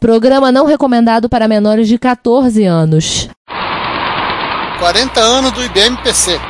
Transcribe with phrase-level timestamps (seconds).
[0.00, 3.28] Programa não recomendado para menores de 14 anos.
[4.78, 6.40] 40 anos do IBM PC.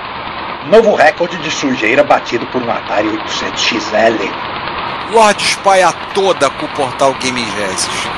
[0.71, 5.13] Novo recorde de sujeira batido por um Atari 800 XL.
[5.13, 8.09] Lorde espalha toda com o portal Game Genesis.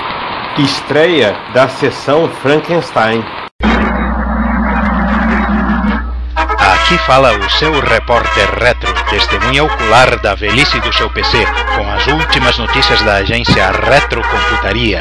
[0.59, 3.25] Estreia da sessão Frankenstein.
[6.99, 11.45] Fala o seu repórter retro, testemunha ocular da velhice do seu PC,
[11.77, 15.01] com as últimas notícias da agência Retrocomputaria.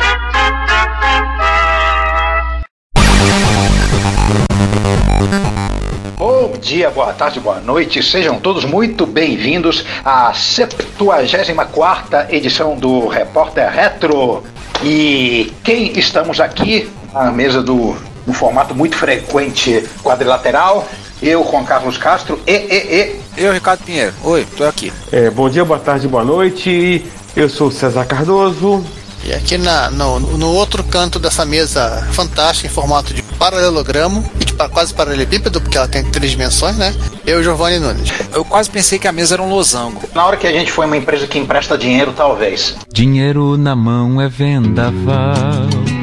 [6.18, 13.70] Bom dia, boa tarde, boa noite, sejam todos muito bem-vindos à 74 edição do Repórter
[13.70, 14.44] Retro.
[14.84, 17.96] E quem estamos aqui na mesa do
[18.27, 20.88] um formato muito frequente quadrilateral,
[21.21, 23.43] eu, Juan Carlos Castro, e, e, e.
[23.43, 24.13] Eu, Ricardo Pinheiro.
[24.23, 24.91] Oi, tô aqui.
[25.12, 27.05] É, bom dia, boa tarde, boa noite.
[27.35, 28.84] Eu sou o César Cardoso.
[29.23, 34.46] E aqui na, no, no outro canto dessa mesa fantástica, em formato de paralelogramo, e
[34.46, 36.93] de quase paralelepípedo, porque ela tem três dimensões, né?
[37.26, 38.12] Eu, Giovanni Nunes.
[38.34, 40.01] Eu quase pensei que a mesa era um losango.
[40.15, 42.76] Na hora que a gente foi uma empresa que empresta dinheiro, talvez.
[42.91, 46.01] Dinheiro na mão é vendaval.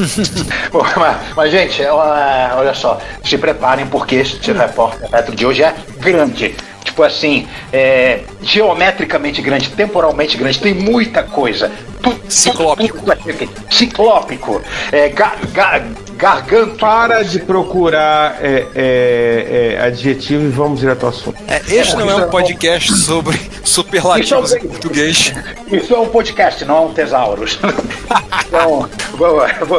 [0.96, 6.54] mas, mas, gente, ela, olha só, se preparem porque esse repórter de hoje é grande.
[6.84, 11.70] Tipo assim, é, geometricamente grande, temporalmente grande, tem muita coisa.
[12.02, 12.98] Tudo, Ciclópico.
[12.98, 14.62] Tudo, tudo, ciclópico.
[14.90, 15.82] É, ga, ga,
[16.16, 16.76] garganta.
[16.78, 21.36] Para de procurar é, é, é, adjetivo e vamos direto ao assunto.
[21.48, 25.32] É, este não é um podcast sobre superlativos em português.
[25.70, 27.58] Isso é um podcast, não é um tesauros.
[28.46, 28.88] então,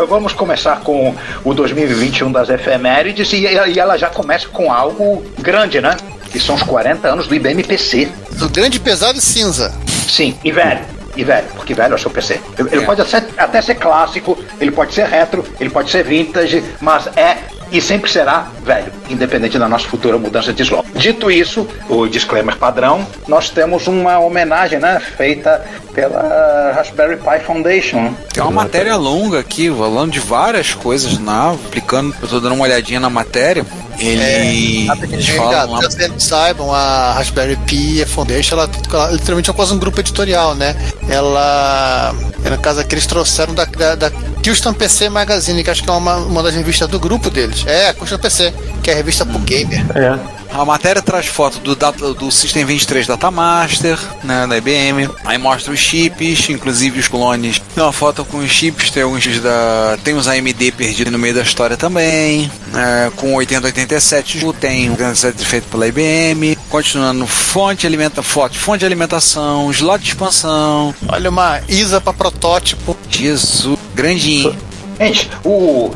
[0.07, 5.79] vamos começar com o 2021 das efemérides e, e ela já começa com algo grande,
[5.79, 5.95] né?
[6.31, 8.09] Que são os 40 anos do IBM PC.
[8.31, 9.73] Do grande, pesado e cinza.
[10.07, 10.81] Sim, e velho.
[11.15, 12.39] E velho, porque velho é o seu PC.
[12.57, 12.85] Ele é.
[12.85, 17.37] pode até, até ser clássico, ele pode ser retro, ele pode ser vintage, mas é
[17.71, 20.87] e sempre será velho, independente da nossa futura mudança de slot.
[20.95, 28.13] Dito isso, o disclaimer padrão, nós temos uma homenagem né, feita pela Raspberry Pi Foundation.
[28.33, 32.63] Tem uma matéria longa aqui, falando de várias coisas na, aplicando, eu tô dando uma
[32.63, 33.65] olhadinha na matéria.
[33.99, 34.89] Ele.
[34.89, 35.79] É, eles falam lá...
[36.17, 40.75] saibam, a Raspberry Pi Foundation, ela, ela literalmente é quase um grupo editorial, né?
[41.07, 42.13] Ela.
[42.51, 44.11] No caso aqui, eles trouxeram da, da, da
[44.45, 47.63] Houston PC Magazine, que acho que é uma, uma das revistas do grupo deles.
[47.65, 48.53] É, a PC,
[48.83, 49.85] que é a revista pro gamer.
[49.95, 50.40] É.
[50.53, 51.75] A matéria traz foto do,
[52.13, 55.09] do System 23 Datamaster, né, da IBM.
[55.23, 57.61] Aí mostra os chips, inclusive os clones.
[57.73, 59.97] Tem uma foto com os chips, tem alguns da.
[60.03, 62.51] Tem os AMD perdidos no meio da história também.
[62.75, 66.57] É, com 8087, tem o 87 feito pela IBM.
[66.69, 70.93] Continuando, fonte, alimenta, fonte, fonte de alimentação, slot de expansão.
[71.07, 72.97] Olha uma ISA para protótipo.
[73.09, 74.55] Jesus, grandinho.
[74.99, 75.91] Gente, o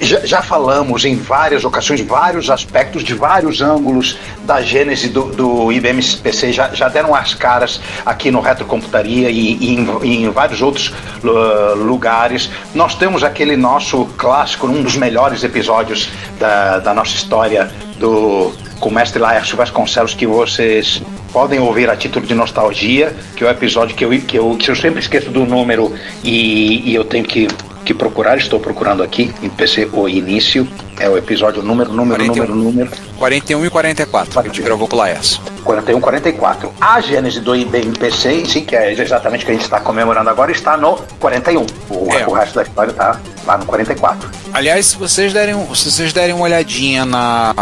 [0.00, 5.72] já, já, falamos em várias ocasiões, vários aspectos, de vários ângulos da gênese do, do
[5.72, 10.62] IBM PC, já, já deram as caras aqui no Retrocomputaria e, e, em, em, vários
[10.62, 12.50] outros uh, lugares.
[12.74, 16.08] Nós temos aquele nosso clássico, um dos melhores episódios
[16.38, 21.00] da, da nossa história do com o mestre Laércio Vasconcelos que vocês
[21.32, 24.70] podem ouvir a título de nostalgia, que é o episódio que eu, que eu, que
[24.70, 27.48] eu sempre esqueço do número e, e eu tenho que
[27.84, 30.66] que procurar, estou procurando aqui em PC o início,
[30.98, 32.90] é o episódio número, número, 41, número, número.
[33.18, 34.42] 41 e 44, 41.
[34.42, 35.53] que a gente gravou com o Laércio.
[35.64, 36.72] 41 e 44.
[36.80, 40.30] A gênese do IBM PC, sim, que é exatamente o que a gente está comemorando
[40.30, 41.66] agora, está no 41.
[41.90, 42.26] O, é.
[42.26, 44.30] o resto da história está lá no 44.
[44.52, 47.54] Aliás, se vocês derem, se vocês derem uma olhadinha na.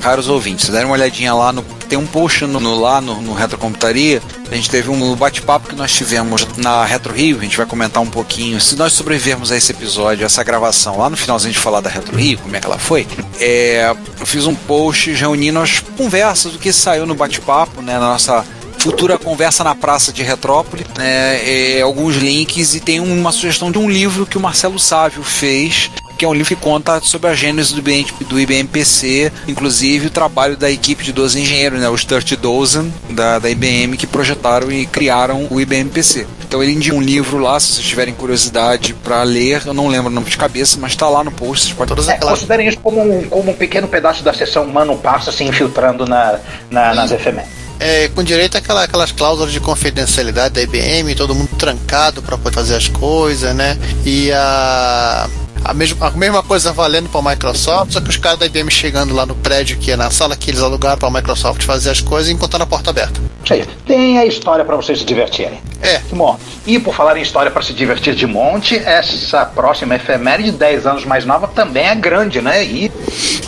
[0.00, 1.62] Caros ouvintes, se derem uma olhadinha lá no.
[1.90, 4.22] Tem um post no, no lá no, no Retrocomputaria.
[4.50, 7.38] A gente teve um bate-papo que nós tivemos na Retro Rio.
[7.38, 8.60] A gente vai comentar um pouquinho.
[8.60, 12.16] Se nós sobrevivermos a esse episódio, essa gravação, lá no finalzinho de falar da Retro
[12.16, 13.06] Rio, como é que ela foi,
[13.38, 17.49] é, eu fiz um post reunindo as conversas do que saiu no bate-papo,
[17.82, 17.94] né?
[17.94, 18.44] Na nossa
[18.78, 23.76] futura conversa na praça de Retrópole, né, é, alguns links e tem uma sugestão de
[23.76, 25.90] um livro que o Marcelo Sávio fez
[26.20, 30.08] que é um livro que conta sobre a gênese do IBM, do IBM PC, inclusive
[30.08, 34.06] o trabalho da equipe de 12 engenheiros, né, os 30 Dozen da, da IBM, que
[34.06, 36.26] projetaram e criaram o IBM PC.
[36.46, 40.08] Então ele indica um livro lá, se vocês tiverem curiosidade para ler, eu não lembro
[40.08, 41.72] o nome de cabeça, mas está lá no post.
[41.72, 42.14] Vocês podem...
[42.14, 46.04] é, considerem isso como um, como um pequeno pedaço da sessão Mano Passa se infiltrando
[46.04, 46.38] na,
[46.70, 51.48] na nas efemérides é, com direito àquela, aquelas cláusulas de confidencialidade da IBM, todo mundo
[51.56, 53.78] trancado para poder fazer as coisas, né?
[54.04, 55.26] E a
[55.64, 58.70] a mesma, a mesma coisa valendo para a Microsoft, só que os caras da IBM
[58.70, 61.90] chegando lá no prédio que é na sala que eles alugaram para a Microsoft fazer
[61.90, 63.20] as coisas e encontrando a porta aberta.
[63.46, 65.60] seja, tem a história para vocês se divertirem.
[65.82, 66.00] É.
[66.12, 70.86] Bom, e por falar em história para se divertir de monte, essa próxima efeméride, 10
[70.86, 72.64] anos mais nova, também é grande, né?
[72.64, 72.90] E.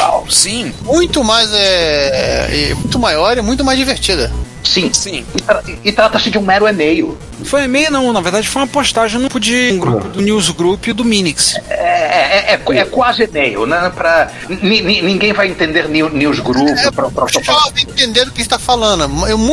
[0.01, 0.73] Oh, sim.
[0.83, 4.33] Muito mais é, é, muito maior e muito mais divertida.
[4.63, 4.93] Sim.
[4.93, 5.25] Sim.
[5.35, 7.19] E, tra e trata-se de um mero e-mail.
[7.45, 8.13] Foi e-mail, não.
[8.13, 11.57] Na verdade, foi uma postagem no grupo de um grupo do Newsgroup e do Minix.
[11.69, 13.91] É, é, é, é quase e-mail, né?
[13.95, 16.69] Pra, ninguém vai entender newsgroup.
[16.69, 19.09] É, pra, pra, pra, chove entender do que está falando.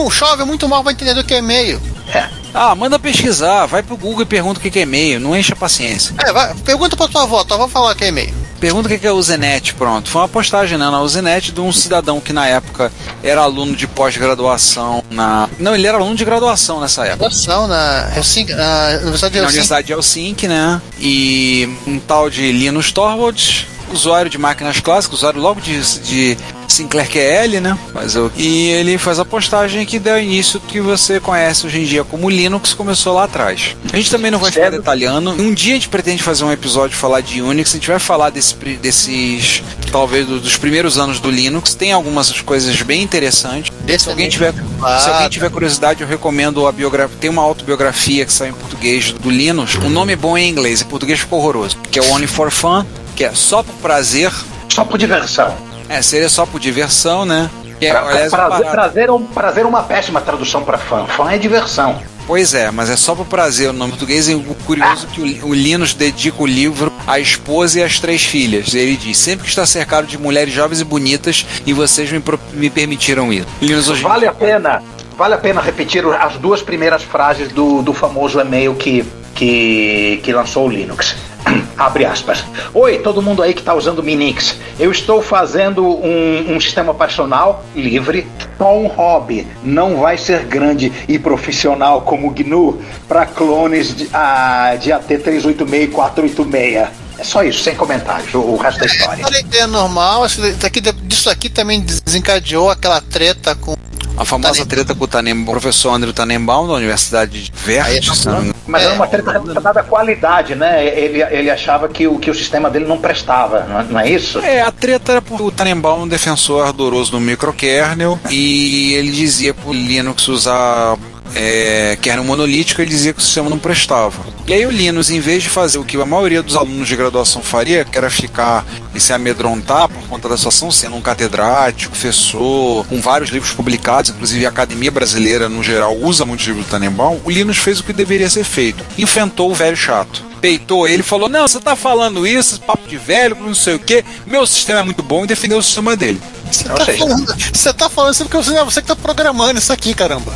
[0.06, 1.82] O chove muito mal vai entender do que é e-mail.
[2.14, 2.28] É.
[2.54, 5.56] Ah, manda pesquisar, vai pro Google e pergunta o que é e-mail, não enche a
[5.56, 6.16] paciência.
[6.26, 8.34] É, vai, pergunta pra tua avó, tua avó falar que é e-mail.
[8.60, 10.10] Pergunta o que é o Zenet, pronto.
[10.10, 12.92] Foi uma postagem né, na Usenet de um cidadão que na época
[13.24, 15.50] era aluno de pós-graduação na.
[15.58, 17.30] Não, ele era aluno de graduação nessa época.
[17.68, 19.40] Na Helsinki, na Universidade de Helsinki.
[19.40, 20.82] Na Universidade de Helsinki, né?
[21.00, 26.38] E um tal de Linus Torvalds usuário de máquinas clássicas, usuário logo de, de
[26.80, 27.78] Sinclair QL, né?
[27.94, 31.84] Mas eu, e ele faz a postagem que deu início que você conhece hoje em
[31.84, 33.76] dia como Linux, começou lá atrás.
[33.92, 35.32] A gente também não vai ficar detalhando.
[35.32, 38.30] Um dia a gente pretende fazer um episódio falar de Unix, a gente vai falar
[38.30, 39.62] desse, desses,
[39.92, 41.76] talvez dos primeiros anos do Linux.
[41.76, 43.72] Tem algumas coisas bem interessantes.
[43.98, 47.18] se alguém, tiver, se alguém tiver curiosidade, eu recomendo a biografia.
[47.20, 49.76] Tem uma autobiografia que sai em português do Linux.
[49.76, 51.78] O nome é bom em inglês, em português ficou horroroso.
[51.92, 52.86] Que é o Only for Fun,
[53.18, 54.32] que é só por prazer.
[54.70, 55.69] Só por diversão.
[55.90, 57.50] É, seria só por diversão, né?
[57.80, 61.06] Que é, pra, aliás, prazer, prazer, é prazer é uma péssima tradução para fã.
[61.08, 62.00] Fã é diversão.
[62.28, 63.72] Pois é, mas é só por prazer.
[63.72, 65.14] O nome português é curioso ah.
[65.14, 68.76] que o, o Linus dedica o livro à esposa e às três filhas.
[68.76, 72.22] Ele diz: sempre que está cercado de mulheres jovens e bonitas e vocês me,
[72.54, 73.46] me permitiram ir.
[73.60, 74.00] Linus.
[74.00, 74.84] Vale a pena,
[75.18, 79.04] vale a pena repetir as duas primeiras frases do, do famoso e-mail que,
[79.34, 81.16] que, que lançou o Linux.
[81.78, 82.44] Abre aspas.
[82.74, 84.56] Oi, todo mundo aí que está usando Minix.
[84.80, 88.28] Eu estou fazendo um, um sistema operacional livre,
[88.58, 89.48] só um hobby.
[89.64, 95.84] Não vai ser grande e profissional como o GNU para clones de, a, de AT386
[95.84, 97.10] e 486.
[97.20, 99.26] É só isso, sem comentários, o, resto da história.
[99.52, 103.76] É normal, isso aqui também desencadeou aquela treta com
[104.18, 108.10] a famosa treta com o, Tanem, o professor Andrew Tannenbaum da Universidade de Verde.
[108.10, 110.86] É, mas era uma treta relacionada à qualidade, né?
[110.86, 114.10] Ele, ele achava que o, que o sistema dele não prestava, não é, não é
[114.10, 114.40] isso?
[114.40, 119.54] É, a treta era porque o Tannenbaum um defensor ardoroso do microkernel e ele dizia
[119.54, 120.98] pro Linux usar
[121.36, 124.18] é, que era um monolítico, ele dizia que o sistema não prestava.
[124.48, 126.96] E aí o Linus, em vez de fazer o que a maioria dos alunos de
[126.96, 131.92] graduação faria, que era ficar e se amedrontar por conta da situação, sendo um catedrático,
[131.92, 136.70] professor, com vários livros publicados, inclusive a Academia Brasileira, no geral, usa muitos livros do
[136.70, 138.84] Tannenbaum, o Linus fez o que deveria ser feito.
[138.98, 143.36] Enfrentou o velho chato peitou ele falou: Não, você tá falando isso, papo de velho,
[143.36, 146.22] não sei o que, meu sistema é muito bom e defendeu o sistema dele.
[146.50, 149.72] Você tá, falando, você tá falando isso porque você, é você que tá programando isso
[149.72, 150.34] aqui, caramba.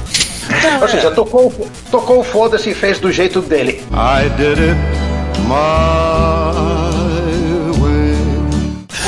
[0.81, 3.81] Ou seja, tocou, tocou o foda-se e fez do jeito dele.
[3.91, 4.77] I did it
[5.47, 6.32] my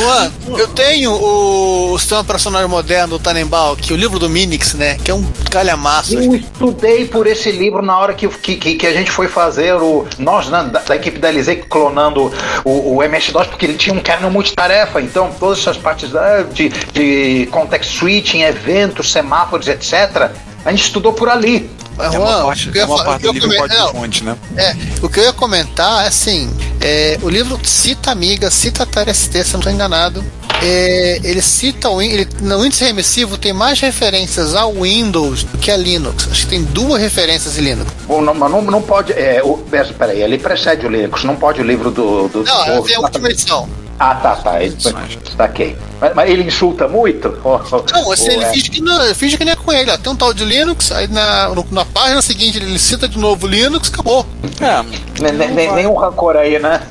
[0.06, 4.76] Juan, eu tenho o, sistema operacional moderno do Tannenbaum, que é o livro do Minix,
[4.76, 4.98] né?
[5.04, 6.14] Que é um calhamaço.
[6.14, 10.06] Eu estudei por esse livro na hora que, que, que a gente foi fazer o.
[10.20, 12.32] Nós, né, da, da equipe da Elisei, clonando
[12.64, 15.02] o, o MS-DOS, porque ele tinha um kernel multitarefa.
[15.02, 20.32] Então, todas essas partes né, de, de context switching, eventos, semáforos, etc
[20.66, 21.70] a gente estudou por ali.
[21.98, 24.38] É uma parte, é uma parte do livro código fonte, né?
[24.58, 26.50] É, o que eu ia comentar é assim,
[26.82, 30.24] é, o livro cita Amiga, cita TRST, se não estou enganado.
[30.62, 35.70] É, ele cita o ele, no índice remissivo tem mais referências ao Windows do que
[35.70, 36.28] a Linux.
[36.32, 37.92] Acho que tem duas referências em Linux.
[38.08, 39.12] Bom, não, não, não pode.
[39.14, 39.58] É, o,
[39.98, 42.30] peraí, ele precede o Linux, não pode o livro do.
[42.30, 43.68] do não, do, é a última edição.
[43.98, 44.62] Ah, tá, tá.
[44.62, 44.76] Ele,
[45.24, 45.78] destaquei.
[46.02, 47.30] Mas, mas, ele insulta muito?
[47.44, 48.52] não, assim, ele é...
[48.52, 49.90] finge que não, ele finge que nem é com ele.
[49.90, 49.98] Ó.
[49.98, 53.48] Tem um tal de Linux, aí na, no, na página seguinte ele cita de novo
[53.48, 54.26] Linux, acabou.
[54.60, 56.82] É, nenhum rancor aí, né?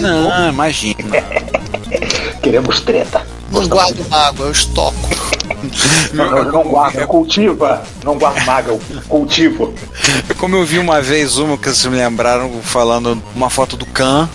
[0.00, 0.96] Não, imagina.
[2.42, 3.22] Queremos treta.
[3.50, 4.96] Não guardo mágoa, eu estoco.
[6.12, 7.82] não, não, não guarda, cultiva.
[8.02, 9.74] Não guarda mágoa, cultivo.
[10.38, 14.28] Como eu vi uma vez uma que vocês me lembraram falando uma foto do Khan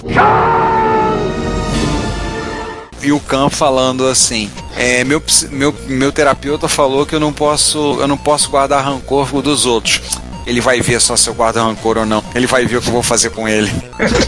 [3.03, 7.98] e o Khan falando assim: é, meu, meu, meu terapeuta falou que eu não posso
[8.00, 10.01] eu não posso guardar rancor dos outros.
[10.46, 12.24] Ele vai ver só se eu guardo rancor ou não.
[12.34, 13.72] Ele vai ver o que eu vou fazer com ele.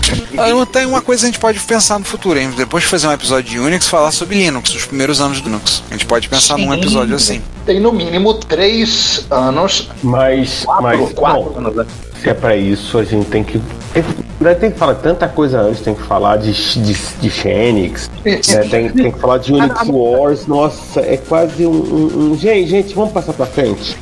[0.71, 2.51] Tem uma coisa que a gente pode pensar no futuro, hein?
[2.55, 5.83] Depois de fazer um episódio de Unix, falar sobre Linux, os primeiros anos do Linux.
[5.89, 6.65] A gente pode pensar Sim.
[6.65, 7.41] num episódio assim.
[7.65, 9.89] Tem no mínimo três anos.
[10.03, 10.63] Mas.
[10.63, 11.85] Quatro, mas quatro anos, né?
[12.23, 13.61] Se é pra isso, a gente tem que.
[13.93, 18.37] Tem, tem que falar tanta coisa antes, tem que falar de, de, de Fênix, né,
[18.69, 22.95] tem, tem que falar de Unix Wars, nossa, é quase um, um, um- Gente, gente,
[22.95, 23.95] vamos passar pra frente.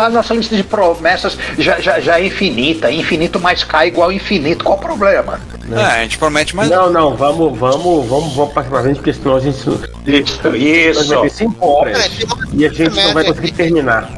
[0.00, 2.90] A nossa lista de promessas já, já, já é infinita.
[2.90, 4.64] Infinito mais K igual infinito.
[4.64, 5.40] Qual o problema?
[5.72, 6.70] É, a gente promete mais.
[6.70, 9.58] Não, não, vamos, vamos, vamos, vamos passar pra frente, porque senão a gente
[10.06, 11.20] Isso, vai isso.
[11.20, 12.08] ter 5 horas É,
[12.54, 14.10] e a gente não vai conseguir terminar.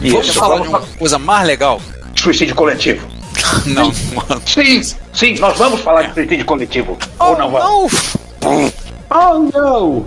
[0.00, 0.38] Vamos isso.
[0.38, 1.80] falar de Vamos uma coisa mais legal?
[2.26, 3.06] Suicídio coletivo.
[3.66, 4.42] Não, mano.
[4.44, 6.98] Sim, sim, nós vamos falar de suicídio coletivo.
[7.20, 7.92] Ou não vamos?
[8.42, 8.72] Não!
[9.08, 10.06] Oh, não!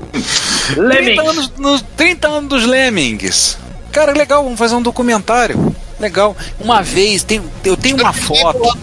[0.74, 1.20] 30 Lemmings.
[1.20, 3.58] anos, nos 30 anos dos Lemmings.
[3.94, 5.74] Cara, legal, vamos fazer um documentário.
[5.98, 6.36] Legal.
[6.60, 8.78] Uma vez, tem, eu tenho uma foto.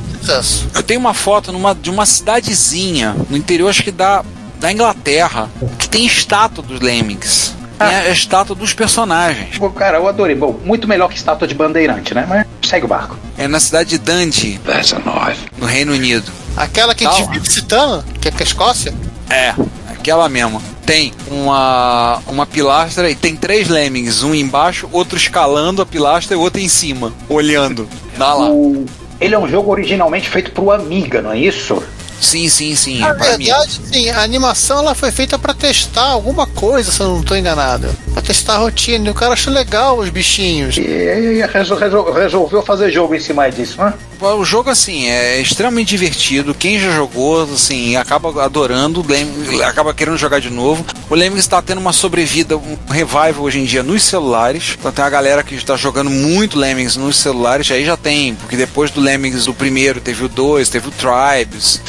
[0.74, 4.24] Eu tenho uma foto numa, de uma cidadezinha no interior, acho que da,
[4.58, 7.54] da Inglaterra, que tem estátua dos Lemmings.
[7.78, 9.58] Tem a, a estátua dos personagens.
[9.58, 10.34] Pô, Cara, eu adorei.
[10.34, 12.24] Bom, muito melhor que estátua de bandeirante, né?
[12.28, 13.16] Mas segue o barco.
[13.36, 15.46] É na cidade de Dundee, That's a knife.
[15.58, 16.30] no Reino Unido.
[16.56, 18.94] Aquela que a gente vive citando, que é que é a Escócia.
[19.28, 19.54] É,
[19.90, 20.60] aquela mesma.
[20.86, 26.38] Tem uma, uma pilastra e tem três lemmings, um embaixo, outro escalando a pilastra e
[26.38, 27.88] outro em cima, olhando.
[28.16, 28.48] Dá lá.
[28.50, 28.86] O-
[29.20, 31.82] Ele é um jogo originalmente feito pro Amiga, não é isso?
[32.20, 32.98] Sim, sim, sim.
[33.00, 33.44] Na é pra mim.
[33.44, 37.36] verdade, sim, a animação ela foi feita pra testar alguma coisa, se eu não tô
[37.36, 37.88] enganado.
[38.12, 39.06] Pra testar a rotina.
[39.08, 40.76] E o cara achou legal os bichinhos.
[40.76, 43.92] E, e resol- resol- resolveu fazer jogo em cima disso, né?
[44.18, 46.54] O jogo, assim, é extremamente divertido.
[46.54, 49.04] Quem já jogou, assim, acaba adorando,
[49.62, 50.86] acaba querendo jogar de novo.
[51.10, 54.74] O Lemmings está tendo uma sobrevida, um revival hoje em dia nos celulares.
[54.78, 57.70] Então tem a galera que está jogando muito Lemmings nos celulares.
[57.70, 61.82] Aí já tem, porque depois do Lemmings do primeiro teve o 2, teve o Tribes.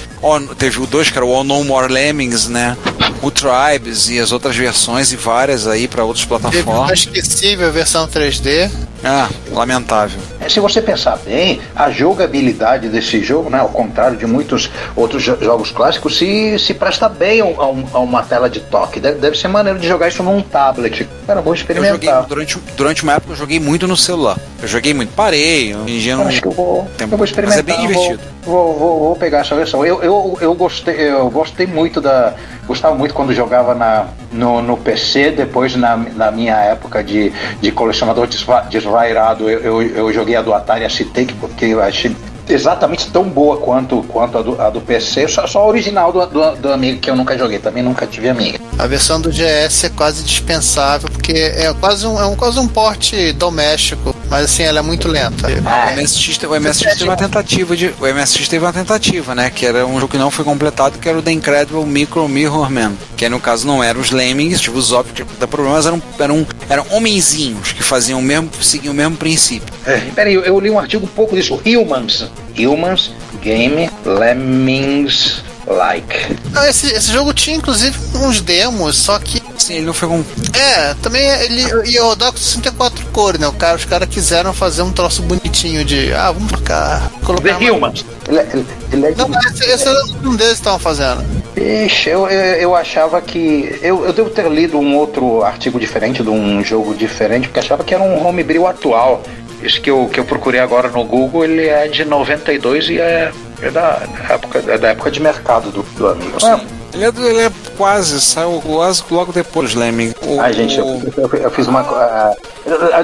[0.58, 2.76] Teve o 2, que era o All No More Lemmings, né?
[3.22, 7.00] O Tribes e as outras versões e várias aí para outras Teve uma plataformas.
[7.00, 8.70] esquecível versão 3D.
[9.10, 10.20] Ah, lamentável.
[10.42, 15.24] É, Se você pensar bem, a jogabilidade desse jogo, né, ao contrário de muitos outros
[15.24, 19.00] jo- jogos clássicos, se, se presta bem a, a uma tela de toque.
[19.00, 21.08] Deve, deve ser maneiro de jogar isso num tablet.
[21.26, 22.26] Cara, vou Eu joguei experimentar.
[22.26, 24.38] durante, durante uma época eu joguei muito no celular.
[24.62, 26.28] Eu joguei muito, parei, não.
[26.28, 27.14] acho que eu vou, Tempo.
[27.14, 27.64] eu vou experimentar.
[27.64, 28.20] Mas é bem divertido.
[28.44, 29.86] Vou, vou, vou, vou pegar essa versão.
[29.86, 32.34] Eu, eu, eu, gostei, eu gostei muito da.
[32.68, 37.32] Gostava muito quando jogava na, no, no PC, depois na, na minha época de,
[37.62, 41.06] de colecionador desva- desvairado, eu, eu, eu joguei a do Atari ST,
[41.40, 42.14] porque eu achei
[42.50, 46.26] exatamente tão boa quanto, quanto a, do, a do PC, só, só a original do,
[46.26, 48.58] do, do Amiga, que eu nunca joguei, também nunca tive Amiga.
[48.78, 52.68] A versão do GS é quase dispensável, porque é quase um, é um, quase um
[52.68, 55.48] porte doméstico, mas assim, ela é muito lenta.
[55.48, 57.94] O MSX, o MSX teve uma tentativa de.
[58.00, 59.50] O MSX teve uma tentativa, né?
[59.50, 62.70] Que era um jogo que não foi completado, que era o The Incredible Micro Mirror
[62.70, 62.94] Man.
[63.16, 66.48] Que no caso não eram os Lemmings, tipo, os óbvios da problema, mas eram, eram,
[66.70, 69.74] eram homenzinhos que faziam o mesmo, seguiam o mesmo princípio.
[69.86, 71.60] É, peraí, eu, eu li um artigo um pouco disso.
[71.66, 72.30] Humans.
[72.58, 76.38] Humans Game Lemmings Like.
[76.56, 80.24] Ah, esse, esse jogo tinha inclusive uns demos, só que Sim, ele não foi com.
[80.58, 83.48] É, também ele ia rodar com 64 cores, né?
[83.48, 86.14] O cara, os caras quiseram fazer um troço bonitinho de.
[86.14, 87.10] Ah, vamos trocar.
[87.26, 87.94] Colocar The uma-.
[88.30, 91.22] Ele, ele- ele é de- Não, esse, esse era um deles que estavam fazendo.
[91.58, 93.78] Ixi, eu, eu, eu achava que.
[93.82, 97.84] Eu, eu devo ter lido um outro artigo diferente, de um jogo diferente, porque achava
[97.84, 99.22] que era um homebrew atual.
[99.62, 103.32] Esse que eu, que eu procurei agora no Google, ele é de 92 e é,
[103.62, 106.38] é da, época, é da época de mercado do, do amigo.
[106.44, 106.60] Ah,
[106.94, 110.16] Ele é, do- ele é quase, saiu quase logo depois dos Lemmings.
[110.26, 110.86] O- Ai, gente, eu,
[111.18, 111.82] eu- eu fiz uma.
[111.82, 112.36] ah,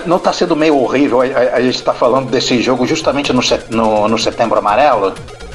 [0.06, 3.42] não tá sendo meio horrível a, a- a gente tá falando desse jogo justamente no,
[3.44, 5.14] set- no, no setembro amarelo?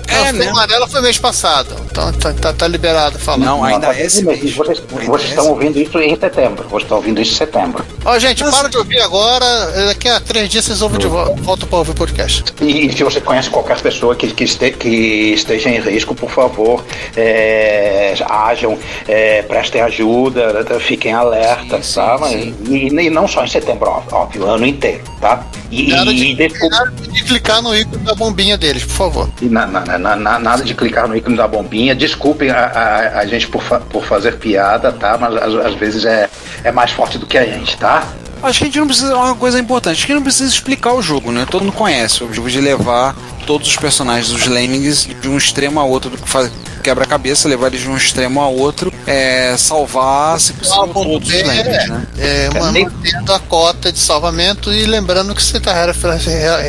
[0.09, 0.49] É, Não, né?
[0.49, 1.75] amarela foi mês passado.
[1.91, 3.45] Então tá, tá, tá liberado falando.
[3.45, 4.39] Não, ainda é esse mês.
[4.55, 6.65] Vocês, Ainda vocês é estão esse ouvindo isso em setembro.
[6.69, 7.85] Vocês estão ouvindo isso em setembro.
[8.05, 9.47] Ó, gente, Mas- para de ouvir agora.
[9.87, 12.45] Daqui a três dias vocês ouvem de volta, pra ouvir o podcast.
[12.61, 14.89] E, e se você conhece qualquer pessoa que, que, este- que
[15.35, 16.83] esteja em risco, por favor,
[17.17, 22.19] é, ajam, é, prestem ajuda, fiquem alertas, Sim, tá?
[22.29, 22.75] sim, sim.
[22.75, 25.45] E, e não só em setembro, ó- óbvio, o ano inteiro, tá?
[25.71, 29.29] E, Nada e de, desculpa, nada de clicar no ícone da bombinha deles, por favor.
[29.43, 31.95] e na- na- na- na- nada de clicar no ícone da bombinha.
[31.95, 35.17] Desculpem a, a- a gente por, fa- por fazer piada, tá?
[35.19, 36.29] Mas às, vezes é,
[36.65, 38.05] é mais forte do que a gente, tá?
[38.43, 39.17] Acho que a gente não precisa.
[39.17, 41.47] Uma coisa importante, acho que não precisa explicar o jogo, né?
[41.51, 43.17] Todo mundo conhece o objetivo de levar
[43.49, 46.53] todos os personagens dos Lemmings de um extremo a outro do que faz.
[46.83, 51.37] quebra-cabeça, levar eles de um extremo a outro, é, salvar, se possível, Ah, todos B
[51.37, 52.07] os lemmings, é, né?
[52.19, 55.73] é, Nem- mantendo a cota de salvamento e lembrando que você está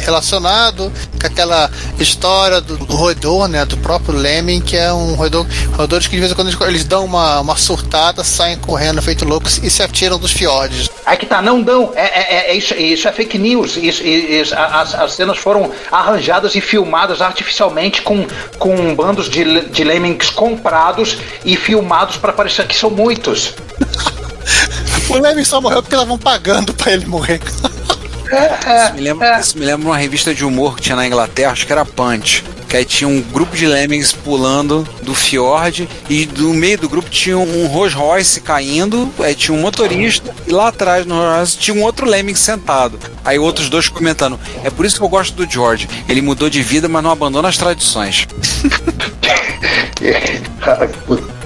[0.03, 1.69] relacionado com aquela
[1.99, 6.19] história do, do roedor, né, do próprio Lemming, que é um roedor, roedores que de
[6.19, 9.83] vez em quando eles, eles dão uma, uma surtada, saem correndo feito loucos e se
[9.83, 10.89] atiram dos fiordes.
[11.05, 11.91] Aí que tá, não dão.
[11.95, 13.77] É, é- é- isso, isso é fake news.
[13.77, 18.27] Isso, isso- as, as cenas foram arranjadas e filmadas artificialmente com,
[18.59, 23.55] com bandos de, de lemmings comprados e filmados para parecer que são muitos.
[25.09, 27.41] O Lemming só morreu porque estavam pagando pra ele morrer.
[27.43, 31.65] Isso me, lembra, isso me lembra uma revista de humor que tinha na Inglaterra, acho
[31.65, 32.43] que era Punch.
[32.69, 37.09] Que aí tinha um grupo de lemmings pulando do fiord e no meio do grupo
[37.09, 41.57] tinha um Rolls Royce caindo, aí tinha um motorista e lá atrás no Rolls Royce
[41.57, 42.99] tinha um outro lemming sentado.
[43.25, 45.89] Aí outros dois comentando: É por isso que eu gosto do George.
[46.07, 48.27] Ele mudou de vida, mas não abandona as tradições.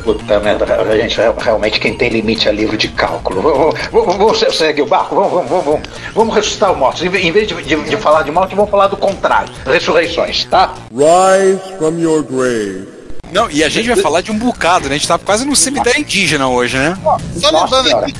[0.03, 3.41] Puta merda, a gente realmente quem tem limite é livro de cálculo.
[3.41, 5.81] Vamos, vamos, vamos segue o barco, vamos, vamos, vamos, vamos,
[6.13, 7.01] vamos ressuscitar os mortos.
[7.03, 10.43] Em ve- em vez de, de- de falar de morte, vamos falar do contrário: ressurreições,
[10.45, 10.73] tá?
[10.91, 12.87] Rise from your grave.
[13.31, 14.95] Não, e a gente vai falar de um bocado, né?
[14.95, 16.95] A gente tá quase num cemitério indígena hoje, né?
[17.39, 18.13] Só lembrando, aqui,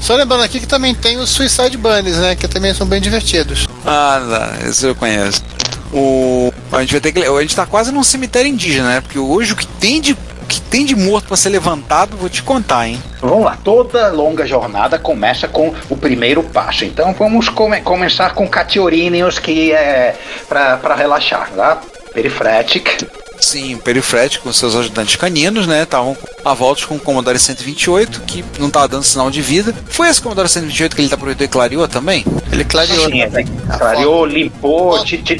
[0.00, 2.34] só lembrando aqui que também tem os Suicide Bunnies, né?
[2.36, 3.66] Que também são bem divertidos.
[3.86, 4.20] Ah,
[4.60, 5.42] não, esse eu conheço.
[5.90, 7.22] O, a gente vai ter que.
[7.24, 9.00] A gente tá quase num cemitério indígena, né?
[9.00, 10.14] Porque hoje o que tem de,
[10.48, 13.00] que tem de morto pra ser levantado, vou te contar, hein?
[13.20, 16.84] Vamos lá, toda longa jornada começa com o primeiro passo.
[16.84, 20.16] Então vamos come- começar com Catiorinius, que é
[20.48, 21.80] para relaxar, tá?
[22.14, 23.06] Perifretic.
[23.40, 25.84] Sim, o Perifret com seus ajudantes caninos, né?
[25.84, 29.72] Estavam a volta com o Commodore 128, que não tava dando sinal de vida.
[29.88, 32.24] Foi esse Commodore 128 que ele aproveitou e clareou também?
[32.50, 33.06] Ele clareou.
[33.08, 33.42] Sim, né?
[33.42, 35.38] ele clareou, limpou, ti- ti-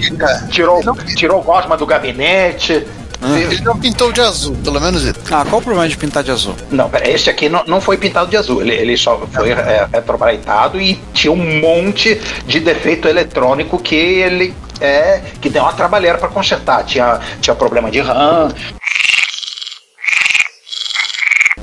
[0.48, 0.80] tirou,
[1.16, 2.86] tirou o gosma do gabinete.
[3.20, 5.14] Ele não pintou de azul, pelo menos isso.
[5.30, 6.54] Ah, qual o problema de pintar de azul?
[6.70, 9.88] Não, pera, esse aqui não, não foi pintado de azul, ele, ele só foi é,
[9.92, 16.18] retrobraitado e tinha um monte de defeito eletrônico que ele é que deu uma trabalheira
[16.18, 16.84] para consertar.
[16.84, 18.52] Tinha, tinha problema de RAM,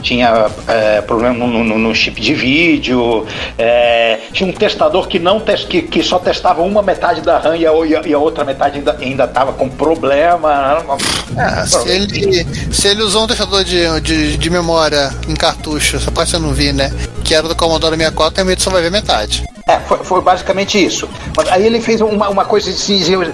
[0.05, 3.25] tinha é, problema no, no- no chip de vídeo,
[3.57, 7.65] é, tinha um testador que não que, que só testava uma metade da RAM e
[7.65, 7.71] a,
[8.05, 10.77] e a- outra metade ainda ainda estava com problema.
[11.37, 16.11] Ah, se, ele, se ele usou um testador de, de, de memória em cartucho, só
[16.11, 16.91] pode você não vir, né?
[17.23, 19.43] Que era do Commodore 64, a só vai ver metade.
[19.67, 21.09] É, foi, foi basicamente isso.
[21.35, 22.69] Mas aí ele fez uma, uma, coisa,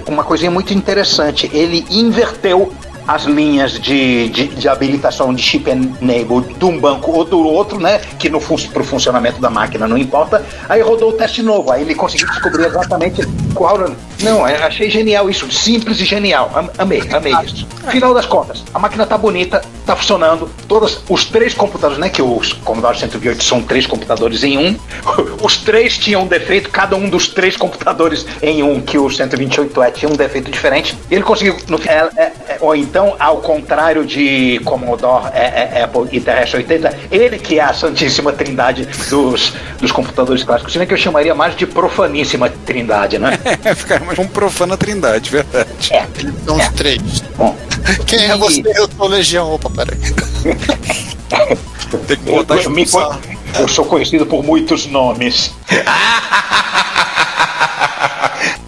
[0.06, 1.50] uma coisinha muito interessante.
[1.52, 2.72] Ele inverteu
[3.06, 7.80] as linhas de, de, de habilitação de chip enable de um banco ou do outro,
[7.80, 8.00] né?
[8.18, 10.44] Que no fun pro funcionamento da máquina não importa.
[10.68, 11.72] Aí rodou o teste novo.
[11.72, 13.22] Aí ele conseguiu descobrir exatamente
[13.54, 13.78] qual.
[14.22, 15.50] Não, eu achei genial isso.
[15.50, 16.50] Simples e genial.
[16.54, 17.66] Am- Amei, amei isso.
[17.90, 20.48] Final das contas, a máquina tá bonita, tá funcionando.
[20.68, 22.08] Todos os três computadores, né?
[22.08, 24.76] Que os Commodore 128 são três computadores em um.
[25.42, 29.90] Os três tinham defeito, cada um dos três computadores em um, que o 128 é,
[29.90, 30.96] tinha um defeito diferente.
[31.10, 31.56] Ele conseguiu.
[31.68, 32.58] No, fi- é- é- é-
[32.92, 38.34] então, ao contrário de Commodore, é- é- Apple e TRS-80, ele que é a santíssima
[38.34, 40.74] trindade dos, dos computadores clássicos.
[40.74, 43.38] Se bem que eu chamaria mais de profaníssima trindade, né?
[43.64, 45.70] É, ficar mais um profana trindade, verdade.
[45.90, 46.06] É.
[46.44, 47.00] São os três.
[47.34, 47.56] Bom.
[48.06, 48.62] Quem é você?
[48.76, 49.50] Eu sou Legião.
[49.54, 49.98] Opa, peraí.
[52.06, 52.84] Tem que botar Eu, me
[53.58, 55.54] eu sou conhecido por muitos nomes.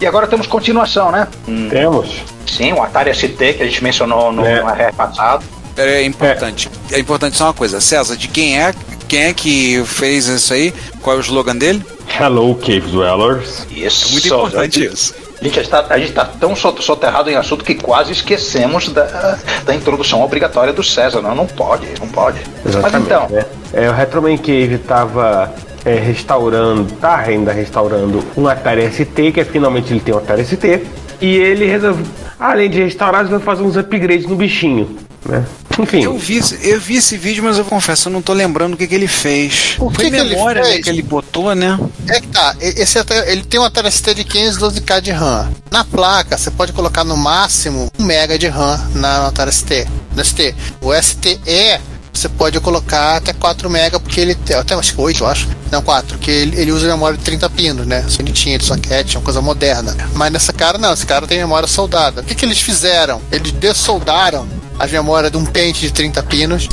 [0.01, 1.27] e agora temos continuação, né?
[1.69, 2.34] Temos.
[2.55, 4.61] Sim, o Atari ST que a gente mencionou no, É.
[4.61, 5.43] no passado.
[5.77, 6.69] É importante.
[6.91, 6.99] É.
[6.99, 7.81] importante só uma coisa.
[7.81, 8.73] César, de quem é?
[9.09, 10.73] Quem é que fez isso aí?
[11.01, 11.83] Qual é o slogan dele?
[12.19, 13.67] Hello, Cave Dwellers.
[13.69, 14.07] Isso.
[14.07, 15.13] É muito importante isso.
[15.41, 19.37] A gente está, a gente está tão sot- soterrado em assunto que quase esquecemos da,
[19.65, 21.21] da introdução obrigatória do César.
[21.21, 22.39] Não, não pode, não pode.
[22.63, 23.05] Mas Exatamente.
[23.11, 23.45] então, né?
[23.73, 29.91] É, o Retroman Cave estava restaurando, tá ainda restaurando um Atari ST, que é finalmente
[29.91, 30.83] ele tem um Atari ST.
[31.21, 32.05] E ele resolveu,
[32.39, 34.97] além de restaurar, ele vai fazer uns upgrades no bichinho.
[35.27, 35.43] Né?
[35.79, 38.75] Enfim, Eu vi, esse- eu vi esse vídeo, mas eu confesso, eu não tô lembrando
[38.75, 39.75] o que, que ele fez.
[39.79, 40.83] O que Foi que ele memória né, fez?
[40.83, 41.77] que ele botou, né?
[42.07, 45.49] É que tá, e- esse até- ele tem uma ST de 512K de RAM.
[45.71, 49.87] Na placa, você pode colocar no máximo 1 MB de RAM na Atari ST.
[50.15, 50.53] No ST.
[50.81, 51.79] O STE,
[52.19, 55.47] você pode colocar até 4 MB, porque ele tem, até acho que 8, eu acho.
[55.71, 58.05] Não, 4, porque ele, ele usa memória de 30 pinos, né?
[58.17, 59.95] Bonitinha, de soquete, uma coisa moderna.
[60.13, 62.21] Mas nessa cara não, esse cara tem memória soldada.
[62.21, 63.21] O que, que eles fizeram?
[63.31, 64.47] Eles dessoldaram
[64.77, 66.67] as memórias de um pente de 30 pinos,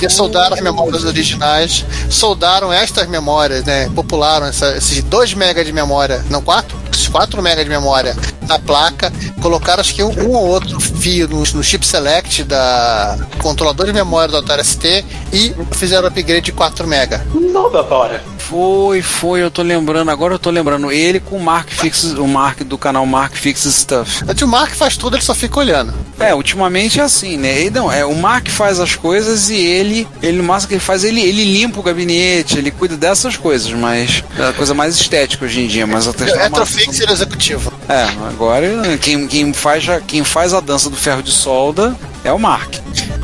[0.00, 3.88] dessoldaram as memórias originais, soldaram estas memórias, né?
[3.94, 6.76] Popularam essa- esses 2 MB de memória, não 4?
[7.00, 9.10] Esses 4 MB de memória da placa,
[9.40, 13.92] colocaram acho que um, um ou outro fio no, no chip select da controlador de
[13.92, 17.20] memória do Atari ST e fizeram upgrade de 4 MB.
[17.52, 18.22] Não, doutora.
[18.36, 20.90] Foi, foi, eu tô lembrando, agora eu tô lembrando.
[20.90, 24.24] Ele com o Mark Fix, o Mark do canal Mark Fix Stuff.
[24.42, 25.94] O Mark faz tudo, ele só fica olhando.
[26.18, 27.60] É, ultimamente é assim, né?
[27.60, 30.80] Ele, não, é, o Mark faz as coisas e ele, ele no máximo que ele
[30.80, 34.96] faz, ele, ele limpa o gabinete, ele cuida dessas coisas, mas é a coisa mais
[34.96, 36.48] estética hoje em dia, mas a É
[36.92, 37.72] E executivo.
[37.88, 38.66] É, agora
[39.00, 42.74] quem, quem, faz, a- quem faz a dança do ferro de solda é o Mark.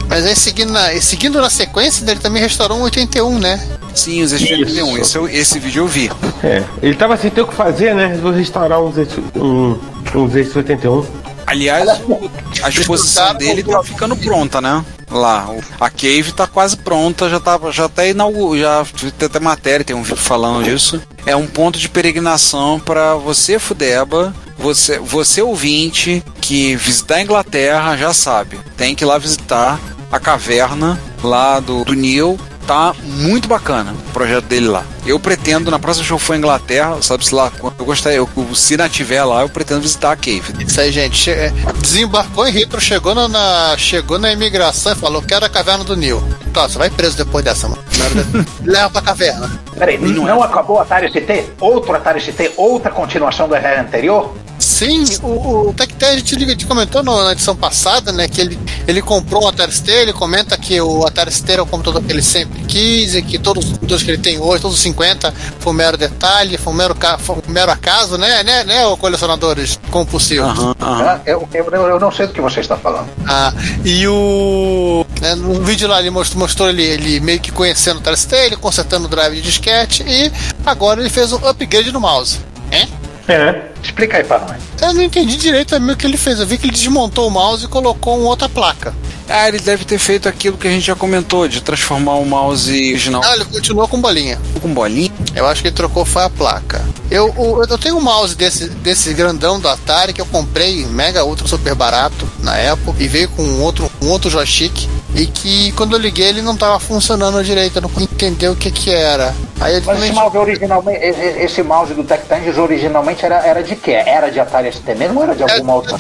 [0.09, 3.61] Mas aí seguindo na, seguindo na sequência, ele também restaurou um 81, né?
[3.95, 5.01] Sim, os Z81.
[5.01, 6.11] Esse, esse vídeo eu vi.
[6.45, 8.17] É, ele tava sem ter o que fazer, né?
[8.23, 9.71] Vou restaurar um Z, um,
[10.15, 11.05] um Z81.
[11.47, 12.31] Aliás, o-
[12.63, 14.85] a exposição dele tá ficando pronta, né?
[15.11, 15.49] Lá,
[15.81, 18.85] a cave tá quase pronta, já tá, já até inaugu- já
[19.19, 21.01] tem até matéria, tem um vídeo falando disso.
[21.25, 27.97] É um ponto de peregrinação para você, Fudeba, você, você ouvinte que visitar a Inglaterra
[27.97, 29.79] já sabe, tem que ir lá visitar
[30.11, 32.39] a caverna lá do, do.
[32.67, 34.83] Tá muito bacana o projeto dele lá.
[35.07, 38.77] Eu pretendo, na próxima show for à Inglaterra, sabe-se lá, quando eu gostaria, eu, se
[38.77, 40.43] não tiver lá, eu pretendo visitar a Cave.
[40.67, 41.17] Isso aí, gente.
[41.17, 45.49] Che- é, Desembarcou em Hitro, chegou na, na- chegou na imigração e falou: Quero a
[45.49, 46.21] caverna do Nil.
[46.53, 47.83] Tá, você vai preso depois dessa, mano.
[48.65, 49.49] Leva pra caverna.
[49.79, 51.53] Peraí, não, acabou o Atari ST?
[51.61, 52.51] Outro Atari ST?
[52.57, 54.35] Outra continuação do RR anterior?
[54.67, 58.41] Sim, o, o Tectel a gente, a gente comentou no- na edição passada, né, que
[58.41, 62.03] ele, ele comprou um Atari ST, ele comenta que o Atari ST é o computador
[62.03, 64.83] que ele sempre quis e que todos os computadores que ele tem hoje, todos os
[64.83, 68.85] 50, foi um mero detalhe, foi um mero, foi um mero acaso, né, né, né,
[68.87, 70.51] o colecionadores compulsivos.
[70.81, 73.09] Ah, eu, eu, eu- eu não sei do que você está falando.
[73.25, 73.53] Ah,
[73.85, 75.07] e o.
[75.21, 78.33] né, no vídeo lá ele mostrou, mostrou ele, ele meio que conhecendo o Atari ST,
[78.35, 80.33] ele consertando o drive de disquete e
[80.67, 82.41] agora ele fez um upgrade no mouse.
[82.73, 83.33] É?
[83.33, 83.63] É.
[83.83, 84.63] Explica aí para nós.
[84.81, 86.41] Eu não entendi direito também o que ele fez.
[86.41, 88.95] Eu vi que ele desmontou o mouse e colocou uma outra placa.
[89.29, 92.71] Ah, ele deve ter feito aquilo que a gente já comentou, de transformar o mouse
[92.71, 94.39] original Ah, ele continuou com bolinha.
[94.63, 95.11] com bolinha.
[95.35, 96.81] Eu acho que ele trocou foi a placa.
[97.11, 101.25] Eu, o- eu tenho um mouse desse, desse grandão do Atari que eu comprei mega
[101.25, 105.73] ultra super barato na época e veio com um outro, um outro joystick e que
[105.73, 108.91] quando eu liguei ele não estava funcionando direito, eu não consegui entender o que que
[108.93, 109.35] era.
[109.61, 113.93] Aí ele Mas esse mouse originalmente, esse mouse do Tectangis originalmente era, era de quê?
[113.93, 115.97] Era de Atari ST mesmo ou era de alguma outra?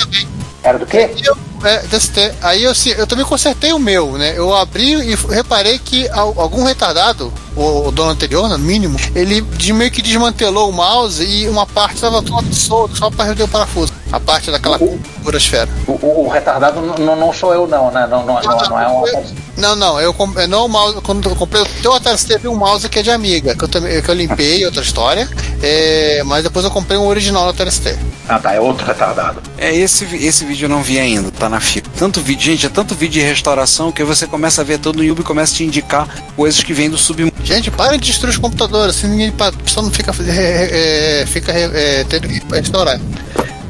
[0.62, 1.11] Era do quê?
[1.25, 4.35] eu, é, te- aí eu, se- eu também consertei o meu, né?
[4.37, 9.41] Eu abri e reparei que al- algum retardado, o, o dono anterior, no mínimo, ele
[9.41, 13.45] de meio que desmantelou o mouse e uma parte estava toda solta, só para perder
[13.45, 13.93] o parafuso.
[14.16, 15.68] A parte daquela pura esfera.
[15.87, 18.07] O, o- o retardado n- n- não sou eu não, né?
[18.11, 19.26] Não, não, não, não é um Atari
[19.59, 20.46] Não, não, eu comprei.
[20.46, 23.02] Não, o mouse, quando eu comprei o teu Atari ST, teve um mouse que é
[23.02, 25.29] de amiga, que eu, também, que eu limpei, outra história.
[25.62, 27.94] é, mas depois eu comprei um original do Atari ST.
[28.26, 29.42] Ah, tá, é outro retardado.
[29.59, 31.87] É, esse, esse vídeo eu não vi ainda, tá na fila.
[31.98, 35.05] Tanto vídeo, gente, é tanto vídeo de restauração que você começa a ver todo no
[35.05, 37.35] YouTube e começa a te indicar coisas que vêm do submundo.
[37.44, 41.52] Gente, parem de destruir os computadores, assim ninguém a pessoa não fica, é, é, fica
[41.52, 42.98] é, tendo que restaurar.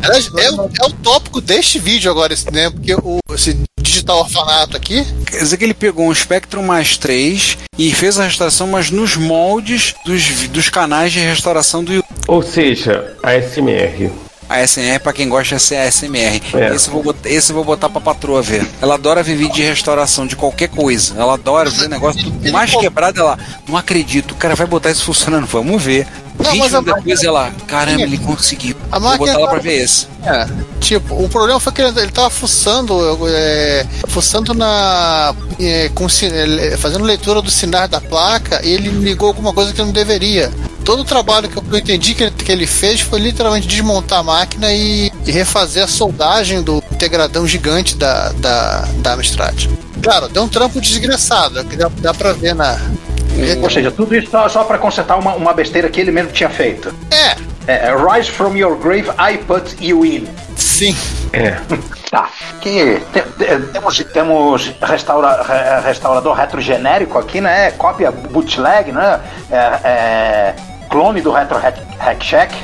[0.06, 2.70] Aliás, é, o- é o tópico deste vídeo agora, esse, né?
[2.70, 7.58] Porque o, esse digital orfanato aqui, Quer dizer que ele pegou um Spectrum mais 3
[7.78, 12.14] e fez a restauração, mas nos moldes dos, dos canais de restauração do YouTube.
[12.28, 14.10] Ou seja, a SMR.
[14.48, 16.40] A SMR, pra quem gosta, é a SMR.
[16.54, 16.72] É.
[16.74, 18.64] Esse, eu vou botar, esse eu vou botar pra patroa ver.
[18.80, 21.14] Ela adora ver vídeo de restauração de qualquer coisa.
[21.18, 23.18] Ela adora ver negócio tudo mais quebrado.
[23.20, 23.36] Ela,
[23.68, 25.46] não acredito, o cara vai botar isso funcionando.
[25.46, 26.06] Vamos ver.
[26.38, 28.76] Não, 20 mas a depois ela, caramba, ele conseguiu.
[28.90, 30.06] A Vou máquina botar ela pra ver esse.
[30.24, 30.46] É,
[30.80, 32.94] tipo, o problema foi que ele, ele tava fuçando,
[33.28, 35.34] é, fuçando na.
[35.60, 39.80] é, com é, fazendo leitura dos sinais da placa e ele ligou alguma coisa que
[39.80, 40.52] não deveria.
[40.84, 44.20] Todo o trabalho que eu eu entendi que ele, que ele fez foi literalmente desmontar
[44.20, 49.68] a máquina e, e refazer a soldagem do integradão gigante da, da, da Amstrad.
[50.02, 52.78] Claro, deu um trampo desgraçado, que dá, dá pra ver na.
[53.62, 56.48] Ou seja, tudo isso só, só para consertar uma, uma besteira que ele mesmo tinha
[56.50, 56.94] feito.
[57.10, 57.36] É,
[57.68, 60.26] É, é, Rise from your grave, I put you in.
[60.56, 60.96] sim.
[61.32, 61.56] É.
[62.08, 62.28] Tá.
[62.60, 67.72] Que te- te- temos, temos restaura, re- restaurador retrogenérico aqui, né?
[67.72, 69.20] Cópia bootleg, né?
[69.50, 70.54] É, é,
[70.88, 72.54] clone do Retro Hack, Hack Shack.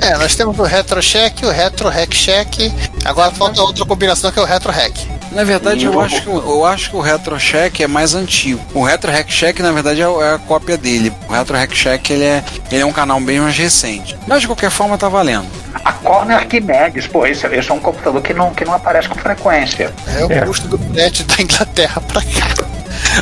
[0.00, 2.72] É, nós temos o Retro Check, o Retro Hack Check.
[3.04, 4.94] Agora falta outra combinação que é o Retro Hack.
[5.34, 8.60] Na verdade, eu acho, que, o- eu acho que o Retro Check é mais antigo.
[8.74, 11.12] O Retro Hack Check, na verdade, é é a cópia dele.
[11.28, 14.16] O Retro Hack Check ele é, ele é um canal bem mais recente.
[14.26, 15.46] Mas de qualquer forma, tá valendo.
[15.84, 19.14] A Corner Archimedes, pô, esse, esse é um computador que não, que não aparece com
[19.18, 19.92] frequência.
[20.06, 20.40] É o É.
[20.42, 22.71] custo do frete da Inglaterra pra cá.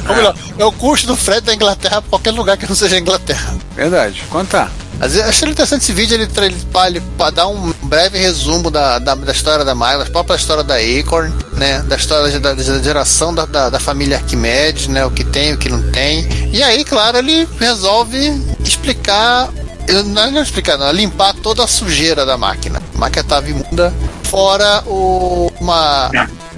[0.08, 2.96] Ou melhor, é o custo do frete da Inglaterra pra qualquer lugar que não seja
[2.96, 3.56] a Inglaterra.
[3.74, 4.22] Verdade.
[4.30, 4.70] Quanto tá?
[5.00, 9.14] Às vezes, achei interessante esse vídeo, ele, ele, ele dá um breve resumo da, da,
[9.14, 11.82] da história da Milo, da própria história da Acorn, né?
[11.88, 15.04] Da história da, da geração da, da, da família Arquimedes, né?
[15.06, 16.28] O que tem, o que não tem.
[16.52, 18.18] E aí, claro, ele resolve
[18.62, 19.48] explicar.
[19.88, 22.82] ele Não é explicar, não, é limpar toda a sujeira da máquina.
[22.94, 26.10] A máquina estava imunda, fora o, uma.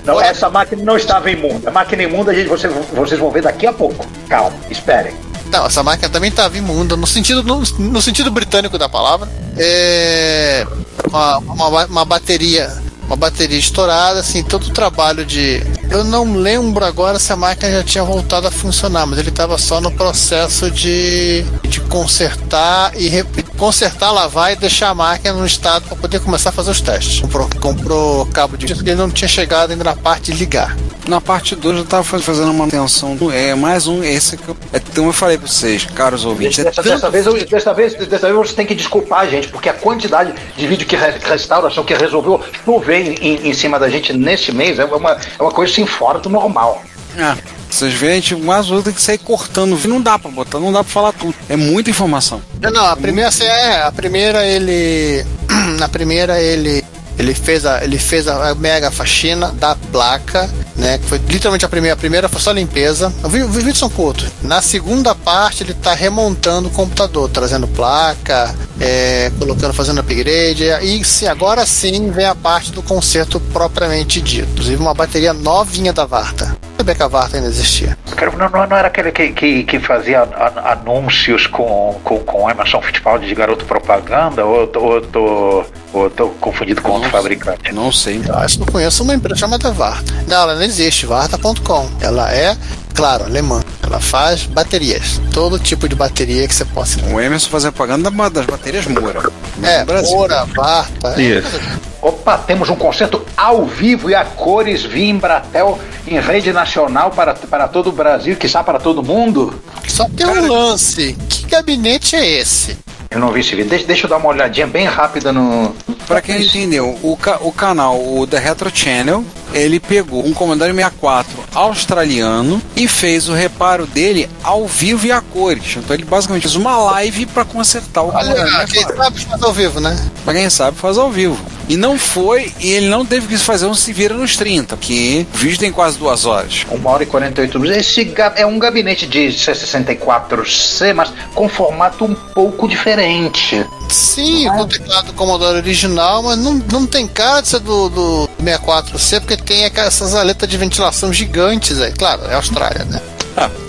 [0.05, 1.69] Não, essa máquina não estava imunda.
[1.69, 4.05] A máquina imunda, gente, vocês, vocês vão ver daqui a pouco.
[4.29, 5.15] Calma, esperem.
[5.51, 9.29] Não, essa máquina também estava imunda, no sentido, no, no sentido britânico da palavra.
[9.57, 10.67] É,
[11.09, 12.71] uma, uma, uma bateria.
[13.07, 15.61] Uma bateria estourada, assim, todo o trabalho de.
[15.93, 19.59] Eu não lembro agora se a máquina já tinha voltado a funcionar, mas ele estava
[19.59, 23.25] só no processo de, de consertar e re-
[23.59, 27.21] consertar, lavar e deixar a máquina no estado para poder começar a fazer os testes.
[27.21, 30.75] Comprou, comprou cabo de disco ele não tinha chegado ainda na parte de ligar.
[31.07, 33.19] Na parte 2 eu tava faz- fazendo uma manutenção.
[33.33, 34.57] É mais um, esse que eu.
[34.73, 36.61] É, então eu falei pra vocês, caros ouvintes.
[36.61, 39.27] É Dessa, tanto dessa vez, eu- dessa, vez, dessa vez você tem que desculpar a
[39.27, 43.53] gente, porque a quantidade de vídeo que re- restauração que resolveu chover em, em, em
[43.53, 46.83] cima da gente nesse mês é uma, é uma coisa assim fora do normal.
[47.17, 47.37] É,
[47.71, 49.79] vocês veem, a gente mais ou menos tem que sair cortando.
[49.87, 51.35] Não dá pra botar, não dá pra falar tudo.
[51.49, 52.43] É muita informação.
[52.61, 55.25] Não, não, a primeira assim, é, a primeira ele
[55.79, 56.85] na primeira ele
[57.23, 61.69] ele fez a ele fez a mega faxina da placa, né, que foi literalmente a
[61.69, 63.13] primeira, a primeira foi só limpeza.
[63.23, 64.29] Os vídeos são curtos.
[64.43, 71.05] Na segunda parte ele tá remontando o computador, trazendo placa, é, colocando, fazendo upgrade, e
[71.05, 74.49] se agora sim vem a parte do conserto propriamente dito.
[74.53, 76.57] Inclusive uma bateria novinha da Varta.
[76.83, 77.97] Não sabia que a Varta ainda existia.
[78.37, 80.23] Não, não, não era aquele que, que, que fazia
[80.65, 84.45] anúncios com, com, com Emerson Fittipaldi de garoto propaganda?
[84.45, 87.73] Ou tô, ou tô, ou tô confundido com outro fabricante?
[87.73, 88.21] Não sei.
[88.27, 90.13] Eu acho que eu conheço uma empresa chamada Varta.
[90.27, 91.89] Não, ela não existe, Varta.com.
[92.01, 92.57] Ela é,
[92.95, 93.63] claro, alemã.
[93.83, 95.21] Ela faz baterias.
[95.33, 97.01] Todo tipo de bateria que você possa.
[97.13, 99.31] O Emerson fazia propaganda da- das baterias Moura.
[99.63, 99.85] É.
[100.03, 101.21] Moura, Varta.
[101.21, 101.61] Isso.
[102.01, 107.33] Opa, temos um concerto ao vivo e a cores via Embratel em rede nacional para,
[107.35, 109.55] para todo o Brasil, quiçá para todo mundo.
[109.87, 111.17] Só tem um lance.
[111.29, 112.77] Que gabinete é esse?
[113.11, 113.69] Eu não vi esse vídeo.
[113.71, 115.77] Deixa, deixa eu dar uma olhadinha bem rápida no.
[116.09, 119.23] Pra quem entendeu, o, ca- o canal, o The Retro Channel,
[119.55, 125.21] ele pegou um Commodore 64 australiano e fez o reparo dele ao vivo e a
[125.21, 125.77] cores.
[125.77, 128.97] Então ele basicamente fez uma live pra consertar o Commodore Olha, quem 64.
[128.97, 130.11] sabe faz ao vivo, né?
[130.25, 131.39] Pra quem sabe, faz ao vivo.
[131.69, 135.27] E não foi, e ele não teve que fazer um se vira nos 30, porque
[135.33, 136.67] o vídeo tem quase duas horas.
[136.71, 137.81] Uma hora e 48 minutos.
[137.81, 143.65] Esse é um gabinete de C64C, mas com formato um pouco diferente.
[143.89, 147.89] Sim, com o teclado do Commodore original, mas não, não tem cara de ser do,
[147.89, 151.93] do 64C, porque tem aquelas- essas aletas de ventilação gigantes aí.
[151.93, 153.01] Claro, é Austrália, né?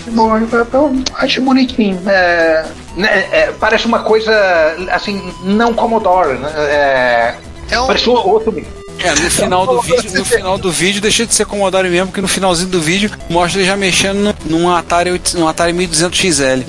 [0.08, 2.00] Bom, eu, eu acho bonitinho.
[2.06, 2.64] É,
[2.96, 4.30] né, é, parece uma coisa
[4.92, 6.38] assim, não Commodore.
[6.38, 6.50] Né?
[6.56, 7.34] É,
[7.70, 8.54] É um, parece outro.
[9.00, 12.20] É, no final do vídeo, no final do vídeo deixa de ser Commodore mesmo, porque
[12.20, 16.62] no finalzinho do vídeo mostra ele já mexendo num Atari, 8 num Atari 1200 XL.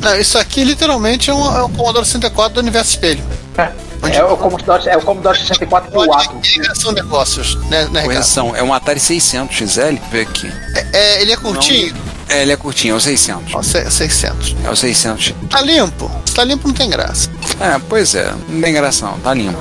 [0.00, 3.22] não, isso aqui literalmente é um, é um Commodore 64 do universo espelho.
[3.58, 3.68] É,
[4.02, 6.40] é o Commodore, é o Commodore 64 Pro Atom.
[6.74, 8.02] são negócios, né, né?
[8.02, 10.52] Correção, é um Atari 600 XL, ver aqui.
[10.74, 11.94] É, é, ele é curtinho?
[12.28, 13.54] É, ele é curtinho, é o 600.
[13.54, 14.54] Ó, se- 600.
[14.64, 15.34] É o 600.
[15.50, 16.10] Tá limpo?
[16.24, 17.28] Se tá limpo, não tem graça.
[17.60, 19.58] É, pois é, não tem graça não, tá limpo.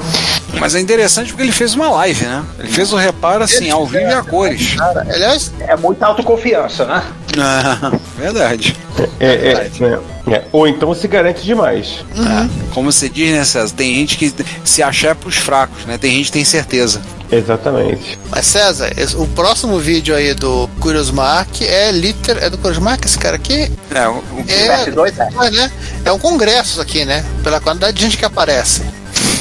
[0.59, 2.43] Mas é interessante porque ele fez uma live, né?
[2.59, 4.75] Ele fez o reparo assim, ao vivo e a cores.
[4.75, 7.03] Cara, aliás, É muita autoconfiança, né?
[8.17, 8.75] Verdade.
[9.19, 10.43] É, é, é, é.
[10.51, 12.03] Ou então se garante demais.
[12.15, 12.73] É.
[12.73, 13.73] Como você diz, né, César?
[13.75, 15.97] Tem gente que se achar é pros fracos, né?
[15.97, 17.01] Tem gente que tem certeza.
[17.31, 18.17] Exatamente.
[18.31, 22.37] mas César, o próximo vídeo aí do Curious Mark é liter.
[22.41, 23.71] É do Curious Mark esse cara aqui?
[23.93, 25.47] É, o, o- É, PS2 é.
[25.47, 25.71] é, né?
[26.05, 27.23] é um congresso aqui, né?
[27.43, 28.81] Pela quantidade de gente que aparece.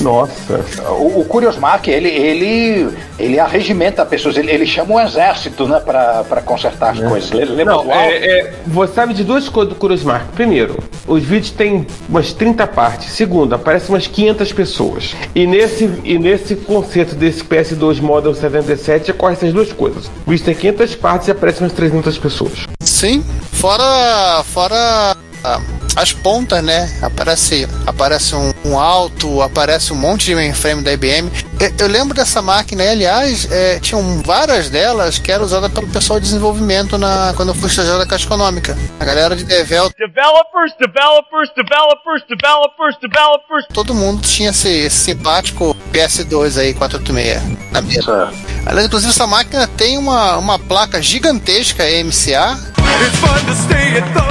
[0.00, 0.64] Nossa.
[0.98, 5.80] O, o Curious Mark, ele, ele, ele arregimenta pessoas, ele, ele chama um exército, né,
[5.80, 7.30] pra, pra consertar as coisas.
[7.30, 10.26] Le- Lembra Não, é, é, você sabe de duas coisas do Curious Mark.
[10.34, 13.10] Primeiro, os vídeos têm umas 30 partes.
[13.12, 15.14] Segundo, aparecem umas 500 pessoas.
[15.34, 20.06] E nesse, e nesse conceito desse PS2 Model 77 ocorre essas duas coisas.
[20.26, 22.52] O vídeo tem 500 partes e aparecem umas 300 pessoas.
[22.82, 25.60] Sim, fora fora ah,
[25.98, 26.88] as pontas, né?
[27.02, 31.30] Aparece aparece um, um alto, aparece um monte de mainframe da IBM.
[31.58, 35.88] Eu, eu lembro dessa máquina, e, aliás, é, tinham várias delas que eram usadas pelo
[35.88, 38.78] pessoal de desenvolvimento na quando eu fui estagiário da Caixa Econômica.
[39.00, 43.66] A galera de Devel, Developers, developers, developers, developers, developers.
[43.72, 48.32] todo mundo tinha esse, esse simpático PS2 aí 486 na mesa.
[48.64, 52.56] Aliás, inclusive essa máquina tem uma, uma placa gigantesca MCA
[53.00, 54.28] It's fun to stay at the.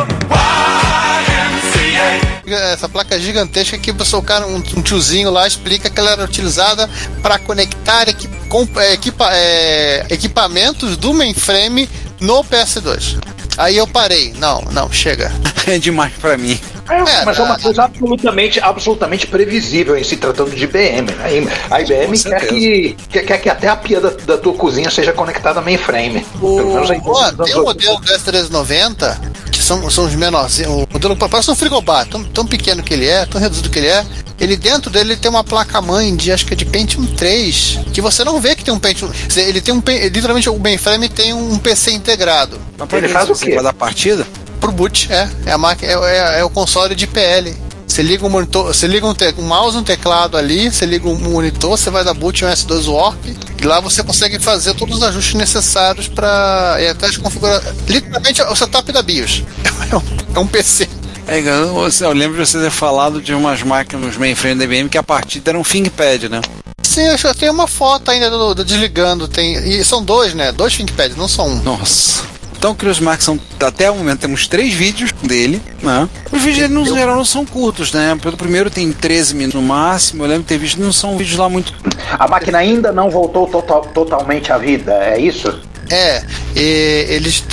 [2.48, 6.90] Essa placa gigantesca que o cara, um, tiozinho lá explica que ela era utilizada
[7.22, 8.30] para conectar equi
[8.78, 11.90] é, equipa é, equipamentos do mainframe
[12.22, 13.18] no PS2.
[13.58, 14.34] Aí eu parei.
[14.38, 15.32] Não, não, chega.
[15.68, 16.58] É demais pra mim.
[16.90, 21.12] É, mas é uma coisa absolutamente, absolutamente previsível em se tratando de IBM.
[21.12, 21.48] Né?
[21.70, 25.12] A IBM quer que, quer, quer que até a pia da, da tua cozinha seja
[25.12, 26.26] conectada a mainframe.
[26.40, 26.90] Pelo menos.
[27.06, 29.18] Ó, tem um modelo do S390
[29.52, 30.72] que são, são os menorzinhos.
[30.72, 33.88] O modelo parece um frigobar, tão, tão pequeno que ele é, tão reduzido que ele
[33.88, 34.06] é.
[34.40, 38.00] Ele dentro dele tem uma placa mãe de acho que é de Pentium 3, que
[38.00, 39.10] você não vê que tem um Pentium.
[39.36, 42.60] Ele tem um literalmente o mainframe tem um PC integrado.
[42.78, 43.60] Mas ele faz o quê?
[43.60, 44.28] Dar partida?
[44.60, 45.30] Pro boot, é.
[45.46, 47.56] É, a máquina, é, é, é o console de PL.
[47.88, 51.08] Você liga um monitor, você liga um, te, um mouse, um teclado ali, você liga
[51.08, 54.98] um monitor, você vai dar boot um S2 Warp, e lá você consegue fazer todos
[54.98, 57.60] os ajustes necessários para e até configurar.
[57.88, 59.44] Literalmente é o setup da BIOS.
[59.90, 60.02] É um,
[60.36, 60.90] é um PC.
[61.28, 64.98] É, eu, eu lembro de você ter falado de umas máquinas mainframe da IBM que
[64.98, 66.42] a partida era um ThinkPad, né?
[66.82, 69.28] Sim, eu tenho uma foto ainda do, do desligando.
[69.28, 70.52] Tem, e são dois, né?
[70.52, 71.62] Dois ThinkPads, não só um.
[71.62, 72.24] Nossa.
[72.58, 76.10] Então, Chris Max são, até o momento temos três vídeos dele, né?
[76.32, 78.18] Os vídeos dele, no geral, não são curtos, né?
[78.22, 80.24] Pelo primeiro tem 13 minutos no máximo.
[80.24, 81.74] Eu lembro de ter visto, não são vídeos lá muito.
[82.18, 85.60] A máquina ainda não voltou total, totalmente à vida, é isso?
[85.90, 86.22] É,
[86.56, 87.44] e eles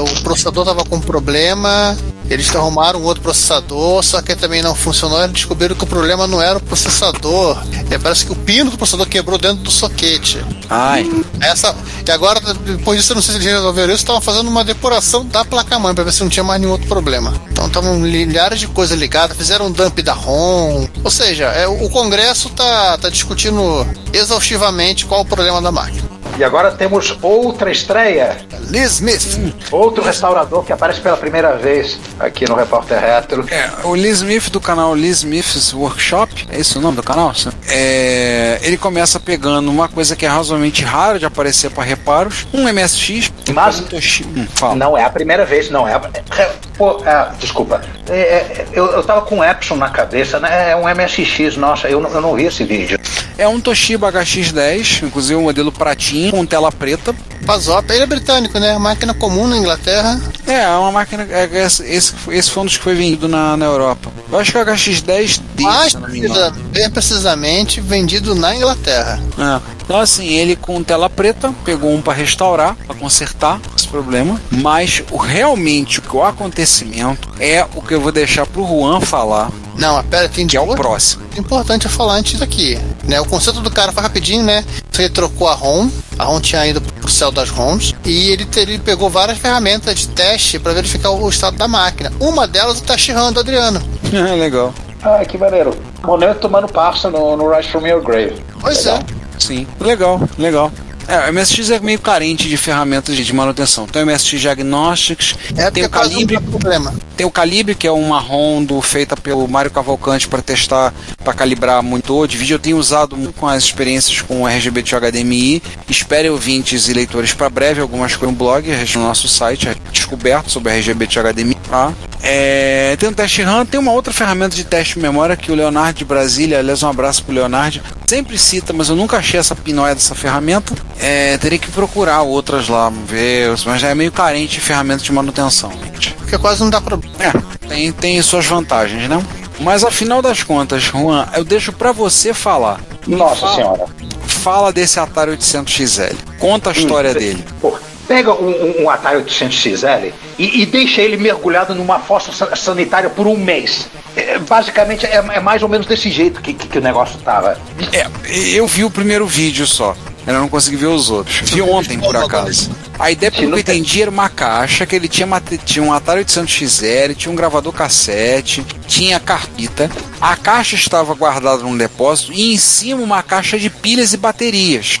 [0.00, 1.96] o processador tava com problema,
[2.30, 5.18] eles arrumaram um outro processador, só que também não funcionou.
[5.18, 7.60] Eles descobriram que o problema não era o processador.
[7.90, 10.38] É, parece que o pino do processador quebrou dentro do soquete.
[10.68, 11.10] Ai.
[11.40, 11.74] Essa,
[12.06, 15.26] e agora, depois disso, eu não sei se eles resolveram isso, estavam fazendo uma depuração
[15.26, 17.34] da placa-mãe para ver se não tinha mais nenhum outro problema.
[17.50, 20.86] Então estavam milhares de coisas ligadas, fizeram um dump da ROM.
[21.02, 26.19] Ou seja, é, o Congresso tá, tá discutindo exaustivamente qual o problema da máquina.
[26.38, 28.36] E agora temos outra estreia.
[28.70, 29.54] Lee Smith.
[29.70, 33.44] Outro restaurador que aparece pela primeira vez aqui no Repórter Retro.
[33.50, 37.32] É, o Lee Smith do canal Lee Smith's Workshop, é esse o nome do canal?
[37.68, 42.62] É, ele começa pegando uma coisa que é razoavelmente rara de aparecer para reparos, um
[42.72, 43.30] MSX.
[43.52, 44.40] Mas um Toshiba.
[44.40, 44.74] Hum, fala.
[44.76, 45.94] não é a primeira vez, não é.
[46.38, 47.80] é pô, é, desculpa.
[48.08, 50.70] É, é, eu, eu tava com o Epson na cabeça, né?
[50.70, 52.98] É um MSX, nossa, eu, não- eu não vi esse vídeo.
[53.36, 57.14] É um Toshiba HX10, inclusive o modelo pratinho, com tela preta.
[57.46, 58.76] Pazop, ele é britânico, né?
[58.78, 60.20] Máquina comum na Inglaterra.
[60.46, 61.26] É, é uma máquina.
[61.30, 64.10] é, Esse, esse, esse foi um dos que foi vendido na, na Europa.
[64.30, 66.34] Eu acho que é o HX10 D, Mais se eu não me engano.
[66.34, 69.20] precisa- bem precisamente vendido na Inglaterra.
[69.38, 69.60] É.
[69.84, 75.02] Então assim, ele com tela preta, pegou um para restaurar, para consertar esse problema, mas
[75.10, 79.50] o realmente o que o acontecimento é o que eu vou deixar pro Juan falar,
[79.76, 81.22] Não, mas pera, tem que é o próximo.
[81.36, 83.20] importante eu falar antes aqui, né?
[83.20, 84.64] O conceito do cara foi rapidinho, né?
[84.96, 88.78] Ele trocou a ROM, a ROM tinha ido pro céu das ROMs e ele, ele
[88.78, 92.12] pegou várias ferramentas de teste para verificar o estado da máquina.
[92.20, 93.82] Uma delas é o teste RAM do Adriano.
[94.12, 94.72] É legal.
[95.02, 95.74] Ah, que maneiro.
[96.04, 98.34] Momento tomando passo no, no Rise From Your Grave.
[98.60, 98.98] Pois Legal.
[98.98, 99.40] é.
[99.40, 100.70] Sim, legal, legal.
[101.08, 103.86] É, o MSX é meio carente de ferramentas de manutenção.
[103.86, 106.94] Tem o MSX Diagnostics, É tem porque o não Calibre, problema.
[107.20, 110.90] Tem o Calibre que é uma Rondo feita pelo Mário Cavalcante para testar,
[111.22, 112.54] para calibrar monitor de vídeo.
[112.54, 115.62] Eu tenho usado muito com as experiências com o RGB de HDMI.
[115.86, 120.50] Espere ouvintes e leitores para breve algumas coisas no blog, no nosso site, é descoberto
[120.50, 121.56] sobre RGB de HDMI.
[121.68, 121.92] Tá?
[122.22, 125.54] É, tem o teste RAM, tem uma outra ferramenta de teste de memória que o
[125.54, 129.54] Leonardo de Brasília, aliás, um abraço pro Leonardo, sempre cita, mas eu nunca achei essa
[129.54, 130.74] pinóia dessa ferramenta.
[130.98, 135.12] É, teria que procurar outras lá, ver, mas já é meio carente de ferramenta de
[135.12, 136.19] manutenção, gente.
[136.30, 137.16] Porque quase não dá problema.
[137.18, 139.20] É, tem, tem suas vantagens, né?
[139.58, 142.80] Mas afinal das contas, Juan, eu deixo pra você falar.
[143.04, 143.54] Nossa Fala.
[143.56, 143.84] senhora.
[144.28, 146.14] Fala desse Atari 800XL.
[146.38, 147.44] Conta a história dele.
[147.60, 152.54] Pô, pega um, um- um Atari 800XL e, e deixa ele mergulhado numa fossa sa-
[152.54, 153.88] sanitária por um mês.
[154.16, 157.58] É, basicamente é, é mais ou menos desse jeito que, que, que o negócio tava.
[157.92, 158.06] É,
[158.54, 159.96] eu vi o primeiro vídeo só.
[160.26, 161.50] Eu não consegui ver os outros.
[161.50, 162.70] Vi ontem, por acaso.
[162.98, 165.92] A ideia, pelo que eu entendi, era uma caixa que ele tinha, mate- tinha um
[165.92, 169.90] Atari 800XL, tinha um gravador cassete, tinha carpita.
[170.20, 174.98] A caixa estava guardada num depósito e em cima uma caixa de pilhas e baterias.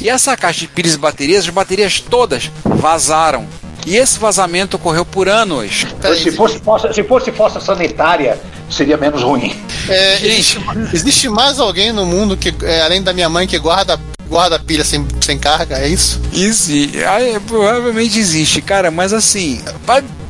[0.00, 3.46] E essa caixa de pilhas e baterias, as baterias todas vazaram.
[3.86, 5.86] E esse vazamento ocorreu por anos.
[6.22, 8.38] se, fosse fossa, se fosse fossa sanitária,
[8.70, 9.54] seria menos ruim.
[9.88, 10.58] É, existe,
[10.92, 13.98] existe mais alguém no mundo que, é, além da minha mãe, que guarda,
[14.28, 15.78] guarda pilha sem, sem carga?
[15.78, 16.20] É isso?
[16.32, 16.70] Isso,
[17.08, 19.60] ah, é, provavelmente existe, cara, mas assim,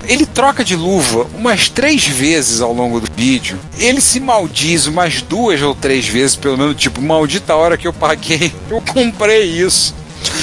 [0.05, 3.59] ele troca de luva umas três vezes ao longo do vídeo.
[3.79, 7.92] Ele se maldiz umas duas ou três vezes, pelo menos, tipo, maldita hora que eu
[7.92, 9.94] paguei, eu comprei isso.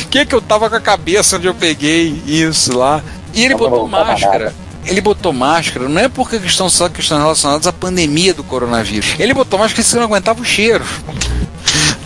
[0.10, 3.03] Que que eu tava com a cabeça onde eu peguei isso lá?
[3.34, 4.53] E ele Não botou máscara.
[4.85, 9.15] Ele botou máscara não é porque estão só questões relacionadas à pandemia do coronavírus.
[9.19, 10.86] Ele botou máscara porque não aguentava o cheiro.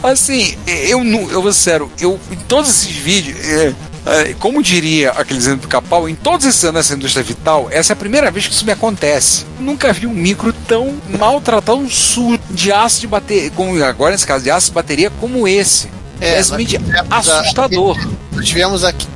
[0.04, 3.74] Assim, eu não, eu vou ser sério, eu em todos esses vídeos, é,
[4.06, 7.92] é, como diria aquele exemplo do Capau, em todos esses anos nessa indústria vital, essa
[7.92, 9.46] é a primeira vez que isso me acontece.
[9.60, 14.26] Nunca vi um micro tão maltratado, um sujo de aço de bateria, como agora nesse
[14.26, 15.90] caso de aço de bateria, como esse.
[16.22, 17.98] É, simplesmente assustador.
[18.32, 19.08] Nós tivemos aqui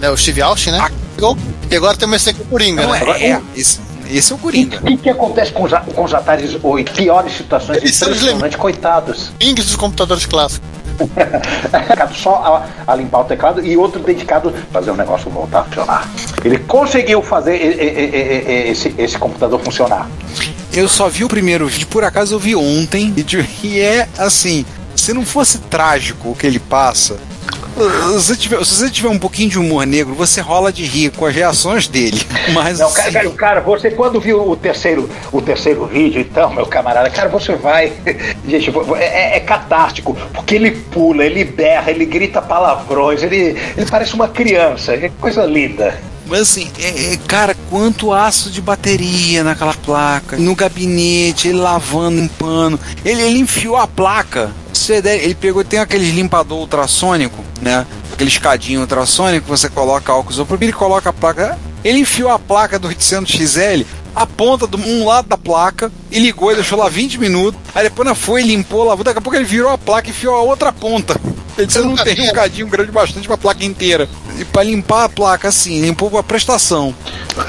[0.00, 0.88] né, o Steve Austin, né?
[1.70, 3.00] E agora temos esse aqui o Coringa, Não, né?
[3.18, 4.78] é, é, esse, esse é o O Coringa.
[4.78, 6.92] que, que acontece com os, com os Ataris 8?
[6.92, 9.30] Piores situações, Eles são os coitados.
[9.38, 10.68] Pings dos computadores clássicos.
[12.14, 15.64] Só a, a limpar o teclado e outro dedicado a fazer o negócio voltar a
[15.64, 16.08] funcionar.
[16.44, 20.08] Ele conseguiu fazer e- e- e- e- e- esse, esse computador funcionar.
[20.72, 23.12] Eu só vi o primeiro vídeo, por acaso eu vi ontem,
[23.62, 27.16] e é assim, se não fosse trágico o que ele passa,
[27.74, 31.10] se você, tiver, se você tiver um pouquinho de humor negro, você rola de rir
[31.10, 32.20] com as reações dele.
[32.52, 36.52] Mas Não, assim, cara, cara, cara, você quando viu o terceiro, o terceiro vídeo, então,
[36.54, 37.92] meu camarada, cara, você vai.
[38.46, 44.14] Gente, é, é catártico, porque ele pula, ele berra, ele grita palavrões, ele, ele parece
[44.14, 45.98] uma criança, é coisa linda.
[46.26, 52.20] Mas assim, é- é, cara, quanto aço de bateria naquela placa, no gabinete, ele lavando,
[52.20, 52.80] limpando.
[53.04, 54.50] Ele, ele enfiou a placa.
[55.04, 57.86] Ele pegou, tem aquele limpador ultrassônico, né?
[58.12, 61.58] Aquele escadinho ultrassônico, você coloca álcool isopropílico, ele coloca a placa.
[61.82, 63.84] Ele enfiou a placa do 800XL,
[64.14, 67.60] a ponta de um lado da placa, e ligou e deixou lá 20 minutos.
[67.74, 70.34] Aí depois ela foi, limpou, lavou, daqui a pouco ele virou a placa e enfiou
[70.34, 71.20] a outra ponta.
[71.56, 74.08] Ele disse, eu não tem um cadinho grande bastante pra placa inteira.
[74.38, 76.94] E pra limpar a placa, assim, limpou a prestação.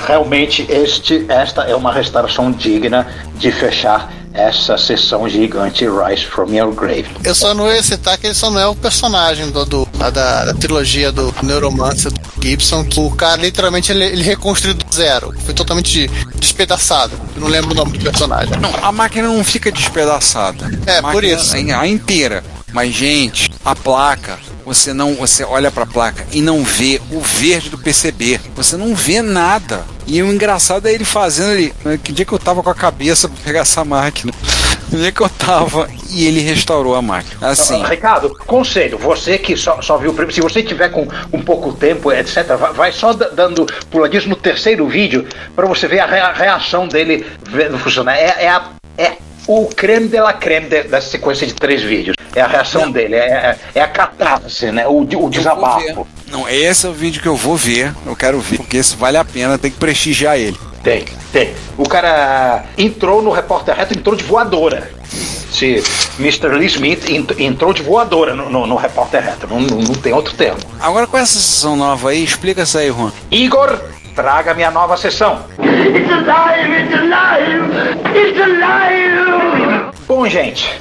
[0.06, 6.74] Realmente, este, esta é uma restauração digna de fechar essa sessão gigante Rise from Your
[6.74, 7.06] Grave.
[7.24, 10.10] Eu só não ia citar que ele só não é o personagem do, do- da,
[10.10, 15.34] da trilogia do Neuromancer do Gibson, que o cara literalmente ele, ele reconstruiu do zero.
[15.46, 17.14] Foi totalmente despedaçado.
[17.36, 18.58] Eu não lembro o nome do personagem.
[18.60, 20.70] Não, a máquina não fica despedaçada.
[20.86, 21.56] É, A por isso.
[21.56, 22.44] A, a inteira.
[22.76, 25.16] Mas, gente, a placa, você não.
[25.16, 28.38] Você olha pra placa e não vê o verde do PCB.
[28.54, 29.86] Você não vê nada.
[30.06, 31.74] E o engraçado é ele fazendo ali.
[31.86, 34.34] né, Que dia que eu tava com a cabeça pra pegar essa máquina?
[34.92, 37.48] Dia que eu tava e ele restaurou a máquina.
[37.50, 37.82] Assim.
[37.82, 41.42] Ah, Ricardo, conselho, você que só, só viu o primeiro, se você tiver com um
[41.42, 42.46] pouco tempo, etc.,
[42.76, 47.26] vai, só da- dando puladinhos no terceiro vídeo para você ver a rea- reação dele
[47.50, 48.16] vendo funcionar.
[48.16, 49.14] É, é, a- é
[49.48, 52.16] o creme de la creme de- dessa sequência de três vídeos.
[52.36, 54.86] É a reação dele, é, é, é a catarse, né?
[54.88, 56.06] O, o desabafo.
[56.30, 57.94] Não, esse é o vídeo que eu vou ver.
[58.06, 60.58] Eu quero ver, porque esse vale a pena, tem que prestigiar ele.
[60.84, 61.54] Tem, tem.
[61.78, 64.92] O cara entrou no repórter reto, entrou de voadora.
[65.52, 65.82] Se
[66.20, 66.50] Mr.
[66.50, 70.12] Lee Smith ent- entrou de voadora no, no, no repórter reto, não, não, não tem
[70.14, 70.60] outro termo.
[70.80, 73.12] Agora com essa sessão nova aí, explica isso aí, Juan.
[73.32, 73.80] Igor,
[74.16, 75.46] traga minha nova sessão.
[75.60, 76.72] It's alive!
[76.72, 77.74] It's alive!
[78.16, 79.92] It's alive!
[80.08, 80.72] Bom, gente,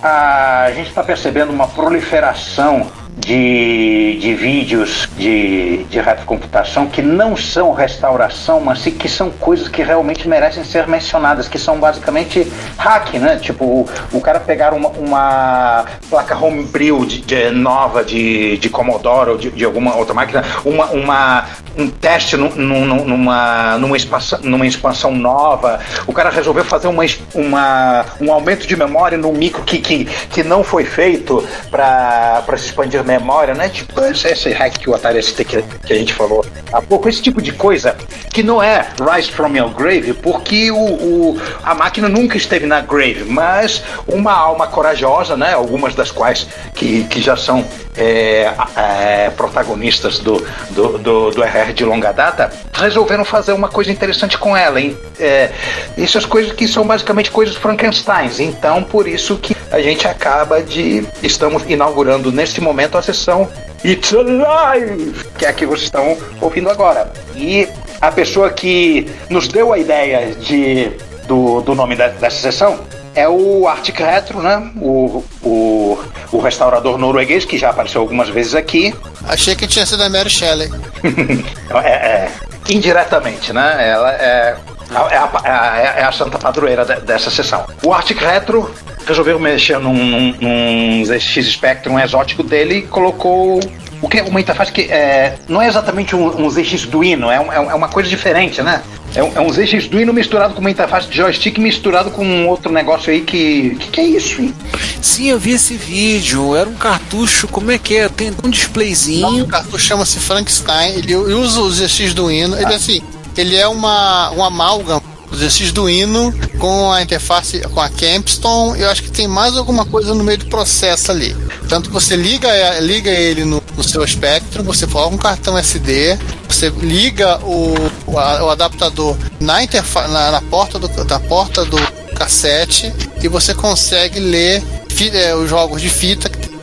[0.00, 2.86] a gente está percebendo uma proliferação
[3.16, 9.82] de, de vídeos de, de retrocomputação que não são restauração, mas que são coisas que
[9.82, 13.36] realmente merecem ser mencionadas, que são basicamente hack, né?
[13.36, 19.30] Tipo, o, o cara pegar uma, uma placa homebrew de, de- nova de, de Commodore
[19.30, 21.44] ou de, de alguma outra máquina, uma, uma,
[21.78, 27.04] um teste num- num- numa, numa, expansão, numa expansão nova, o cara resolveu fazer uma,
[27.34, 32.66] uma, um aumento de memória no micro que, que, que não foi feito para se
[32.66, 33.68] expandir memória, né?
[33.68, 37.08] Tipo, esse, esse hack que o Atari ST que, que a gente falou há pouco,
[37.08, 37.96] esse tipo de coisa
[38.32, 42.80] que não é Rise from Your Grave, porque o, o- a máquina nunca esteve na
[42.80, 45.52] grave, mas uma alma corajosa, né?
[45.54, 47.64] Algumas das quais que, que já são
[47.96, 53.90] é, é, protagonistas do, do, do, do RR de longa data, resolveram fazer uma coisa
[53.90, 54.80] interessante com ela.
[54.80, 54.96] Hein?
[55.18, 55.50] É,
[55.96, 58.40] essas coisas que são basicamente coisas Frankensteins.
[58.40, 61.06] Então, por isso que a gente acaba de.
[61.22, 63.48] Estamos inaugurando neste momento a sessão
[63.84, 65.14] It's Alive!
[65.38, 67.12] Que é a que vocês estão ouvindo agora.
[67.36, 67.68] E
[68.00, 70.90] a pessoa que nos deu a ideia de,
[71.26, 72.80] do, do nome dessa sessão
[73.14, 74.70] é o Arctic Retro, né?
[74.80, 75.98] O, o,
[76.32, 78.94] o restaurador norueguês que já apareceu algumas vezes aqui.
[79.28, 80.68] Achei que tinha sido a Mary Shelley.
[81.82, 82.28] É, é,
[82.68, 83.88] indiretamente, né?
[83.90, 84.56] Ela é,
[84.90, 87.64] é, a, é a- é a santa padroeira de- dessa sessão.
[87.84, 88.72] O Arctic Retro
[89.06, 93.60] resolveu mexer num, num, num ZX Spectrum exótico dele e colocou
[94.04, 97.40] o que é uma interface que é, não é exatamente um, um ZX Duino, é,
[97.40, 98.82] um- é uma coisa diferente, né?
[99.14, 102.48] É um, é um ZX Duino misturado com uma interface de joystick misturado com um
[102.48, 103.76] outro negócio aí que.
[103.76, 104.52] que, que é isso, hein?
[105.00, 106.56] Sim, eu vi esse vídeo.
[106.56, 108.08] Era um cartucho, como é que é?
[108.08, 109.46] Tem um O displayzinho.
[109.46, 110.94] cartucho chama-se Frankenstein.
[110.96, 112.56] Ele usa o GX do hino.
[112.56, 113.00] Ele assim.
[113.36, 115.00] ele é uma, uma amálgama
[115.38, 118.80] desses do hino com a interface com a Campstone.
[118.80, 121.36] Eu acho que tem mais alguma coisa no meio do processo ali.
[121.68, 122.48] Tanto você liga,
[122.80, 126.18] liga ele no, no seu Spectrum, você coloca um cartão SD,
[126.48, 127.74] você liga o,
[128.06, 131.78] o, o adaptador na, interfa na, na porta do, da porta do
[132.14, 136.54] cassete e você consegue ler fi, é, os jogos de fita que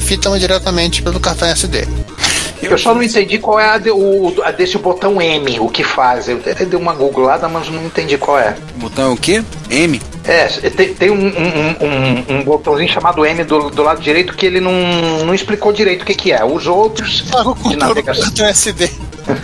[0.00, 1.86] fitam diretamente pelo cartão SD.
[2.72, 5.84] Eu só não entendi qual é a, de, o, a desse botão M, o que
[5.84, 6.28] faz.
[6.28, 8.56] Eu até dei uma googlada, mas não entendi qual é.
[8.76, 9.42] Botão é o quê?
[9.70, 10.00] M?
[10.24, 14.46] É, tem, tem um, um, um, um, botãozinho chamado M do, do lado direito que
[14.46, 14.72] ele não,
[15.24, 16.44] não explicou direito o que, que é.
[16.44, 17.24] Os outros.
[17.68, 18.46] de navegação.
[18.46, 18.90] SD.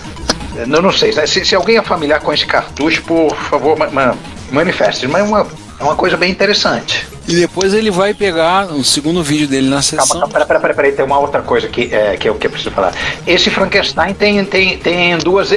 [0.67, 1.13] não, não sei.
[1.27, 4.17] Se, se alguém é familiar com esse cartucho, por favor, ma, ma,
[4.51, 5.07] manifeste.
[5.07, 5.47] Mas é uma,
[5.79, 7.07] é uma coisa bem interessante.
[7.31, 10.07] E depois ele vai pegar o segundo vídeo dele na sessão.
[10.07, 12.51] Calma, calma, pera, pera, pera, tem uma outra coisa que, é, que, eu, que eu
[12.51, 12.93] preciso falar.
[13.27, 15.51] Esse Frankenstein tem, tem, tem, duas,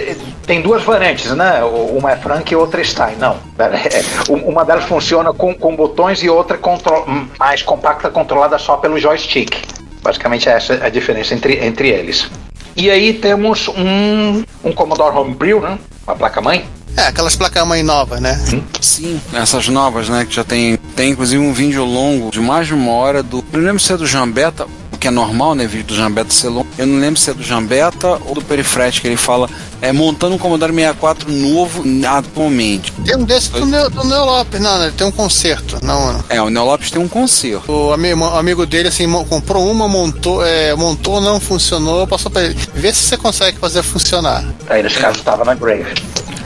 [0.45, 1.63] tem duas variantes, né?
[1.63, 3.15] Uma é Frank e outra é Stein.
[3.17, 7.05] Não, pera, é, uma delas funciona com, com botões e outra contro,
[7.39, 9.55] mais compacta, controlada só pelo joystick.
[10.01, 12.29] Basicamente essa é a diferença entre, entre eles.
[12.75, 15.79] E aí temos um, um Commodore Homebrew, né?
[16.05, 16.65] Uma placa-mãe,
[16.95, 18.39] é, aquelas placas-mãe novas, né?
[18.79, 20.25] Sim, essas novas, né?
[20.25, 23.43] Que já tem, tem inclusive um vídeo longo de mais de uma hora do.
[23.51, 25.65] Eu não lembro se é do Jambeta, o que é normal, né?
[25.65, 26.67] Vídeo do Jambeta ser longo.
[26.77, 29.49] Eu não lembro se é do Jambeta ou do Perifret, que ele fala
[29.81, 32.91] é, montando um Commodore 64 novo atualmente.
[33.05, 34.85] Tem um desse do, Neo, do Neo Lopes, não, né?
[34.85, 36.23] Ele tem um concerto, não, não.
[36.29, 37.71] É, o Neo Lopes tem um concerto.
[37.71, 42.55] O amigo, amigo dele, assim, comprou uma, montou, é, montou, não funcionou, passou pra ele.
[42.73, 44.45] Vê se você consegue fazer funcionar.
[44.69, 45.93] Aí, nesse caso, estava na Grave.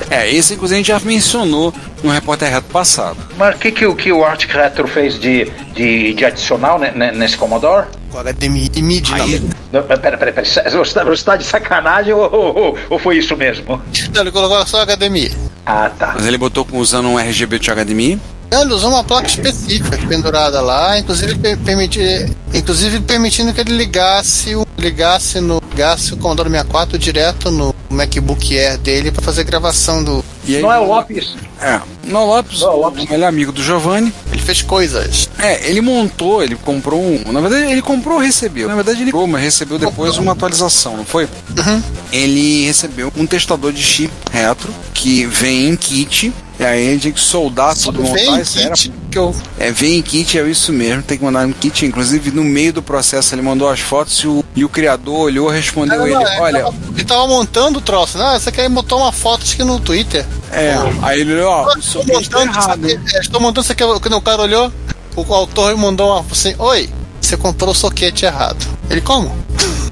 [0.09, 1.73] É, esse inclusive a gente já mencionou
[2.03, 3.17] no repórter reto passado.
[3.37, 7.37] Mas o que, que, que o Arctic Retro fez de, de, de adicional né, nesse
[7.37, 7.87] Commodore?
[8.13, 9.13] O HDMI e MIDI.
[9.13, 10.43] Aí, não, pera, pera, pera.
[10.45, 13.81] Você está de sacanagem ou, ou, ou, foi isso mesmo?
[14.13, 15.31] Não, ele colocou só HDMI.
[15.65, 16.13] Ah, tá.
[16.15, 18.19] Mas ele botou usando um RGB de HDMI?
[18.49, 25.41] Ele usou uma placa específica pendurada lá, inclusive, permiti, inclusive permitindo que ele ligasse, ligasse
[25.41, 30.25] no ligasse o Commodore 64 direto no MacBook Air dele para fazer gravação do.
[30.47, 31.35] E aí, não é o Lopes?
[31.61, 33.03] É, não Lopes, não, Lopes.
[33.03, 34.13] o melhor amigo do Giovanni.
[34.31, 35.29] Ele fez coisas.
[35.37, 37.31] É, ele montou, ele comprou um.
[37.31, 38.67] Na verdade, ele comprou ou recebeu?
[38.67, 41.25] Na verdade, ele comprou, mas recebeu depois uma atualização, não foi?
[41.25, 41.83] Uhum.
[42.11, 47.01] Ele recebeu um testador de chip retro que vem em kit e aí a gente
[47.01, 49.35] tinha que soldar tudo, montar, isso era que eu...
[49.59, 51.85] É, vem em kit, é isso mesmo, tem que mandar um kit.
[51.85, 55.49] Inclusive, no meio do processo, ele mandou as fotos e o, e o criador olhou,
[55.49, 56.57] respondeu não, ele, não, olha...
[56.57, 58.39] Ele tava, ele tava, montando o troço, né?
[58.39, 60.25] Você quer botar uma foto acho que no Twitter.
[60.51, 62.87] É, aí ele olhou, ó, estou montando, errado.
[62.87, 64.71] É, estou montando, quer, quando o cara olhou,
[65.15, 66.89] o autor mandou uma assim, oi,
[67.19, 68.65] você comprou o soquete errado.
[68.89, 69.35] Ele, como?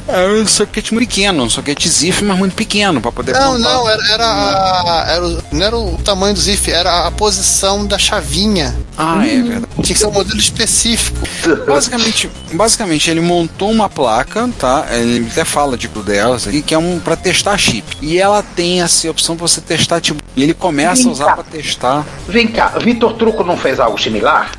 [0.07, 3.73] É um soquete muito pequeno, um soquete ZIF, mas muito pequeno para poder Não, montar.
[3.73, 7.85] não, era, era, a, era o, não era o tamanho do ZIF, era a posição
[7.85, 8.75] da chavinha.
[8.97, 9.65] Ah, hum, é verdade.
[9.75, 11.17] Tinha que ser um modelo específico.
[11.67, 14.85] Basicamente, basicamente ele montou uma placa, tá?
[14.91, 17.97] Ele até fala tipo delas aqui, que é um para testar chip.
[18.01, 21.33] E ela tem essa opção para você testar tipo, e ele começa Vem a usar
[21.33, 22.05] para testar.
[22.27, 24.51] Vem cá, Vitor Truco não fez algo similar?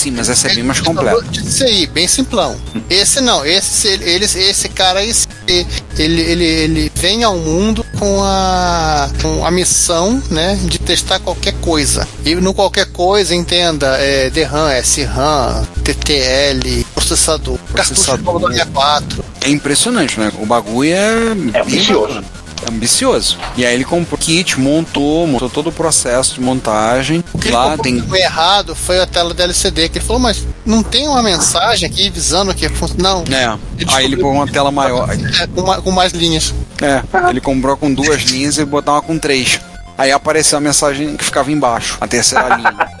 [0.00, 1.22] Sim, mas essa é bem mais completa.
[1.30, 2.56] Isso aí, bem simplão.
[2.88, 5.12] Esse não, esse, ele, esse cara aí,
[5.46, 11.52] ele, ele, ele vem ao mundo com a, com a missão, né, de testar qualquer
[11.60, 12.08] coisa.
[12.24, 18.40] E no qualquer coisa, entenda, é DRAM, SRAM, TTL, processador, processador.
[18.40, 19.24] cartucho 4.
[19.42, 20.32] É impressionante, né?
[20.40, 21.26] O bagulho é...
[21.52, 22.24] É ambicioso
[22.70, 23.38] ambicioso.
[23.56, 27.24] E aí ele comprou kit, montou, montou todo o processo de montagem.
[27.32, 30.46] O que lá tem o errado foi a tela da LCD, que ele falou, mas
[30.64, 32.66] não tem uma mensagem aqui avisando que
[32.98, 33.24] não.
[33.30, 33.58] É.
[33.78, 35.08] Ele aí ele pôs uma tela maior.
[35.10, 36.54] É, com, uma, com, mais linhas.
[36.80, 37.02] É.
[37.28, 39.60] Ele comprou com duas linhas e botou uma com três.
[39.98, 43.00] Aí apareceu a mensagem que ficava embaixo, a terceira linha.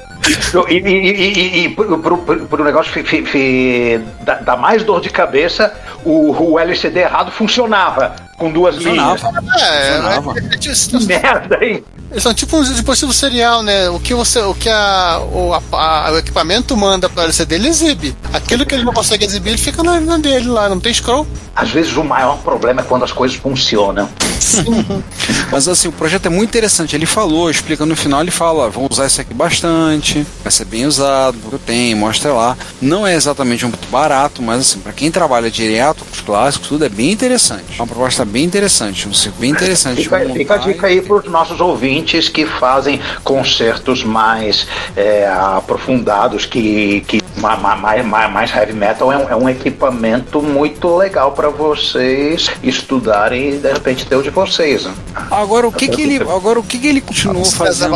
[0.68, 5.74] E, e, e, e pro, pro, pro negócio fi, fi, dar mais dor de cabeça,
[6.04, 8.98] o, o LCD errado funcionava com duas linhas.
[8.98, 10.34] É, funcionava.
[10.40, 11.84] É, é, merda, hein?
[12.10, 13.88] Eles são tipo um dispositivo serial, né?
[13.90, 17.68] O que você, o que a, o, a, o equipamento manda para o LCD, ele
[17.68, 18.16] exibe.
[18.32, 21.26] Aquilo que ele não consegue exibir, ele fica na, na dele lá, não tem scroll.
[21.54, 24.08] Às vezes o maior problema é quando as coisas funcionam.
[25.50, 26.94] Mas assim, o projeto é muito interessante.
[26.94, 30.86] Ele falou, explica no final, ele fala, vamos usar isso aqui bastante, vai ser bem
[30.86, 32.56] usado, eu tenho, mostra lá.
[32.80, 36.68] Não é exatamente um muito barato, mas assim, para quem trabalha direto com os clássicos,
[36.68, 37.78] tudo é bem interessante.
[37.78, 40.02] É uma proposta bem interessante, um circo bem interessante.
[40.02, 46.44] Fica, fica a dica aí para os nossos ouvintes que fazem concertos mais é, aprofundados,
[46.44, 51.48] que, que mais, mais, mais heavy metal é um, é um equipamento muito legal para
[51.48, 54.84] vocês estudarem e de repente ter o de vocês.
[54.84, 54.94] né?
[55.30, 57.94] Agora o que que ele, agora o que que ele continuou fazendo?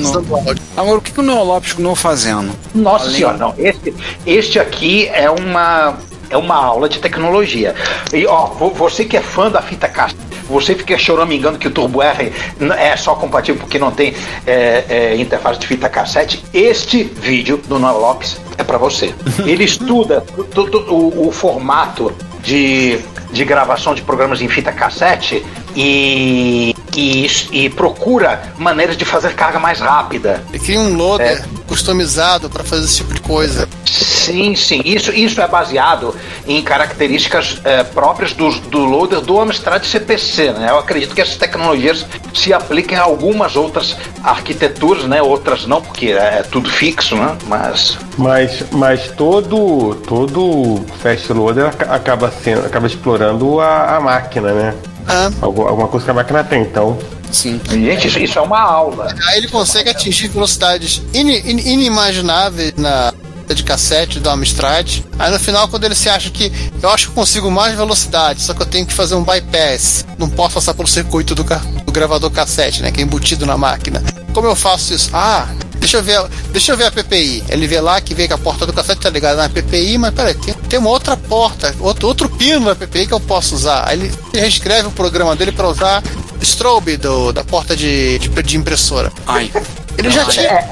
[0.77, 2.53] Agora o que que o Noel Lopes continuou fazendo?
[2.75, 3.55] Nossa Além- senhora, não.
[3.59, 3.95] Este,
[4.27, 5.99] este aqui é uma,
[6.31, 7.75] é uma aula de tecnologia.
[8.13, 10.19] E ó, vo- você que é fã da fita cassete,
[10.49, 12.33] você fica choramingando que o Turbo R
[12.79, 14.15] é só compatível porque não tem
[14.47, 16.43] é, é, interface de fita cassete.
[16.53, 19.15] Este vídeo do Noel Lopes é para você.
[19.47, 20.21] Ele estuda
[20.55, 22.99] tu- tu- o, o formato de,
[23.33, 29.59] de gravação de programas em fita cassete e, e, e procura maneiras de fazer carga
[29.59, 30.43] mais rápida.
[30.51, 33.69] Ele cria um loader customizado para fazer esse tipo de coisa.
[33.85, 34.81] Sim, sim.
[34.85, 36.15] Isso, isso é baseado
[36.47, 40.53] em características eh, próprias do, do loader do Amstrad CPC.
[40.53, 40.71] Né?
[40.71, 45.23] Eu acredito que essas tecnologias se apliquem a algumas outras arquiteturas, né?
[45.23, 47.37] outras não, porque é, é tudo fixo, né?
[47.47, 54.53] mas Mas, mas todo, todo fast loader aca- acaba, sendo, acaba explorando a, a máquina,
[54.53, 54.75] né?
[55.07, 55.31] Ah.
[55.41, 56.99] Algu- alguma coisa que a máquina tem, então.
[57.31, 57.61] Sim.
[57.69, 59.15] Gente, isso, isso é uma aula.
[59.29, 63.13] Aí ele consegue atingir velocidades ini- in- inimagináveis na
[63.55, 65.01] de cassete do Amstrad.
[65.19, 66.51] Aí no final, quando ele se acha que
[66.83, 70.05] eu acho que eu consigo mais velocidade, só que eu tenho que fazer um bypass.
[70.19, 72.91] Não posso passar pelo circuito do, do gravador cassete, né?
[72.91, 74.03] Que é embutido na máquina.
[74.33, 75.11] Como eu faço isso?
[75.13, 75.47] Ah,
[75.85, 77.45] deixa eu ver, deixa eu ver a PPI.
[77.51, 80.15] Ele vê lá que vê que a porta do cassete tá ligada na PPI, mas
[80.15, 83.87] peraí, tem, tem uma outra porta, outro, outro pino da PPI que eu posso usar.
[83.87, 86.03] Aí ele, reescreve o programa dele para usar
[86.41, 89.13] strobe do, da porta de, de, de impressora.
[89.27, 89.53] Ai.
[89.99, 90.71] Ele já tinha.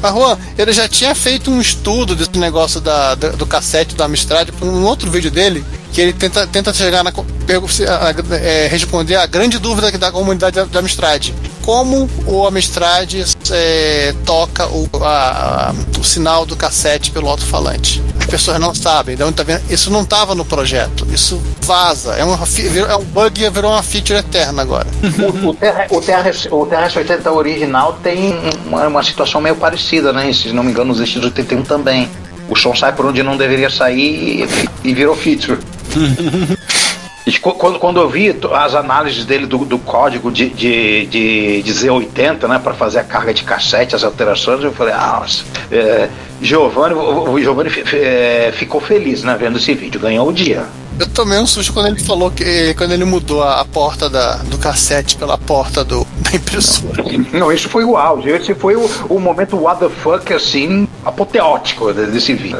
[0.00, 4.02] Mas, Juan, ele já tinha feito um estudo desse negócio da, da- do cassete do
[4.02, 5.62] Amstrad por um outro vídeo dele,
[5.94, 7.12] que ele tenta, tenta chegar na.
[8.42, 11.30] é, responder a grande dúvida da comunidade da- Amstrad.
[11.62, 13.14] Como o Amstrad
[13.52, 18.02] é, toca o, a- o sinal do cassete pelo alto-falante?
[18.18, 19.14] As pessoas não sabem.
[19.14, 19.62] Então, tá vendo?
[19.70, 21.06] Isso não estava no projeto.
[21.12, 22.14] Isso vaza.
[22.14, 22.36] É, uma,
[22.88, 24.86] é um bug e virou uma feature eterna agora.
[25.44, 28.34] O, o, TR, o, TRS, o TRS-80 original tem
[28.66, 30.32] uma, uma situação meio parecida, né?
[30.32, 32.08] Se não me engano, os X81 também.
[32.48, 34.44] O som sai por onde não deveria sair
[34.84, 35.58] e, e virou feature.
[37.40, 41.72] Qu- Quando, quando eu vi as análises dele do, do código de, de, de, de
[41.72, 45.24] Z80, né, para fazer a carga de cassete, as alterações, eu falei, ah,
[45.70, 46.08] é,
[46.40, 50.64] Giovanni, o, Giovanni é, ficou feliz, né, vendo esse vídeo, ganhou o dia.
[50.98, 54.36] Eu tomei um susto quando ele falou que quando ele mudou a, a porta da,
[54.36, 57.02] do cassete pela porta do, da impressora.
[57.32, 61.92] Não, esse foi o auge, esse foi o, o momento what the fuck, assim, apoteótico
[61.92, 62.58] de- desse vídeo.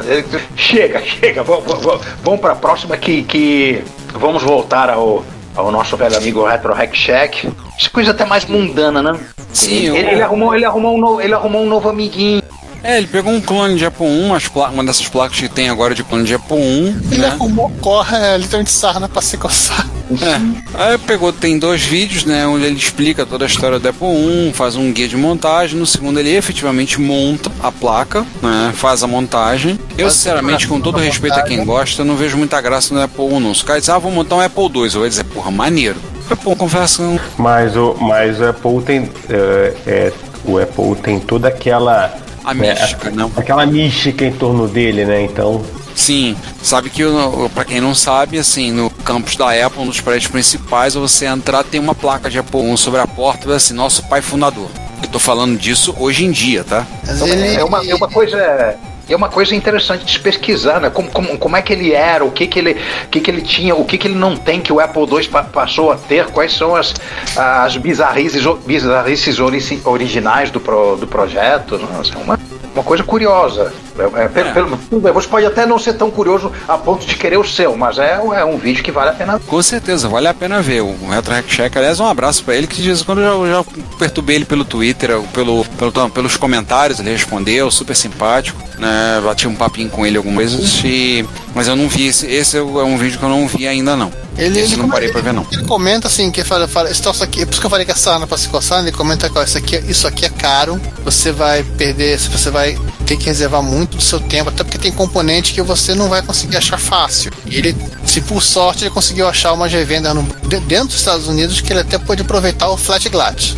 [0.55, 3.81] Chega, chega, vamos, vamos, vamos para a próxima que, que
[4.13, 5.23] vamos voltar ao,
[5.55, 7.49] ao nosso velho amigo Retro Hack Shack.
[7.79, 9.17] Essa coisa até mais mundana, né?
[9.53, 12.43] Sim, ele, eu- ele arrumou, ele, arrumou um novo, ele arrumou um novo amiguinho.
[12.87, 15.69] É, ele pegou um clone de Apple I, as pla- uma dessas placas que tem
[15.69, 17.27] agora de clone de Apple I, Ele né?
[17.27, 19.87] arrumou corra, é, literalmente sarna pra se coçar.
[20.21, 20.83] É.
[20.91, 22.45] Aí pegou, tem dois vídeos, né?
[22.45, 25.79] Onde ele explica toda a história do Apple I, faz um guia de montagem.
[25.79, 28.71] No segundo, ele efetivamente monta a placa, né?
[28.75, 29.79] Faz a montagem.
[29.97, 33.39] Eu, sinceramente, com todo respeito a quem gosta, não vejo muita graça no Apple I,
[33.39, 33.55] não.
[33.55, 35.95] Se o cara diz, ah, vou montar um Apple II, eu vou dizer, porra, maneiro.
[36.29, 37.19] Apple, conversa com.
[37.41, 39.09] Mas o, mas o Apple tem.
[39.27, 40.13] é, é,
[40.45, 42.13] o Apple tem toda aquela.
[42.45, 43.31] A mística, não?
[43.35, 45.23] Aquela mística em torno dele, né?
[45.23, 45.63] Então.
[45.95, 50.01] Sim, sabe que o- pra quem não sabe, assim, no campus da Apple, um dos
[50.01, 54.03] prédios principais, você entrar, tem uma placa de Apple I sobre a porta, assim, nosso
[54.03, 54.67] pai fundador.
[55.01, 56.85] Eu tô falando disso hoje em dia, tá?
[57.05, 58.75] Mas Então, ele, é, uma, é uma coisa.
[59.07, 60.89] É uma coisa interessante de pesquisar, né?
[60.89, 62.75] Como, como, como é que ele era, o que, que, ele,
[63.11, 65.43] que, que ele tinha, o que, que ele não tem que o Apple II pa-
[65.43, 66.93] passou a ter, quais são as,
[67.35, 71.77] as bizarrices, bizarrices ori- originais do, pro, do projeto.
[71.77, 72.39] Nossa, é uma,
[72.75, 73.73] uma coisa curiosa.
[73.97, 74.51] É, é, pelo- É.
[74.51, 77.97] pelo- você pode até não ser tão curioso a ponto de querer o seu, mas
[77.97, 80.81] é, é um vídeo que vale a pena Com certeza, vale a pena ver.
[80.81, 83.47] O Retro Hack Check, aliás, um abraço pra ele, que de vez em quando eu
[83.47, 83.65] já, já
[83.97, 89.21] perturbei ele pelo Twitter, pelo, pelo- pelos comentários, ele respondeu, super simpático, né?
[89.23, 92.61] Bati um papinho com ele algumas vezes, e, mas eu não vi, esse, esse é
[92.61, 94.11] um vídeo que eu não vi ainda não.
[94.37, 95.45] Ele, esse ele, não parei pra ver não.
[95.51, 97.95] ele comenta assim, que fala, fala troço aqui, por isso que eu falei que é
[98.27, 101.63] pra se coçar, ele comenta que ó, isso, aqui, isso aqui é caro, você vai
[101.63, 105.61] perder, você vai ter que reservar muito do seu tempo, até porque tem componente que
[105.61, 107.31] você não vai conseguir achar fácil.
[107.45, 107.75] E ele,
[108.05, 111.71] se por sorte, ele conseguiu achar umas revendas no- de- dentro dos Estados Unidos que
[111.71, 113.55] ele até pode aproveitar o flat glass.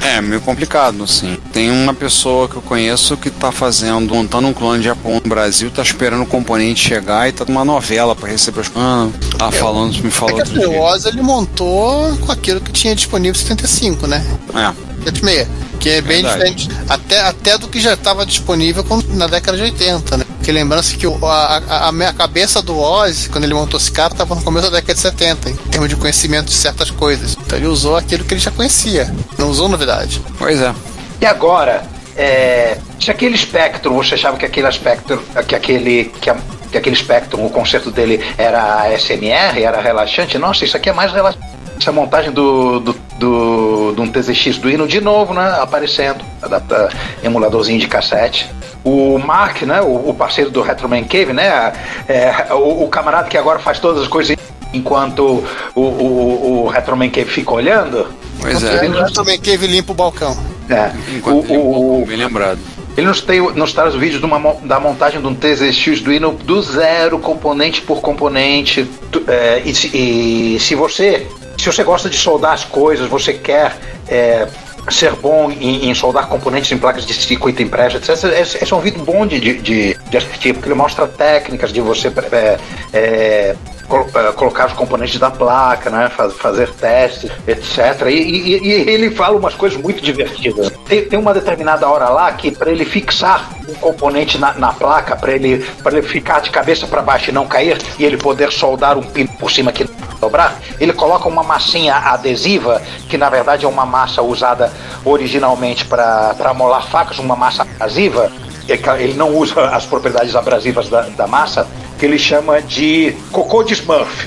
[0.00, 1.36] É, meio complicado, assim.
[1.52, 5.28] Tem uma pessoa que eu conheço que tá fazendo, montando um clone de Japão no
[5.28, 8.70] Brasil, tá esperando o componente chegar e tá numa novela pra receber os.
[8.76, 10.80] Ah, tá falando, me É falou que a outro dia.
[10.80, 14.24] Oz ele montou com aquilo que tinha disponível em 75, né?
[14.54, 14.85] É.
[15.10, 15.48] 76,
[15.80, 16.54] que é bem Verdade.
[16.54, 20.24] diferente até, até do que já estava disponível na década de 80, né?
[20.42, 23.90] Que lembrando-se que o- a, a, a minha cabeça do Oz, quando ele montou esse
[23.90, 27.36] cara, tava no começo da década de 70, em termos de conhecimento de certas coisas.
[27.44, 30.22] Então ele usou aquilo que ele já conhecia, não usou novidade.
[30.38, 30.72] Pois é.
[31.20, 31.84] E agora,
[32.16, 36.36] é, se aquele espectro, você achava que aquele espectro, que aquele, que, a-
[36.70, 41.12] que aquele espectro, o conceito dele era SMR, era relaxante, nossa, isso aqui é mais
[41.12, 41.55] relaxante.
[41.78, 45.58] Essa montagem do, do, do, de um TZX do Hino de novo, né?
[45.60, 46.88] Aparecendo, adapta,
[47.22, 48.48] emuladorzinho de cassete.
[48.84, 49.80] O Mark, né?
[49.82, 51.72] O, o parceiro do Retro Man Cave, né?
[52.08, 54.36] é, o, o camarada que agora faz todas as coisas
[54.72, 58.06] enquanto o, o, o Retro Man Cave fica olhando.
[58.40, 58.84] Pois é.
[58.84, 60.36] ele também Cave limpa o balcão.
[60.68, 60.90] É.
[61.16, 62.58] Enquanto O- ele- o- bem lembrado.
[62.96, 66.12] ele nos, tem, nos traz o vídeo de uma da montagem de um TZX do
[66.12, 68.84] Hino do zero, componente por componente.
[69.10, 73.76] Tu- é, e, e se você se você gosta de soldar as coisas, você quer
[74.08, 74.46] é,
[74.90, 78.10] ser bom em, em soldar componentes em placas de circuito impresso, etc.
[78.38, 81.80] Esse, esse é um vídeo bom de, de, de, assistir, porque ele mostra técnicas de
[81.80, 82.58] você é,
[82.92, 83.56] é,
[83.88, 88.06] é, colocar os componentes da placa, né, faz- fazer testes, etc.
[88.08, 90.70] E, e- e ele fala umas coisas muito divertidas.
[90.88, 95.14] Tem, tem uma determinada hora lá que para ele fixar um componente na, na placa,
[95.16, 98.96] para ele, ele ficar de cabeça para baixo e não cair, e ele poder soldar
[98.98, 99.84] um pino por cima que
[100.20, 104.72] dobrar, ele coloca uma massinha adesiva, que na verdade é uma massa usada
[105.04, 108.30] originalmente para molar facas, uma massa abrasiva.
[108.68, 111.68] É Ele não usa as propriedades abrasivas da, da massa,
[111.98, 114.26] que ele chama de cocô de Smurf.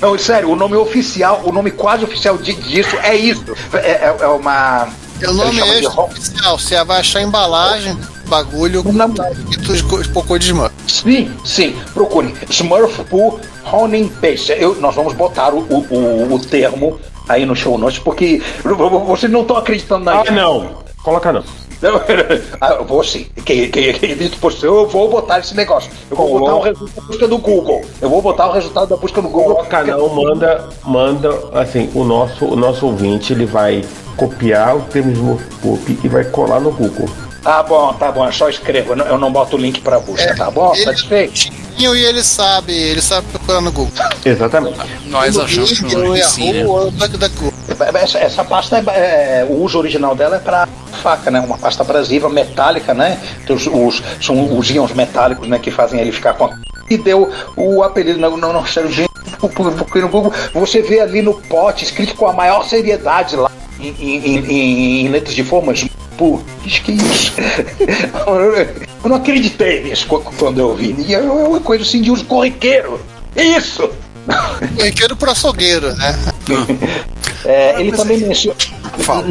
[0.00, 3.44] Não, sério, o nome oficial, o nome quase oficial de- disso é isso.
[3.72, 4.88] É, é- é uma.
[5.20, 6.58] É o nome ro- oficial.
[6.58, 7.96] Você vai achar a embalagem,
[8.26, 9.12] bagulho, Não.
[9.48, 10.70] escrito de co- de cocô de esmã.
[10.88, 12.34] Sim, sim, procure.
[12.50, 13.40] Smurf por
[13.72, 14.52] Honing Paste.
[14.58, 16.98] Eu, nós vamos botar o, o, o- o termo
[17.28, 18.42] aí no show notes, porque
[19.06, 20.82] vocês não estão acreditando na Ah, não.
[21.04, 21.44] Coloca não.
[21.82, 22.00] Não,
[22.60, 23.26] ah, eu vou sim.
[23.44, 25.90] Que, que, que, dito por si, eu vou botar esse negócio.
[26.08, 26.52] Eu vou Coloca.
[26.52, 27.84] botar o resultado da busca do Google.
[28.00, 29.54] Eu vou botar o resultado da busca no Google.
[29.56, 33.84] Coloca não, manda, manda, assim, o nosso, o nosso ouvinte, ele vai
[34.16, 37.08] copiar o termo Smurfpop e vai colar no Google.
[37.42, 38.92] Tá bom, tá bom, eu só escrevo.
[38.92, 40.72] Eu não, boto o link pra busca, tá bom?
[40.74, 41.50] Ele- Satisfeito?
[41.76, 43.92] E ele sabe, ele sabe procurar no Google.
[44.24, 44.78] Exatamente.
[45.06, 46.62] Nós achamos no que no sim, né?
[46.62, 46.92] No.
[47.94, 50.68] Essa, essa pasta, é, é, o uso original dela é para
[51.02, 51.40] faca, né?
[51.40, 53.18] Uma pasta abrasiva metálica, né?
[53.50, 55.58] Os, os- são os íons metálicos, né?
[55.58, 56.50] Que fazem ele ficar com a...
[56.88, 61.34] E deu o apelido, não, não, não Sérgio, porque no Google você vê ali no
[61.34, 63.50] pote, escrito com a maior seriedade lá,
[63.80, 65.84] em, em- em- em letras de formas.
[66.16, 67.32] Pô, que isso?
[69.02, 70.94] Eu não acreditei nisso qu- quando eu vi.
[71.08, 73.00] E é uma coisa assim de uso corriqueiro.
[73.34, 73.90] Isso!
[74.76, 76.18] Corriqueiro pro açougueiro, né?
[77.44, 78.56] É, ele também menciona.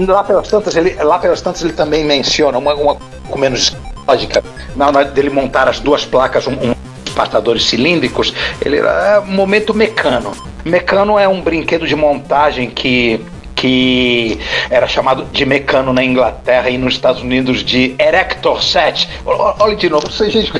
[0.07, 2.95] Lá pelas, tantas, ele, lá pelas tantas, ele também menciona uma, uma
[3.29, 3.75] com menos
[4.07, 4.43] lógica.
[4.75, 6.75] Na hora dele montar as duas placas, um, um
[7.05, 8.33] espatadores cilíndricos,
[8.63, 10.31] ele era um momento mecano.
[10.63, 13.23] Mecano é um brinquedo de montagem que
[13.53, 14.39] que
[14.71, 19.07] era chamado de mecano na Inglaterra e nos Estados Unidos de Erector Set.
[19.23, 20.51] Olha de novo, você, gente,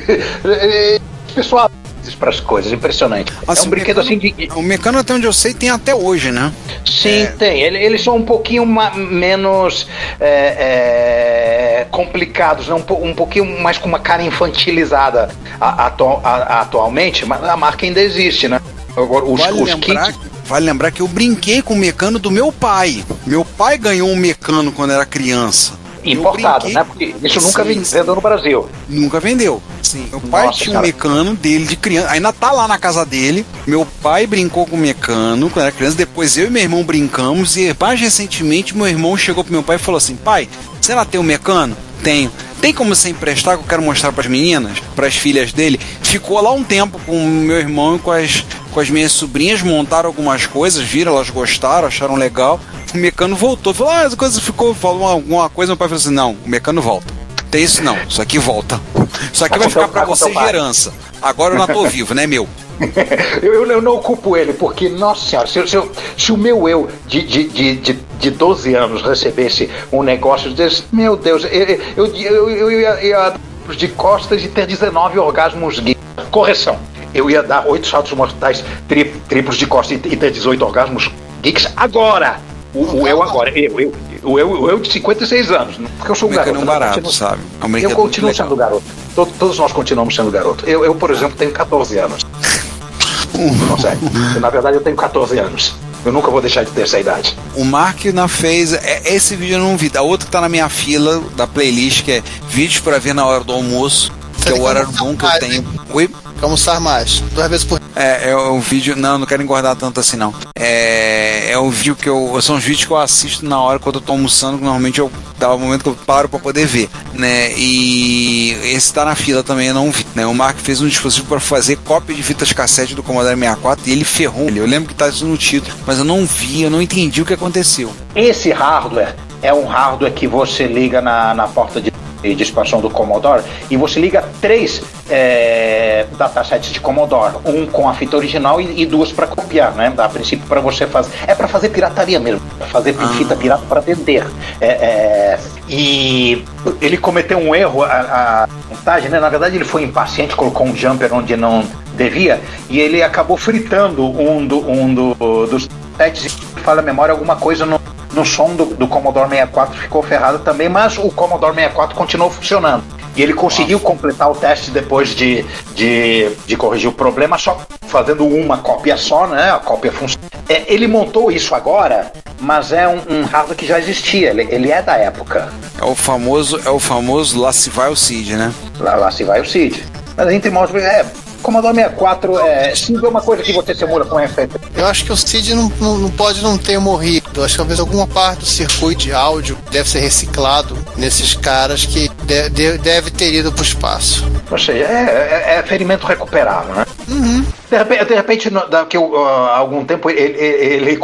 [1.34, 1.72] pessoal
[2.20, 3.32] para as coisas, impressionante.
[3.32, 6.32] é Assim, um brinquedo assim de, O mecano, até onde eu sei, tem até hoje,
[6.32, 6.52] né?
[6.86, 7.62] Sim, tem.
[7.62, 9.88] Ele- Eles são um pouquinho ma- menos
[10.20, 12.74] é, é, complicados, né?
[12.76, 15.30] um, um pouquinho mais com uma cara infantilizada
[15.60, 18.60] a- atu- a- atualmente, mas a marca ainda existe, né?
[18.96, 20.20] Agora, os, Vale os lembrar, kits.
[20.46, 23.04] vale lembrar que eu brinquei com o mecano do meu pai.
[23.26, 25.74] Meu pai ganhou um mecano quando era criança.
[26.04, 26.84] Importado, né?
[26.84, 28.68] Porque isso nunca Sim, vendeu no Brasil.
[28.90, 29.62] Nunca vendeu.
[29.84, 30.08] Sim.
[30.10, 30.88] Meu pai Nossa, tinha um cara.
[30.88, 32.12] mecano dele de criança.
[32.12, 33.46] Ainda tá lá na casa dele.
[33.68, 35.96] Meu pai brincou com o mecano quando era criança.
[35.96, 37.58] Depois eu e meu irmão brincamos.
[37.58, 40.50] E mais recentemente, meu irmão chegou pro meu pai e falou assim: Pai,
[40.80, 41.76] você lá tem um mecano?
[42.04, 42.32] Tenho.
[42.60, 45.80] Tem como você emprestar que eu quero mostrar pras meninas, pras filhas dele?
[46.04, 49.62] Ficou lá um tempo com o meu irmão e com as, com as minhas sobrinhas,
[49.62, 52.60] montaram algumas coisas, viram, elas gostaram, acharam legal.
[52.94, 56.12] O mecano voltou, falou, ah, as coisas ficou, falou alguma coisa, meu pai falou assim,
[56.14, 57.14] não, o mecano volta.
[57.50, 58.80] Tem isso não, isso aqui volta.
[59.34, 60.94] Isso aqui vai ficar com você de herança.
[61.22, 62.48] Agora eu não tô vivo, né, meu?
[63.44, 65.78] eu, eu- eu não culpo ele, porque, nossa senhora, se, se,
[66.18, 70.84] se o meu eu de, de, de, de, de 12 anos recebesse um negócio desse,
[70.92, 73.34] meu Deus, eu, eu, eu, eu ia, ia
[73.76, 75.98] de costas e ter 19 orgasmos gays.
[76.32, 76.80] Correção,
[77.14, 81.10] eu ia dar 8 saltos mortais tri, triplos de costas e, e ter 18 orgasmos
[81.42, 82.40] geeks agora.
[82.74, 83.94] O, o eu agora, eu, eu,
[84.24, 85.90] o eu, o eu de 56 anos, né?
[85.98, 86.60] porque eu sou um Mecano garoto.
[86.60, 86.80] é um né?
[86.80, 87.42] barato, Continuo- sabe?
[87.60, 88.70] É um eu brinquedo continuo muito sendo legal.
[88.70, 88.84] garoto.
[89.16, 90.66] To- Todos nós continuamos sendo garoto.
[90.66, 92.26] Eu, eu, por exemplo, tenho 14 anos.
[93.70, 93.92] Não sei.
[94.40, 95.74] Na verdade, eu tenho 14 anos.
[96.06, 97.38] Eu nunca vou deixar de ter essa idade.
[97.56, 98.74] O Mark na fez.
[98.74, 99.92] é- Esse vídeo eu não vi.
[99.96, 103.26] A outra que tá na minha fila da playlist, que é vídeos pra ver na
[103.26, 104.12] hora do almoço.
[104.42, 105.66] que é o horário bom que eu tenho.
[105.94, 106.10] Oi?
[106.42, 107.20] Almoçar mais.
[107.34, 108.96] Duas vezes por É, é um vídeo.
[108.96, 110.34] Não, não quero engordar tanto assim, não.
[110.56, 112.40] É, é um vídeo que eu.
[112.42, 115.12] São os vídeos que eu assisto na hora quando eu tô almoçando, que normalmente eu
[115.38, 117.52] dá o momento que eu paro pra poder ver, né?
[117.58, 120.06] E esse tá na fila também, eu não vi.
[120.16, 120.26] Né?
[120.26, 123.92] O Mark fez um dispositivo para fazer cópia de fitas cassete do Commodore 64 e
[123.92, 124.60] ele ferrou ele.
[124.60, 127.26] Eu lembro que tá isso no título, mas eu não vi, eu não entendi o
[127.26, 127.92] que aconteceu.
[128.16, 131.92] Esse hardware é um hardware que você liga na, na porta de,
[132.22, 137.94] de expansão do Commodore e você liga três é, datasets de Commodore, um com a
[137.94, 139.94] fita original e, e duas para copiar, né?
[139.98, 143.82] A princípio para você fazer, é para fazer pirataria mesmo, pra fazer fita pirata para
[143.82, 144.26] vender.
[144.60, 146.46] É, é, e
[146.80, 149.20] ele cometeu um erro, a, a montagem, né?
[149.20, 151.64] Na verdade ele foi impaciente, colocou um jumper onde não
[151.96, 155.68] devia e ele acabou fritando um, do, um do, dos
[155.98, 156.30] sets e
[156.62, 157.81] falha a memória alguma coisa no,
[158.14, 162.84] no som do, do Commodore 64 ficou ferrado também, mas o Commodore 64 continuou funcionando.
[163.16, 165.46] E ele conseguiu completar o teste depois de,
[165.76, 169.52] de, de corrigir o problema, só fazendo uma cópia só, né?
[169.52, 170.26] A cópia funciona.
[170.48, 174.72] É, ele montou isso agora, mas é um, um hardware que já existia, ele, ele
[174.72, 175.50] é da época.
[175.80, 178.54] É o famoso, é o famoso lá se vai o Cid, né?
[178.80, 179.84] Lá, lá se vai o Cid.
[180.16, 181.06] Mas gente mostra, é,
[181.42, 184.60] Commodore 64 é, sim, é uma coisa que você simula com efeito.
[184.76, 187.30] Eu acho que o Cid não, não, não pode não ter morrido.
[187.36, 191.86] Eu acho que talvez alguma parte do circuito de áudio deve ser reciclado nesses caras
[191.86, 194.26] que de, de- deve ter ido pro espaço.
[194.58, 196.86] Seja, é, é, é ferimento recuperável, né?
[197.08, 197.46] Uhum.
[197.70, 199.16] De repente, de repente daqui a uh,
[199.56, 201.00] algum tempo, ele, ele, ele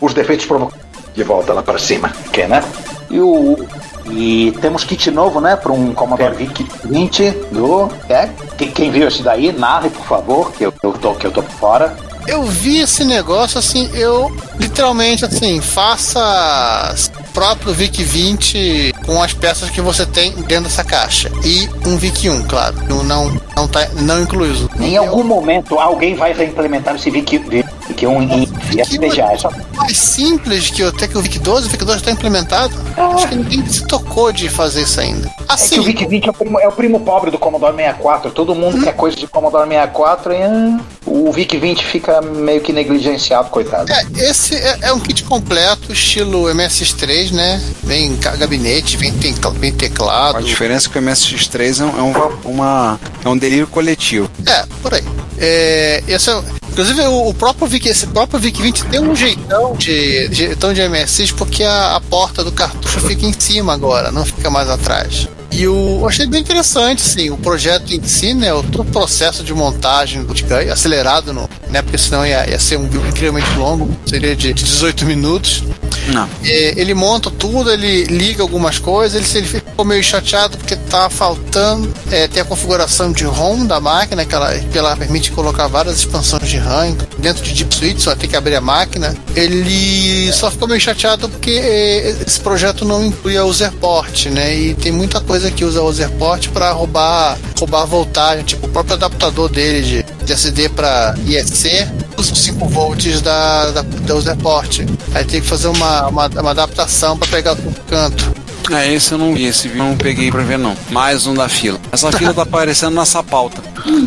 [0.00, 0.78] os defeitos provocam
[1.14, 2.10] de volta lá para cima.
[2.32, 2.62] Que, né?
[3.10, 3.66] E o.
[4.10, 5.56] E temos kit novo, né?
[5.56, 7.88] Para um Commodore VIC 20 do.
[8.08, 8.28] É?
[8.56, 11.42] Quem, quem viu esse daí, narre, por favor, que eu, eu tô, que eu tô
[11.42, 11.96] por fora.
[12.26, 16.94] Eu vi esse negócio assim, eu literalmente assim, faça
[17.34, 21.30] próprio VIC 20 com as peças que você tem dentro dessa caixa.
[21.44, 22.76] E um VIC 1, claro.
[22.88, 24.70] Não, não, não, tá, não incluído.
[24.80, 28.46] Em algum momento alguém vai reimplementar esse VIC, VIC 1 em
[28.84, 29.32] FPGA.
[29.32, 32.72] É mais simples que até que o VIC 12, o VIC 12 está implementado.
[32.96, 35.26] Acho que ninguém se tocou de fazer isso ainda.
[35.26, 37.74] É que Assim, o VIC 20 é o, primo, é o primo pobre do Commodore
[37.74, 38.30] 64.
[38.30, 42.72] Todo mundo quer coisa de Commodore 64 e ah, o VIC 20 fica meio que
[42.72, 43.90] negligenciado, coitado.
[43.92, 47.62] é, esse é, é um kit completo, estilo MSX3, né?
[47.82, 50.38] Vem gabinete, vem, tem, vem teclado.
[50.38, 54.30] A diferença é que o MSX3 é um, é um, uma, é um delírio coletivo.
[54.46, 55.04] É, por aí.
[55.38, 59.74] É, esse é, inclusive o, o próprio VIC, esse próprio VIC 20 tem um jeitão
[59.74, 64.24] de, jeitão de MSX porque a, a porta do cartucho fica em cima agora, não
[64.24, 65.28] fica mais atrás.
[65.54, 68.52] E o, eu achei bem interessante, assim, o projeto em si, né?
[68.52, 71.80] O todo o processo de montagem do Tigai, acelerado, no, né?
[71.80, 75.62] Porque senão ia, ia ser um vídeo incrivelmente longo, seria de 18 minutos.
[76.08, 76.28] Não.
[76.44, 81.08] É, ele monta tudo, ele liga algumas coisas, ele, ele ficou meio chateado porque tá
[81.08, 85.66] faltando é, ter a configuração de ROM da máquina, que ela, que ela permite colocar
[85.66, 89.14] várias expansões de RAM dentro de Deep Switch, só tem que abrir a máquina.
[89.34, 94.54] Ele só ficou meio chateado porque é, esse projeto não inclui a userport, né?
[94.54, 98.70] E tem muita coisa que usa a userport para roubar, roubar a voltagem, tipo o
[98.70, 104.14] próprio adaptador dele de, de SD para ISC usa os 5 volts da, da, da
[104.14, 104.80] userport.
[105.14, 108.32] Aí tem que fazer uma, uma, uma adaptação para pegar o canto.
[108.72, 110.74] É, esse eu não vi, esse vídeo eu não peguei pra ver não.
[110.90, 111.78] Mais um da fila.
[111.92, 113.62] Essa fila tá aparecendo nessa pauta.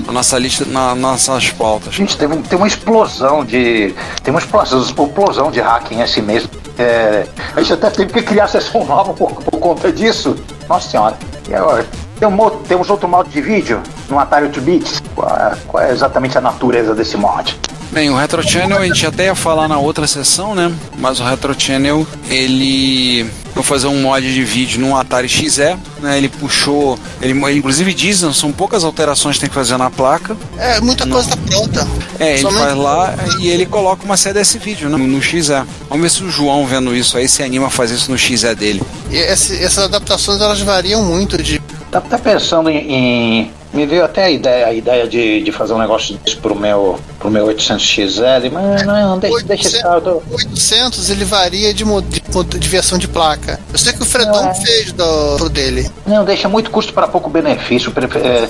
[0.08, 1.94] Na nossa lista, na nossas pautas.
[1.94, 3.94] Gente, teve, um- tem uma explosão de.
[4.24, 6.50] Tem uma explosão, explosão de hacking esse mês.
[6.80, 10.36] É, a gente até teve que criar sessão nova por, por conta disso.
[10.68, 11.18] Nossa senhora.
[11.48, 11.86] E agora?
[12.20, 15.02] Tem um mo- temos outro mod de vídeo no Atari 8 bits.
[15.16, 17.58] Qual, é- qual é exatamente a natureza desse mod?
[17.98, 20.72] Bem, o Retro Channel a gente até ia falar na outra sessão, né?
[21.00, 23.26] Mas o Retro Channel, ele.
[23.56, 26.16] Vou fazer um mod de vídeo no Atari XE, né?
[26.16, 27.00] Ele puxou.
[27.20, 30.38] Ele, ele inclusive diz, né, são poucas alterações que tem que fazer na placa.
[30.60, 31.88] É, muita coisa tá pronta.
[32.20, 35.52] É, ele Somente- faz lá e ele coloca uma série desse vídeo né, no XE.
[35.90, 38.54] Vamos ver se o João vendo isso aí se anima a fazer isso no XE
[38.54, 38.84] dele.
[39.10, 41.60] E esse- essas adaptações elas variam muito de.
[41.90, 45.74] Tá, tá pensando em, em- Me veio até a ideia, a ideia de, de fazer
[45.74, 49.96] um negócio desse pro meu, pro meu 800XL, mas não, deixa, deixa estar.
[49.96, 50.24] Eu tô...
[50.32, 53.60] 800 ele varia de, de, de versão de placa.
[53.72, 54.54] Eu sei que o Fredon É.
[54.54, 55.90] fez do, pro dele.
[56.06, 57.92] Não, deixa muito custo para pouco benefício.
[57.92, 58.48] Pref- é,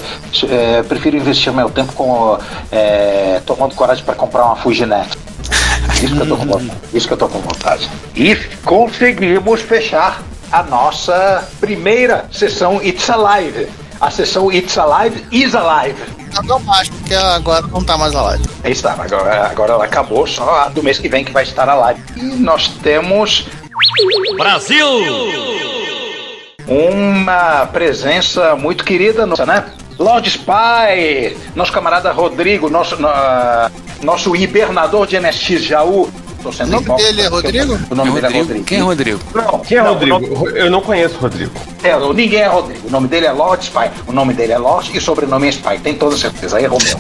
[0.50, 2.38] é, prefiro investir meu tempo com,
[2.72, 5.10] é, tomando coragem para comprar uma Fujinet.
[6.04, 6.72] Isso que, eu tô com vontade.
[6.94, 7.90] Isso que eu tô com vontade.
[8.16, 13.68] E conseguimos fechar a nossa primeira sessão It's Alive.
[14.00, 15.96] A sessão It's Alive is Alive.
[16.44, 18.44] Não, mais, porque agora não tá mais a live.
[18.66, 21.74] Está, agora, agora ela acabou, só a do mês que vem que vai estar a
[21.74, 22.02] live.
[22.16, 23.48] E nós temos
[24.38, 24.86] Brasil!
[26.68, 29.64] uma presença muito querida, nossa, né?
[29.98, 33.08] Lord Spy, nosso camarada Rodrigo, nosso, no-
[34.04, 36.12] nosso hibernador de MSX Jaú.
[36.42, 37.80] Tô sendo O nome hipócrita, dele é Rodrigo?
[37.90, 38.44] O nome dele é Rodrigo?
[38.46, 38.66] Rodrigo.
[38.66, 39.20] Quem é Rodrigo?
[39.34, 40.20] Não, Quem é não, Rodrigo?
[40.20, 41.52] nome- Eu não conheço o Rodrigo.
[41.84, 42.88] é, ninguém é Rodrigo.
[42.88, 43.90] O nome dele é Lord Spy.
[44.08, 45.80] O nome dele é Lord e o sobrenome é Spy.
[45.80, 46.58] Tem toda certeza.
[46.58, 46.98] Aí errou meu.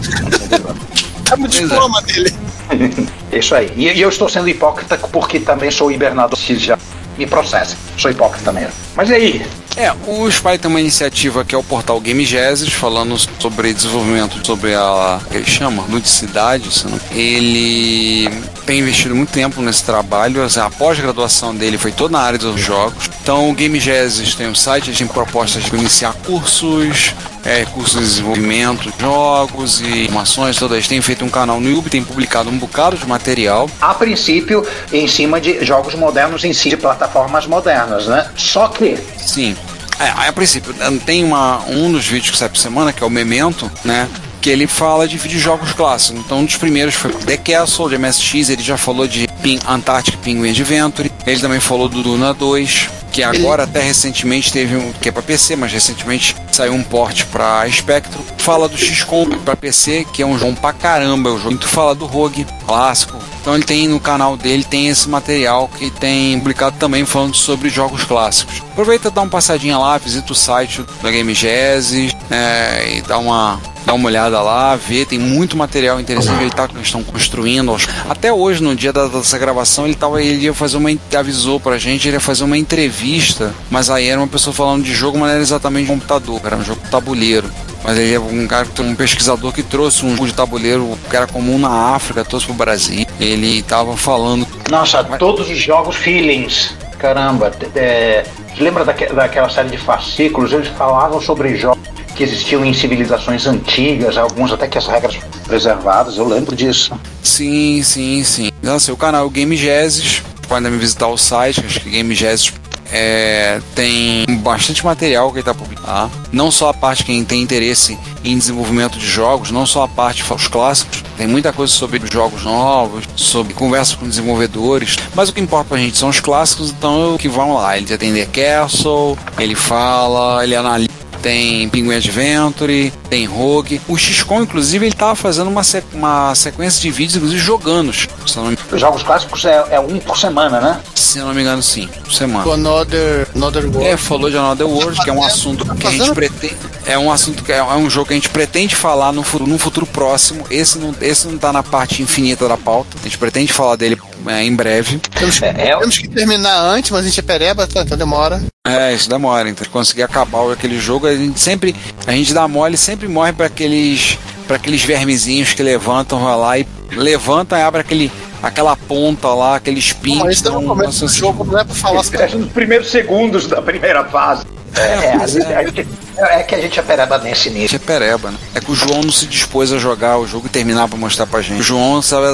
[1.29, 2.33] É o diploma dele.
[3.31, 3.71] Isso aí.
[3.75, 6.37] E, e eu estou sendo hipócrita porque também sou hibernador.
[6.37, 6.77] Já
[7.17, 7.75] me processa.
[7.97, 8.73] Sou hipócrita mesmo.
[8.95, 9.45] Mas e aí?
[9.75, 14.43] É, o Spy tem uma iniciativa que é o portal Game Genesis, falando sobre desenvolvimento,
[14.45, 15.19] sobre a.
[15.29, 15.83] que ele chama?
[15.87, 18.27] Ludicidade, não- ele
[18.65, 22.59] tem investido muito tempo nesse trabalho, assim, a pós-graduação dele foi toda na área dos
[22.59, 23.07] jogos.
[23.21, 27.13] Então o Game Genesis tem um site, eles têm propostas de iniciar cursos,
[27.47, 30.85] é, cursos de desenvolvimento de jogos e informações todas.
[30.85, 33.69] Têm feito um canal no YouTube, tem publicado um bocado de material.
[33.79, 38.29] A princípio, em cima de jogos modernos, em si de plataformas modernas, né?
[38.35, 39.55] Só que Sim.
[39.99, 40.75] É, a princípio,
[41.05, 44.07] tem uma, um dos vídeos que sai por semana, que é o Memento, né?
[44.41, 46.21] Que ele fala de videojogos clássicos.
[46.23, 48.49] Então, um dos primeiros foi The Castle, de MSX.
[48.49, 51.11] Ele já falou de Pin, Antarctic Penguin Adventure.
[51.25, 54.93] Ele também falou do Duna 2, que agora, até recentemente, teve um.
[54.93, 58.23] que é pra PC, mas recentemente saiu um port pra Spectrum.
[58.47, 61.29] Fala do XCOM pra PC, que é um jogo pra caramba.
[61.29, 63.17] É um jogo muito fala do Rogue, clássico.
[63.41, 67.67] Então ele tem no canal dele tem esse material que tem publicado também falando sobre
[67.67, 68.61] jogos clássicos.
[68.71, 73.59] Aproveita dá uma passadinha lá, visita o site da Game Genesis é, e dá uma
[73.85, 77.75] dá uma olhada lá, vê, tem muito material interessante ele tá, que estão construindo.
[78.09, 81.77] Até hoje, no dia da, dessa gravação, ele tava, ele ia fazer uma avisou pra
[81.77, 85.27] gente, ele ia fazer uma entrevista, mas aí era uma pessoa falando de jogo, mas
[85.27, 87.49] não era exatamente de computador, era um jogo tabuleiro.
[87.83, 91.27] Mas ele é um cara, um pesquisador que trouxe um jogo de tabuleiro que era
[91.27, 93.05] comum na África, trouxe pro Brasil.
[93.19, 94.47] Ele tava falando.
[94.69, 96.75] Nossa, todos os jogos feelings.
[96.97, 98.25] Caramba, é,
[98.57, 100.51] lembra daque, daquela série de fascículos?
[100.51, 105.15] Eles falavam sobre jogos que existiam em civilizações antigas, alguns até que as regras
[105.45, 106.99] preservadas, eu lembro disso.
[107.21, 108.49] Sim, sim, sim.
[108.63, 112.51] Nossa, o canal Game Genesis, podem me visitar o site, acho que Game Genesis
[112.91, 115.87] é, tem bastante material que ele está publicando.
[115.87, 116.09] tá?
[116.31, 120.23] Não só a parte quem tem interesse em desenvolvimento de jogos, não só a parte
[120.33, 125.41] os clássicos, tem muita coisa sobre jogos novos, sobre conversa com desenvolvedores, mas o que
[125.41, 127.77] importa pra gente são os clássicos, então é que vão lá.
[127.77, 133.81] Ele atende Castle, ele fala, ele analisa tem Penguin Adventure, tem Rogue.
[133.87, 137.91] O XCOM, inclusive, ele tava fazendo uma, se- uma sequência de vídeos, inclusive jogando.
[137.91, 140.79] Me, Os jogos clássicos é, é um por semana, né?
[140.95, 141.87] se eu não me engano, sim.
[142.03, 142.45] Por semana.
[142.47, 143.85] O Another, Another World.
[143.87, 146.57] É, falou de Another World, que é um assunto que a gente pretende.
[146.85, 149.49] É um assunto que é, é um jogo que a gente pretende falar no futuro,
[149.49, 150.45] num futuro próximo.
[150.51, 152.97] Esse não, esse não tá na parte infinita da pauta.
[152.99, 153.97] A gente pretende falar dele
[154.27, 154.99] é, em breve.
[155.17, 157.81] Temos, É, é- temos que terminar antes, mas a gente é pereba, tá?
[157.81, 158.41] então demora.
[158.67, 162.75] É, isso demora, então conseguir acabar aquele jogo, a gente sempre, a gente dá mole,
[162.77, 167.81] sempre morre para aqueles, para aqueles vermezinhos que levantam vai lá e levantam e abre
[167.81, 168.11] aquele,
[168.43, 170.23] aquela ponta lá, aqueles Não, pintos.
[170.23, 172.15] mas isso é no então, começo do nossa, jogo, não é pra falar assim.
[172.17, 174.45] É nos primeiros segundos da primeira fase.
[174.75, 175.55] É, é, a é.
[175.55, 175.87] a gente-
[176.17, 177.67] é que a gente é pereba nesse a nível.
[177.67, 178.37] gente é pereba, né?
[178.53, 181.25] É que o João não se dispôs a jogar o jogo e terminar pra mostrar
[181.25, 181.61] pra gente.
[181.61, 182.25] O João sabe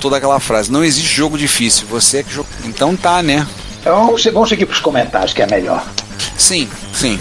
[0.00, 2.48] toda aquela frase: não existe jogo difícil, você é que joga.
[2.64, 3.46] Então tá, né?
[3.82, 5.84] Então vamos seguir para os comentários, que é melhor.
[6.38, 7.18] Sim, sim.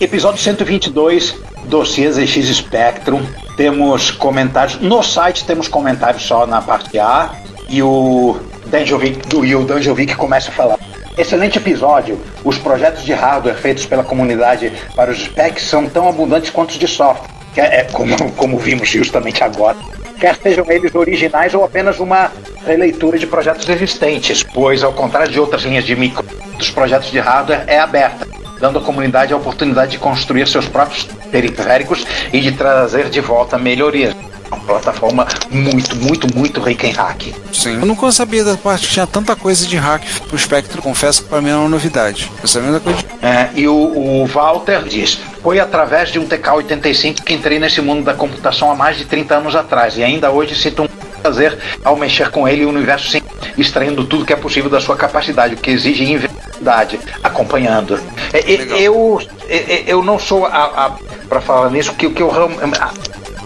[0.00, 3.24] Episódio 122, dossiê ZX Spectrum.
[3.56, 4.80] Temos comentários.
[4.80, 7.30] No site temos comentários só na parte A.
[7.68, 10.78] E o Danjovic, do Will Danjovic começa a falar.
[11.16, 12.20] Excelente episódio.
[12.42, 16.78] Os projetos de hardware feitos pela comunidade para os specs são tão abundantes quanto os
[16.78, 17.37] de software.
[17.58, 19.76] É, é como, como vimos justamente agora.
[20.20, 22.30] Quer sejam eles originais ou apenas uma
[22.64, 26.24] releitura de projetos existentes, pois, ao contrário de outras linhas de micro,
[26.56, 28.26] dos projetos de hardware é aberta,
[28.60, 33.58] dando à comunidade a oportunidade de construir seus próprios periféricos e de trazer de volta
[33.58, 34.14] melhorias.
[34.50, 37.34] Uma plataforma muito, muito, muito rica em hack.
[37.52, 37.74] Sim.
[37.74, 41.28] Eu nunca sabia da parte que tinha tanta coisa de hack pro Spectrum, confesso que
[41.28, 42.30] pra mim era uma novidade.
[42.40, 42.98] Eu sabia da coisa.
[43.22, 48.04] É, e o, o Walter diz: Foi através de um TK-85 que entrei nesse mundo
[48.04, 50.88] da computação há mais de 30 anos atrás e ainda hoje sinto um
[51.20, 53.20] prazer ao mexer com ele e o universo sim,
[53.56, 58.00] extraindo tudo que é possível da sua capacidade, o que exige invencibilidade, acompanhando.
[58.32, 60.96] É, é, eu, é, é, eu não sou a,
[61.28, 62.30] para falar nisso, que o que eu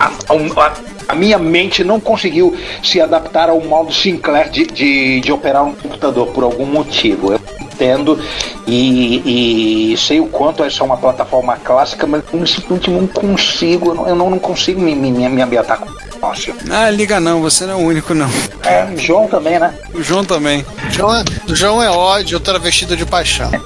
[0.07, 0.73] a, a-
[1.09, 5.75] a- minha mente não conseguiu se adaptar ao modo Sinclair de, de, de operar um
[5.75, 7.33] computador por algum motivo.
[7.33, 7.41] Eu
[7.83, 8.19] entendo
[8.67, 13.91] e, e sei o quanto essa é uma plataforma clássica, mas eu simplesmente não consigo,
[13.91, 16.53] eu não, eu não consigo me, me, me ambientar com Nossa.
[16.71, 18.31] Ah, liga não, você não é o único não.
[18.65, 19.75] É, o João também, né?
[19.93, 20.65] O João também.
[20.91, 23.51] João é, o João é ódio, travestido de paixão.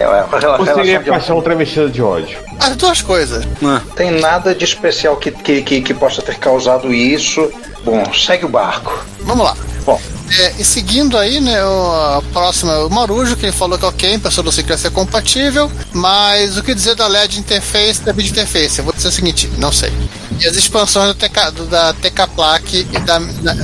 [0.00, 2.38] É, é Ou seria relação de paixão travestida de ódio?
[2.58, 3.46] As duas coisas.
[3.62, 7.52] Ah, Tem nada de especial que, que, que, que possa ter causado isso.
[7.84, 9.04] Bom, segue o barco.
[9.24, 9.54] Vamos lá.
[9.84, 10.00] Bom,
[10.38, 14.18] É, e seguindo aí, né, a próxima é o Marujo, que ele falou que ok,
[14.18, 18.30] pessoa do Secret é compatível, mas o que dizer da LED Interface e da Video
[18.30, 18.78] Interface?
[18.78, 19.92] Eu vou dizer o seguinte, não sei.
[20.40, 23.16] E as expansões do TK, do- da TK Plaque e da,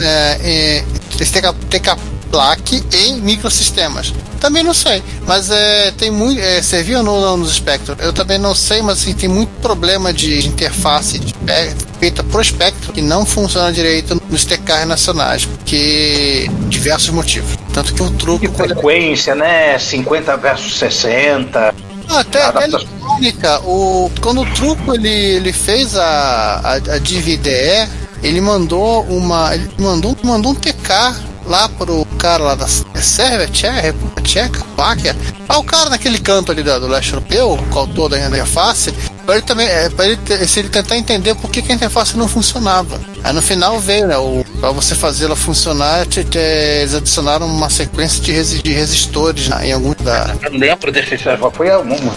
[0.03, 0.85] é, é,
[1.21, 1.97] esse TK, TK
[2.31, 4.13] Plaque em microsistemas.
[4.41, 6.41] Também não sei, mas é, tem muito.
[6.41, 7.97] É, serviu ou não nos Spectrum?
[7.99, 12.45] Eu também não sei, mas assim, tem muito problema de interface de, é, feita pro
[12.45, 17.57] Spectrum que não funciona direito nos TKs nacionais, porque diversos motivos.
[17.73, 18.49] Tanto que o truque.
[18.49, 19.79] que frequência, né?
[19.79, 21.75] 50 versus 60.
[22.09, 22.81] Ah, Até a Adaptação.
[22.81, 27.89] eletrônica, o, quando o truco ele, ele fez a, a, a DVDE,
[28.23, 29.55] ele mandou uma.
[29.55, 31.17] Ele mandou, mandou um TK
[31.47, 35.17] lá pro cara lá da é Sérvia, Tcheca, República Tcheca, Páquia.
[35.49, 38.93] Ah, o cara naquele canto ali do leste europeu, com o autor da interface,
[39.25, 42.17] pra ele também, é, pra ele, se ele tentar entender por que, que a interface
[42.17, 43.01] não funcionava.
[43.23, 44.17] Aí no final veio, né?
[44.19, 48.73] O, pra você fazer ela funcionar, te- te- eles adicionaram uma sequência de, resi- de
[48.73, 50.37] resistores né, em algum lugar.
[50.43, 51.69] Eu lembro desse foi, foi,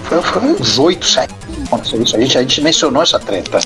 [0.03, 1.33] foi, foi uns 8, 7.
[1.67, 2.15] Aconteceu isso.
[2.15, 3.59] A gente, a gente mencionou essa treta.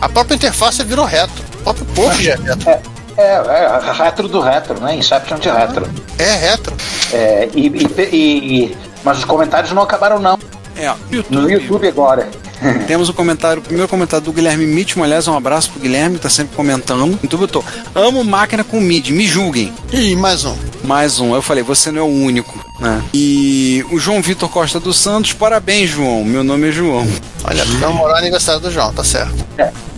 [0.00, 1.32] A própria interface virou reto.
[1.60, 2.68] O próprio post já é reto.
[2.68, 2.80] É,
[3.18, 4.94] é, é retro do retro, né?
[4.96, 5.88] Inception de retro.
[6.18, 6.74] É retro.
[7.12, 10.38] É, e, e- e- mas os comentários não acabaram, não.
[10.76, 10.94] é, ó,
[11.30, 12.28] No YouTube agora.
[12.86, 16.22] Temos o comentário, o primeiro comentário do Guilherme Mitchell, aliás, um abraço pro Guilherme, que
[16.22, 17.18] tá sempre comentando.
[17.30, 19.72] Eu tô, amo máquina com MIDI, me julguem.
[19.92, 20.56] E mais um.
[20.84, 23.02] Mais um, eu falei, você não é o único, né?
[23.12, 27.06] E o João Vitor Costa dos Santos, parabéns, João, meu nome é João.
[27.44, 29.46] Olha, comemorar o aniversário do João, tá certo.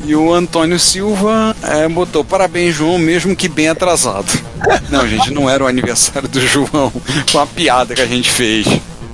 [0.04, 4.30] E o Antônio Silva é, botou, parabéns, João, mesmo que bem atrasado.
[4.90, 6.92] Não, gente, não era o aniversário do João,
[7.28, 8.66] foi uma piada que a gente fez.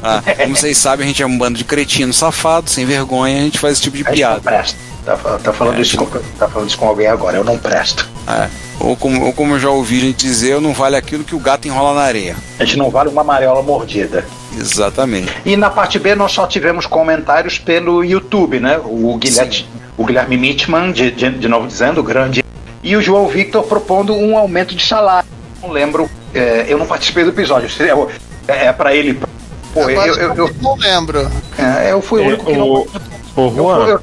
[0.06, 3.42] Ah, como vocês sabem, a gente é um bando de cretinos safados, sem vergonha, a
[3.44, 4.40] gente faz esse tipo de A piada.
[4.40, 4.78] presta.
[5.04, 7.36] Tá, tá falando É, isso com, tá falando isso com alguém agora.
[7.36, 8.08] Eu não presto.
[8.26, 8.48] É.
[8.80, 11.38] Ou, como, ou como eu já ouvi gente dizer, eu não vale aquilo que o
[11.38, 12.36] gato enrola na areia.
[12.58, 14.26] A gente não vale uma amarela mordida.
[14.58, 15.32] Exatamente.
[15.44, 18.80] E na parte B nós só tivemos comentários pelo YouTube, né?
[18.84, 22.44] O Guilherme, o Guilherme Mitman, de, de, de novo dizendo, grande.
[22.82, 25.28] E o João Victor propondo um aumento de salário.
[25.62, 27.70] Não lembro, é, eu não participei do episódio.
[27.70, 27.94] seria-
[28.48, 29.18] É, é para ele.
[29.76, 31.30] Pô, eu, Agora, eu, eu, não lembro.
[31.58, 32.66] é, eu fui o único que não.
[32.66, 32.88] o,
[33.36, 34.00] o Eu, Juan, eu,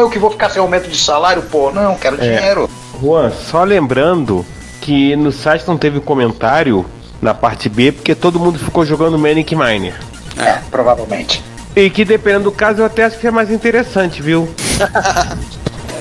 [0.00, 1.70] eu que vou ficar sem aumento de salário, pô.
[1.70, 2.68] Não, quero dinheiro.
[3.00, 4.44] Juan, só lembrando
[4.80, 6.84] que no site não teve comentário
[7.22, 9.94] na parte B porque todo mundo ficou jogando Manic Miner.
[10.36, 11.40] É, provavelmente.
[11.76, 14.48] E que dependendo do caso eu até acho que é mais interessante, viu?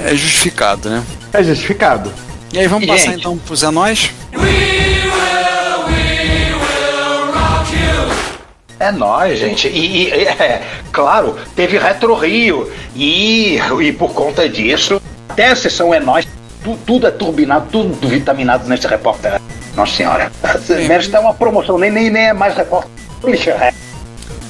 [0.06, 1.02] É justificado, né?
[1.32, 2.12] É justificado.
[2.52, 3.20] E aí, vamos E, passar gente?
[3.22, 4.12] então pro Zé Nós?
[8.84, 9.70] É nóis, gente.
[9.70, 10.62] E, e- é,
[10.92, 12.70] claro, teve Retro Rio.
[12.94, 16.28] E, e por conta disso, até a sessão é nós.
[16.64, 19.40] Tu- tudo é turbinado, tudo vitaminado nesse repórter.
[19.76, 20.32] Nossa senhora.
[20.88, 22.92] Merece uma promoção, nem, nem, nem é mais repórter.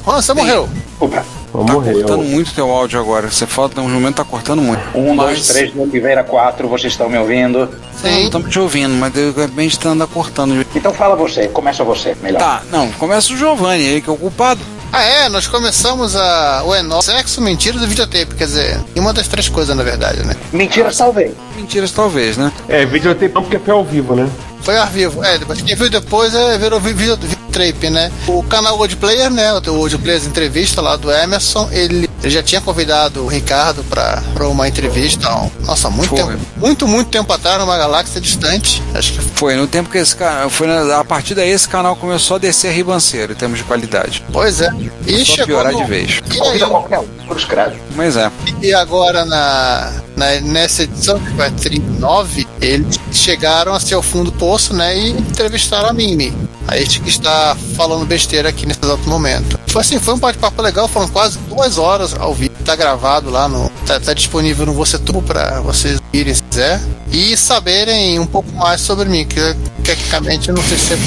[0.03, 0.67] Juan, você morreu.
[0.99, 1.23] Opa.
[1.53, 1.93] Vamos Tá morrer.
[1.93, 3.29] cortando muito teu áudio agora.
[3.29, 4.81] Você falta um momento tá cortando muito.
[4.97, 7.59] Um, Mas- dois, três, Oliveira, quatro, vocês estão me ouvindo?
[8.03, 8.23] Não, Sim.
[8.25, 10.65] estamos te ouvindo, mas de repente tá anda cortando.
[10.75, 12.39] Então fala você, começa você, melhor.
[12.39, 14.59] Tá, não, começa o Giovanni, ele que é o culpado.
[14.91, 19.11] Ah, é, nós começamos a, o Enó sexo, mentira do videotape, quer dizer, e uma
[19.13, 20.35] das três coisas, na verdade, né?
[20.51, 21.33] Mentira, salvei.
[21.55, 22.51] Mentiras talvez, né?
[22.69, 24.29] É, videotape não porque foi ao vivo, né?
[24.63, 25.23] Foi ao vivo.
[25.23, 28.11] É, depois quem viu depois é, virou vi- vídeo videotape, né?
[28.27, 29.53] O canal Old Player, né?
[29.53, 34.23] O Old Players entrevista lá do Emerson, ele, ele já tinha convidado o Ricardo pra,
[34.33, 36.17] pra uma entrevista, ó, nossa, muito Foi.
[36.19, 38.81] tempo, muito, muito tempo atrás, numa galáxia distante.
[38.95, 40.49] Acho que Foi no tempo que esse canal.
[40.49, 43.63] Foi na- a partir daí esse canal começou a descer a ribanceira em termos de
[43.65, 44.23] qualidade.
[44.31, 44.69] Pois é.
[45.05, 46.21] E Só chegou piorar no- de vez.
[46.33, 47.75] E, aí, qualquer um, por escreve.
[47.95, 48.31] Mas é.
[48.61, 54.31] e agora na, na- nessa edição, que vai 39, eles chegaram a ser o fundo
[54.31, 54.97] do poço, né?
[54.97, 56.33] E entrevistaram a Mimi.
[56.67, 59.59] A gente que está falando besteira aqui nesse exato momento.
[59.67, 62.53] Foi assim, foi um bate-papo legal, foram quase duas horas ao vivo.
[62.63, 63.69] Tá gravado lá no.
[63.85, 66.79] Tá, tá disponível no Você Tudo pra vocês irem se quiser.
[67.11, 69.39] E saberem um pouco mais sobre mim, que
[69.83, 70.97] tecnicamente eu não sei se é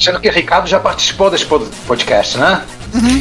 [0.00, 2.62] Sendo que o Ricardo já participou desse pod- podcast, né?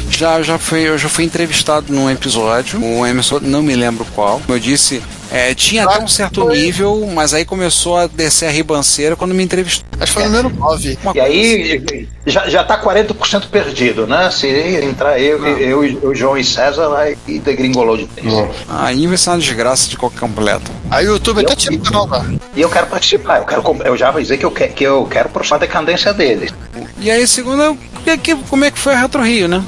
[0.09, 2.81] Já, já fui, eu já fui entrevistado num episódio.
[2.83, 4.39] O Emerson, não me lembro qual.
[4.39, 5.01] Como eu disse,
[5.31, 9.41] É, tinha até um certo nível, mas aí começou a descer a ribanceira quando me
[9.41, 9.87] entrevistou.
[9.97, 10.97] Acho que foi no número 9.
[11.15, 14.29] E aí já, já tá 40% perdido, né?
[14.29, 18.27] Se entrar eu, eu, eu, o João e César, aí degringolou de vez.
[18.67, 20.69] Aí vai ser uma desgraça de qualquer completo.
[20.89, 22.25] Aí o YouTube até tira o canal lá.
[22.53, 25.29] E eu quero participar, eu, quero, eu já avisei que eu, que, que eu quero
[25.29, 26.51] processar a decadência deles.
[26.99, 29.63] E aí, segunda, que, que, como é que foi a Retro Rio, né?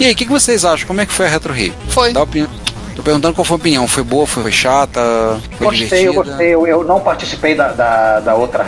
[0.00, 0.86] E aí, o que, que vocês acham?
[0.86, 1.72] Como é que foi a Retro Rio?
[1.88, 2.12] Foi.
[2.12, 2.50] Dá opinião.
[2.98, 3.86] Tô perguntando qual foi a opinião.
[3.86, 5.00] Foi boa, foi chata?
[5.56, 6.10] Foi Gostei, divertida?
[6.10, 6.48] eu gostei.
[6.48, 8.64] Eu, eu não participei da, da, da outra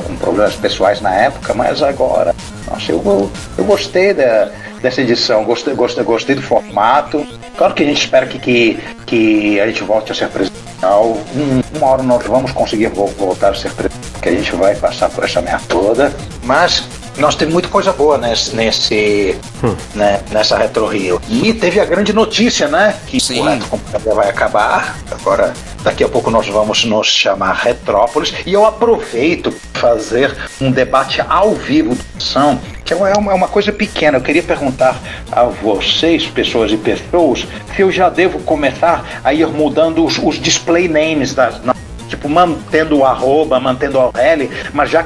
[0.00, 2.34] com problemas pessoais na época, mas agora.
[2.66, 4.48] Nossa, eu, eu, eu gostei da,
[4.80, 7.26] dessa edição, gostei, gostei, gostei do formato.
[7.58, 11.18] Claro que a gente espera que, que, que a gente volte a ser presencial.
[11.36, 14.74] Um, uma hora nós vamos conseguir vo- voltar a ser presencial, que a gente vai
[14.76, 16.10] passar por essa merda toda.
[16.42, 16.84] Mas
[17.18, 19.38] nós temos muita coisa boa nesse, nesse
[19.94, 21.20] né, nessa Retro Rio.
[21.28, 22.94] E teve a grande notícia, né?
[23.06, 23.40] Que Sim.
[23.40, 24.96] o Retro Computaria vai acabar.
[25.10, 28.34] Agora, daqui a pouco nós vamos nos chamar Retrópolis.
[28.44, 33.34] E eu aproveito para fazer um debate ao vivo do São, que é uma, é
[33.34, 34.18] uma coisa pequena.
[34.18, 35.00] Eu queria perguntar
[35.32, 40.40] a vocês, pessoas e pessoas, se eu já devo começar a ir mudando os, os
[40.40, 41.60] display names das.
[42.08, 45.04] Tipo, mantendo o arroba, mantendo o L, mas já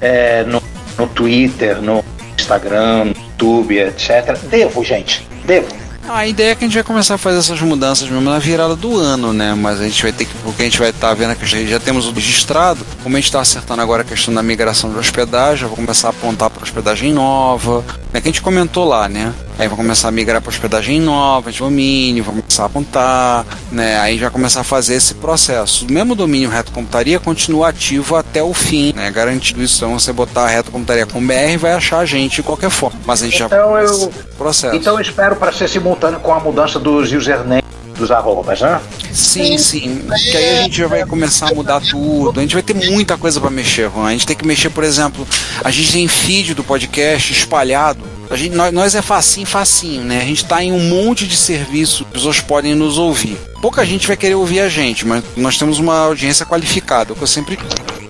[0.00, 0.60] é, no,
[1.00, 2.04] no Twitter, no
[2.36, 4.36] Instagram, no YouTube, etc.
[4.50, 5.26] Devo, gente.
[5.46, 5.66] Devo.
[6.08, 8.74] A ideia é que a gente vai começar a fazer essas mudanças mesmo na virada
[8.74, 9.54] do ano, né?
[9.54, 12.06] Mas a gente vai ter que, porque a gente vai estar vendo que já, temos
[12.06, 15.76] o registrado, como a gente está acertando agora a questão da migração de hospedagem, vou
[15.76, 18.20] começar a apontar para hospedagem nova, né?
[18.20, 19.32] Que a gente comentou lá, né?
[19.58, 24.00] Aí vai começar a migrar para hospedagem nova, de domínio, vai começar a apontar, né?
[24.00, 25.86] Aí já começar a fazer esse processo.
[25.86, 29.10] O mesmo domínio Reto Computaria continua ativo até o fim, né?
[29.10, 32.70] Garantido isso, então você botar Reto Computaria com BR vai achar a gente de qualquer
[32.70, 32.98] forma.
[33.04, 34.74] Mas a gente Então já eu- processo.
[34.74, 37.62] Então eu espero para ser simultâneo com a mudança dos username
[37.98, 38.80] dos arrobas, né?
[39.12, 40.02] Sim, sim.
[40.30, 42.38] Que aí a gente já vai começar a mudar tudo.
[42.38, 44.06] A gente vai ter muita coisa para mexer, Juan.
[44.06, 45.26] A gente tem que mexer, por exemplo,
[45.62, 48.00] a gente tem feed do podcast espalhado.
[48.30, 50.22] A gente, nós, nós é facinho, facinho, né?
[50.22, 53.36] A gente tá em um monte de serviços, as pessoas podem nos ouvir.
[53.60, 57.22] Pouca gente vai querer ouvir a gente, mas nós temos uma audiência qualificada, o que
[57.22, 57.58] eu sempre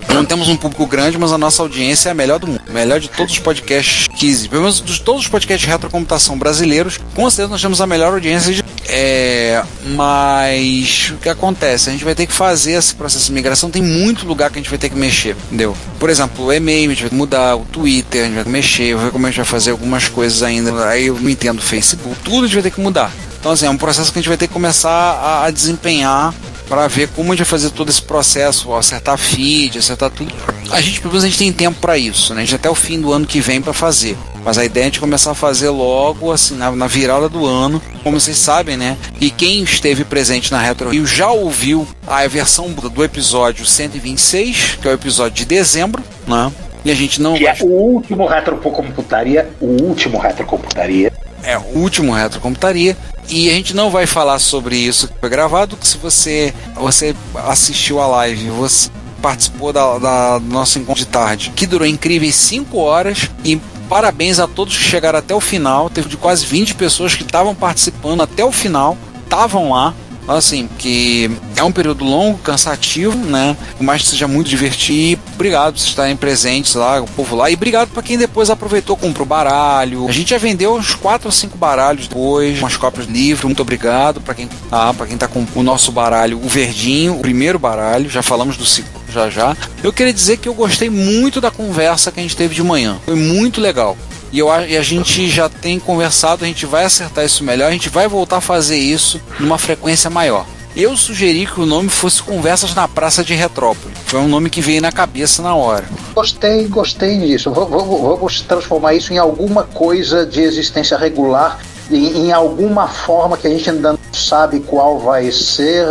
[0.09, 2.61] não temos um público grande, mas a nossa audiência é a melhor do mundo.
[2.69, 4.49] Melhor de todos os podcasts que existem.
[4.49, 8.13] Pelo menos de todos os podcasts de retrocomputação brasileiros, com certeza nós temos a melhor
[8.13, 8.63] audiência de.
[8.87, 9.63] É,
[9.95, 11.89] mas o que acontece?
[11.89, 13.69] A gente vai ter que fazer esse processo de migração.
[13.69, 15.75] Tem muito lugar que a gente vai ter que mexer, entendeu?
[15.99, 18.99] Por exemplo, o e-mail, a gente vai mudar, o Twitter, a gente vai mexer, eu
[18.99, 20.87] ver como a gente vai fazer algumas coisas ainda.
[20.87, 23.11] Aí eu entendo o Facebook, tudo a gente vai ter que mudar.
[23.39, 26.33] Então, assim, é um processo que a gente vai ter que começar a, a desempenhar
[26.71, 30.33] para ver como a gente vai fazer todo esse processo, acertar feed, acertar tudo.
[30.71, 32.43] A gente, pelo menos, a gente tem tempo para isso, né?
[32.43, 34.15] A gente até o fim do ano que vem para fazer.
[34.41, 37.45] Mas a ideia é a gente começar a fazer logo, assim, na, na virada do
[37.45, 38.95] ano, como vocês sabem, né?
[39.19, 44.87] E quem esteve presente na Retro Rio já ouviu a versão do episódio 126, que
[44.87, 46.49] é o episódio de dezembro, né?
[46.85, 51.11] E a gente não Que é o último retrocomputaria, o último retrocomputaria.
[51.43, 52.97] É o último Retrocomputaria.
[53.29, 57.15] E a gente não vai falar sobre isso que foi gravado, que se você, você
[57.35, 58.89] assistiu a live, você
[59.21, 64.39] participou da, da do nosso encontro de tarde, que durou incríveis 5 horas e parabéns
[64.39, 65.89] a todos que chegaram até o final.
[65.89, 69.93] Teve de quase 20 pessoas que estavam participando até o final, estavam lá.
[70.27, 73.55] Assim, que é um período longo, cansativo, né?
[73.77, 75.21] Por mais que seja muito divertido.
[75.33, 77.49] Obrigado por vocês estarem presentes lá, o povo lá.
[77.49, 80.07] E obrigado para quem depois aproveitou, comprou baralho.
[80.07, 83.47] A gente já vendeu uns 4 ou 5 baralhos depois, umas cópias livro.
[83.47, 87.59] Muito obrigado para quem, ah, quem tá com o nosso baralho, o verdinho, o primeiro
[87.59, 88.09] baralho.
[88.09, 89.55] Já falamos do segundo já já.
[89.83, 92.97] Eu queria dizer que eu gostei muito da conversa que a gente teve de manhã.
[93.05, 93.97] Foi muito legal.
[94.31, 97.71] E, eu, e a gente já tem conversado, a gente vai acertar isso melhor, a
[97.71, 100.45] gente vai voltar a fazer isso numa frequência maior.
[100.73, 103.93] Eu sugeri que o nome fosse Conversas na Praça de Retrópole.
[104.05, 105.83] Foi um nome que veio na cabeça na hora.
[106.15, 107.51] Gostei, gostei disso.
[107.51, 111.59] Vamos transformar isso em alguma coisa de existência regular,
[111.91, 115.87] em alguma forma que a gente ainda não sabe qual vai ser.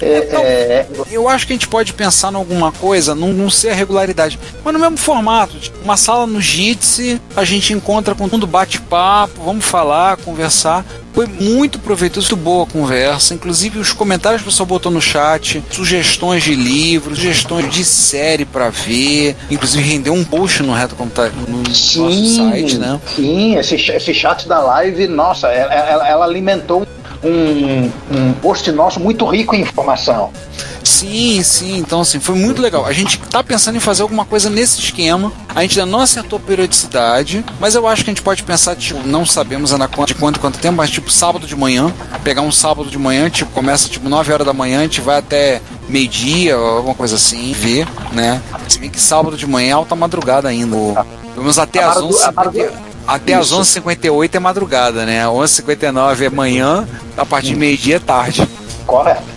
[0.00, 3.70] É, é, Eu acho que a gente pode pensar em alguma coisa, não, não ser
[3.70, 5.56] a regularidade, mas no mesmo formato.
[5.58, 10.84] Tipo, uma sala no Jitsi, a gente encontra com todo mundo, bate-papo, vamos falar, conversar.
[11.12, 13.34] Foi muito proveitoso, muito boa a conversa.
[13.34, 18.44] Inclusive, os comentários que o pessoal botou no chat, sugestões de livros, sugestões de série
[18.44, 19.36] pra ver.
[19.48, 23.00] Inclusive, rendeu um post no Reto Computaria, no nosso site, né?
[23.14, 26.84] Sim, esse, esse chat da live, nossa, ela, ela- ela alimentou
[27.24, 30.30] um, um post nosso muito rico em informação.
[30.82, 31.78] Sim, sim.
[31.78, 32.84] Então, assim, foi muito legal.
[32.84, 35.32] A gente tá pensando em fazer alguma coisa nesse esquema.
[35.54, 38.76] A gente ainda não acertou a periodicidade, mas eu acho que a gente pode pensar,
[38.76, 41.92] tipo, não sabemos ainda de quanto quanto tempo, mas tipo sábado de manhã,
[42.22, 45.18] pegar um sábado de manhã, tipo, começa tipo 9 horas da manhã, a gente vai
[45.18, 48.42] até meio-dia, ou alguma coisa assim, ver, né?
[48.68, 50.76] Se bem que sábado de manhã é alta madrugada ainda.
[50.76, 53.58] Pelo menos até às madu- 11 a madu- até Isso.
[53.58, 55.24] 11h58 é madrugada, né?
[55.24, 58.48] 11h59 é manhã, a partir de meio-dia é tarde.
[58.86, 59.33] Correto.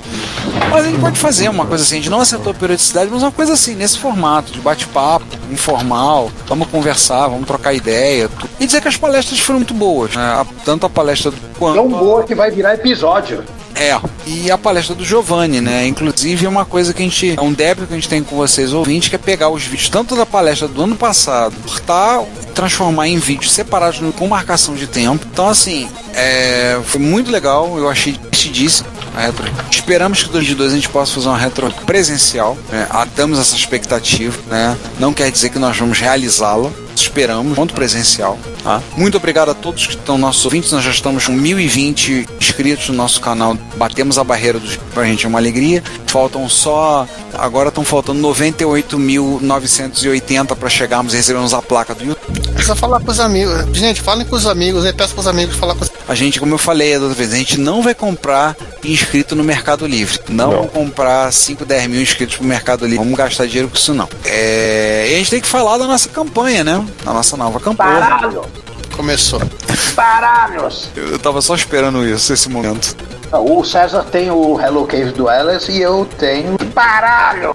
[0.69, 3.21] Mas a gente pode fazer uma coisa assim, a gente não acertou a periodicidade, mas
[3.23, 8.29] uma coisa assim, nesse formato, de bate-papo, informal, vamos conversar, vamos trocar ideia.
[8.29, 10.45] tu- E dizer que as palestras foram muito boas, né?
[10.65, 11.75] Tanto a palestra do quanto.
[11.75, 13.43] Tão boa que vai virar episódio.
[13.79, 13.95] É,
[14.25, 15.85] e a palestra do Giovanni, né?
[15.85, 17.35] Inclusive é uma coisa que a gente.
[17.37, 19.87] É um débito que a gente tem com vocês ouvintes, que é pegar os vídeos
[19.87, 24.87] tanto da palestra do ano passado, cortar e transformar em vídeos separados com marcação de
[24.87, 25.27] tempo.
[25.31, 28.17] Então, assim, é, foi muito legal, eu achei
[28.47, 29.45] divertidíssimo a retro.
[29.69, 32.57] Esperamos que em 2022 a gente possa fazer uma retro presencial.
[32.69, 32.87] Né?
[33.15, 34.75] Temos essa expectativa, né?
[34.99, 36.71] Não quer dizer que nós vamos realizá-la.
[36.95, 38.39] Esperamos, ponto presencial.
[38.63, 38.81] Tá?
[38.95, 40.71] Muito obrigado a todos que estão nossos ouvintes.
[40.71, 43.55] Nós já estamos com 1020 inscritos no nosso canal.
[43.75, 44.77] Batemos a barreira dos.
[44.93, 45.83] Pra gente é uma alegria.
[46.07, 47.07] Faltam só.
[47.33, 52.39] Agora estão faltando 98.980 para chegarmos e recebermos a placa do YouTube.
[52.53, 53.77] Precisa falar com os amigos.
[53.77, 54.91] Gente, falem com os amigos, né?
[54.91, 57.33] Peça com os amigos falar com os A gente, como eu falei da outra vez,
[57.33, 60.19] a gente não vai comprar inscrito no Mercado Livre.
[60.29, 62.99] Não, vamos comprar 5, 10 mil inscritos no Mercado Livre.
[62.99, 64.07] Vamos gastar dinheiro com isso, não.
[64.23, 66.85] É, e a gente tem que falar da nossa campanha, né?
[67.03, 67.99] Da nossa nova campanha.
[67.99, 68.45] Baralho!
[68.95, 69.41] Começou.
[69.93, 70.89] Baralhos!
[70.95, 72.95] Eu, eu tava só esperando isso, esse momento.
[73.31, 77.51] O César tem o Hello Cave Duelers e eu tenho Baralho!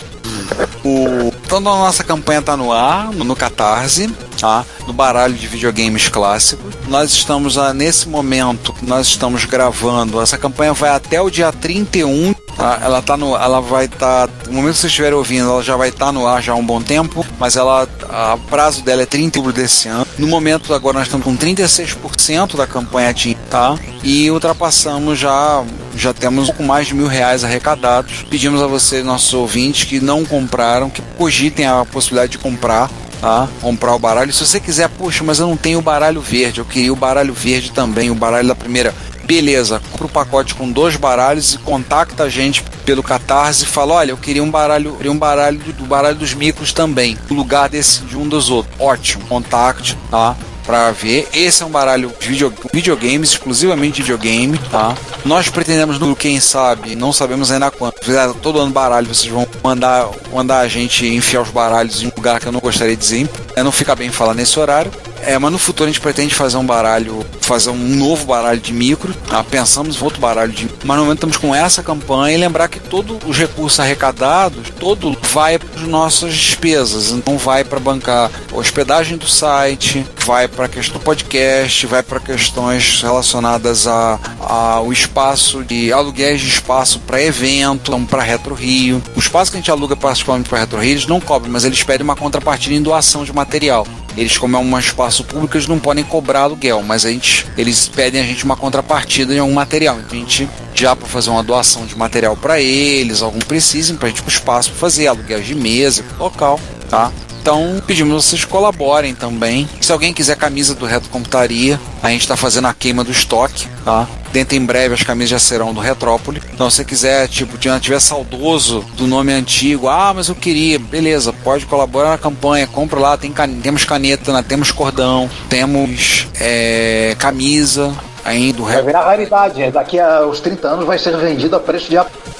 [0.84, 4.08] O, então a nossa campanha tá no ar, no, Catarse,
[4.40, 4.64] tá?
[4.86, 6.74] No baralho de videogames clássicos.
[6.88, 10.22] Nós estamos ah, nesse momento, nós estamos gravando.
[10.22, 12.34] Essa campanha vai até o dia 31.
[12.62, 12.78] Tá?
[12.80, 15.88] Ela tá no, ela vai estar, no momento que vocês estiverem ouvindo, ela já vai
[15.88, 19.42] estar no ar já há um bom tempo, mas ela, a prazo dela é 30
[19.42, 20.06] de desse ano.
[20.16, 23.76] No momento agora nós estamos com 36% da campanha atingida, tá?
[24.04, 25.64] E ultrapassamos já
[25.96, 28.24] já temos um pouco mais de mil reais arrecadados.
[28.30, 32.88] Pedimos a vocês, nossos ouvintes, que não compraram, que cogitem a possibilidade de comprar.
[33.20, 33.48] Tá?
[33.60, 34.32] Comprar o baralho.
[34.32, 37.32] Se você quiser, puxa, mas eu não tenho o baralho verde, eu queria o baralho
[37.32, 38.92] verde também, o baralho da primeira.
[39.24, 43.94] Beleza, compra o pacote com dois baralhos e contacta a gente pelo Catarse e fala:
[43.94, 47.68] olha, eu queria um baralho, queria um baralho do, baralho dos micros também, no lugar
[47.68, 48.74] desse de um dos outros.
[48.78, 50.36] Ótimo, contacte, tá?
[50.64, 51.28] Pra ver.
[51.34, 54.94] Esse é um baralho de video, videogames, exclusivamente de videogame, tá?
[55.24, 57.72] Nós pretendemos, no quem sabe, não sabemos ainda.
[58.00, 62.12] Fizer todo ano baralho, vocês vão mandar, mandar a gente enfiar os baralhos em um
[62.16, 63.28] lugar que eu não gostaria de dizer.
[63.56, 64.90] É, não fica bem falar nesse horário.
[65.24, 68.72] É, mas no futuro a gente pretende fazer um baralho, fazer um novo baralho de
[68.72, 69.14] micro.
[69.28, 69.42] Tá?
[69.44, 72.80] Pensamos em outro baralho de Mas no momento estamos com essa campanha e lembrar que
[72.80, 77.10] todos os recursos arrecadados, todo vai para as nossas despesas.
[77.12, 82.02] Então vai para bancar a hospedagem do site, vai para a questão do podcast, vai
[82.02, 88.54] para questões relacionadas a- ao espaço de aluguéis de espaço para evento, então para Retro
[88.54, 89.00] Rio.
[89.14, 91.82] O espaço que a gente aluga particularmente para Retro Rio, eles não cobram, mas eles
[91.84, 93.86] pedem uma contrapartida em doação de material.
[94.16, 97.88] Eles, como é um espaço público, eles não podem cobrar aluguel, mas a gente, eles
[97.88, 99.98] pedem a gente uma contrapartida em algum material.
[99.98, 104.08] Então a gente já para fazer uma doação de material para eles, algum precisem, para
[104.08, 106.58] a gente ter espaço para fazer aluguel de mesa, local,
[106.92, 107.10] tá?
[107.40, 109.68] Então pedimos que vocês colaborem também.
[109.80, 113.66] Se alguém quiser camisa do Retro Computaria, a gente está fazendo a queima do estoque,
[113.84, 114.06] tá?
[114.32, 116.40] Dentro em breve as camisas já serão do Retrópole.
[116.54, 121.32] Então se você quiser, tipo, tiver saudoso do nome antigo, ah, mas eu queria, beleza,
[121.32, 123.48] pode colaborar na campanha, compra lá, tem can...
[123.60, 124.44] temos caneta, né?
[124.46, 127.92] temos cordão, temos é, camisa
[128.24, 128.86] aí do Vai Retro.
[128.86, 129.70] virar raridade.
[129.72, 131.96] Daqui a uns 30 anos vai ser vendido a preço de.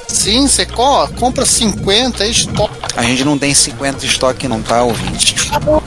[0.07, 2.82] Sim, você co- compra 50 e estoca.
[2.97, 5.37] A gente não tem 50 de estoque não, tá, ouvinte?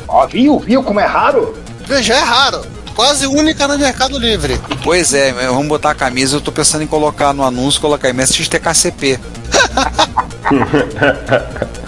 [0.07, 0.60] Ó, viu?
[0.60, 1.57] Viu como é raro?
[2.02, 2.65] Já é raro.
[2.95, 4.60] Quase única no Mercado Livre.
[4.84, 9.19] Pois é, vamos botar a camisa, eu tô pensando em colocar no anúncio, colocar MSXTKCP.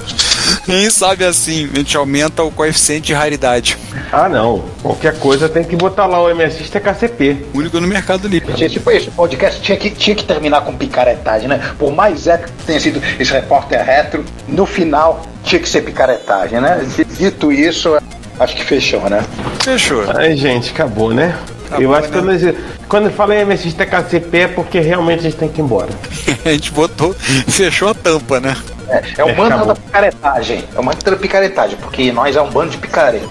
[0.68, 3.78] Quem sabe assim, a gente aumenta o coeficiente de raridade.
[4.12, 4.66] Ah, não.
[4.84, 7.46] Qualquer coisa tem que botar lá o MSX TKCP.
[7.54, 8.52] Único no Mercado Livre.
[8.58, 11.62] Gente, tipo, esse podcast tinha que, tinha que terminar com picaretagem, né?
[11.80, 16.60] Por mais épico que tenha sido esse repórter retro, no final tinha que ser picaretagem,
[16.60, 16.86] né?
[17.18, 17.98] Dito isso,
[18.38, 19.24] acho que fechou, né?
[19.64, 20.04] Fechou.
[20.14, 21.34] Ai, gente, acabou, né?
[21.80, 22.56] Eu acho que quando, eu-
[22.88, 25.90] quando eu falei MSX TKCP é porque realmente a gente tem que ir embora.
[26.46, 28.56] A gente botou, fechou a tampa, né?
[28.90, 29.68] É, é o É, manto acabou.
[29.68, 30.64] da picaretagem.
[30.76, 30.82] É
[31.12, 33.28] da picaretagem, porque nós é um bando de picareta.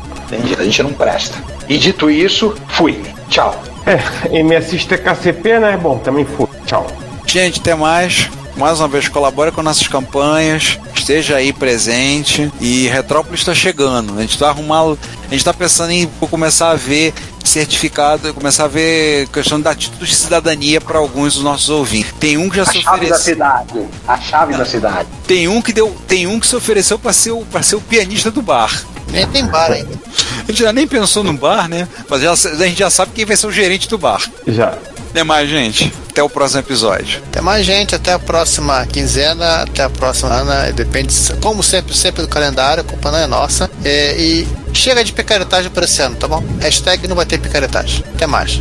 [0.59, 1.37] A gente não presta.
[1.69, 3.01] E dito isso, fui.
[3.29, 3.59] Tchau.
[3.87, 5.77] É, MSX TKCP, né?
[5.81, 6.47] Bom, também foi.
[6.67, 6.87] Tchau.
[7.27, 8.29] Gente, até mais.
[8.57, 14.19] mais uma vez colabore com nossas campanhas, esteja aí presente e Retrópolis está chegando.
[14.19, 17.15] A gente está arrumando, a gente está pensando em começar a ver
[17.45, 22.13] certificado, começar a ver questão da título de cidadania para alguns dos nossos ouvintes.
[22.19, 23.35] Tem um que já A se chave da ofereceu.
[23.35, 23.87] cidade.
[24.09, 25.09] A chave da cidade.
[25.29, 27.81] Tem um que deu, tem um que se ofereceu para ser o para ser o
[27.81, 28.83] pianista do bar.
[29.13, 29.95] Nem tem bar ainda.
[30.43, 31.87] A gente já nem pensou no bar, né?
[32.11, 34.29] Mas já- a gente já sabe quem vai ser o gerente do bar.
[34.49, 34.75] Já.
[35.17, 35.91] Até mais, gente.
[36.11, 37.23] Até o próximo episódio.
[37.29, 37.95] Até mais, gente.
[37.95, 39.63] Até a próxima quinzena.
[39.63, 40.71] Até a próxima Ana.
[40.71, 42.83] Depende, como sempre, sempre do calendário.
[42.83, 43.71] A culpa não é nossa.
[43.83, 46.45] É, e chega de picaretagem para esse ano, tá bom?
[46.61, 48.05] Hashtag não vai ter picaretagem.
[48.15, 48.61] Até mais.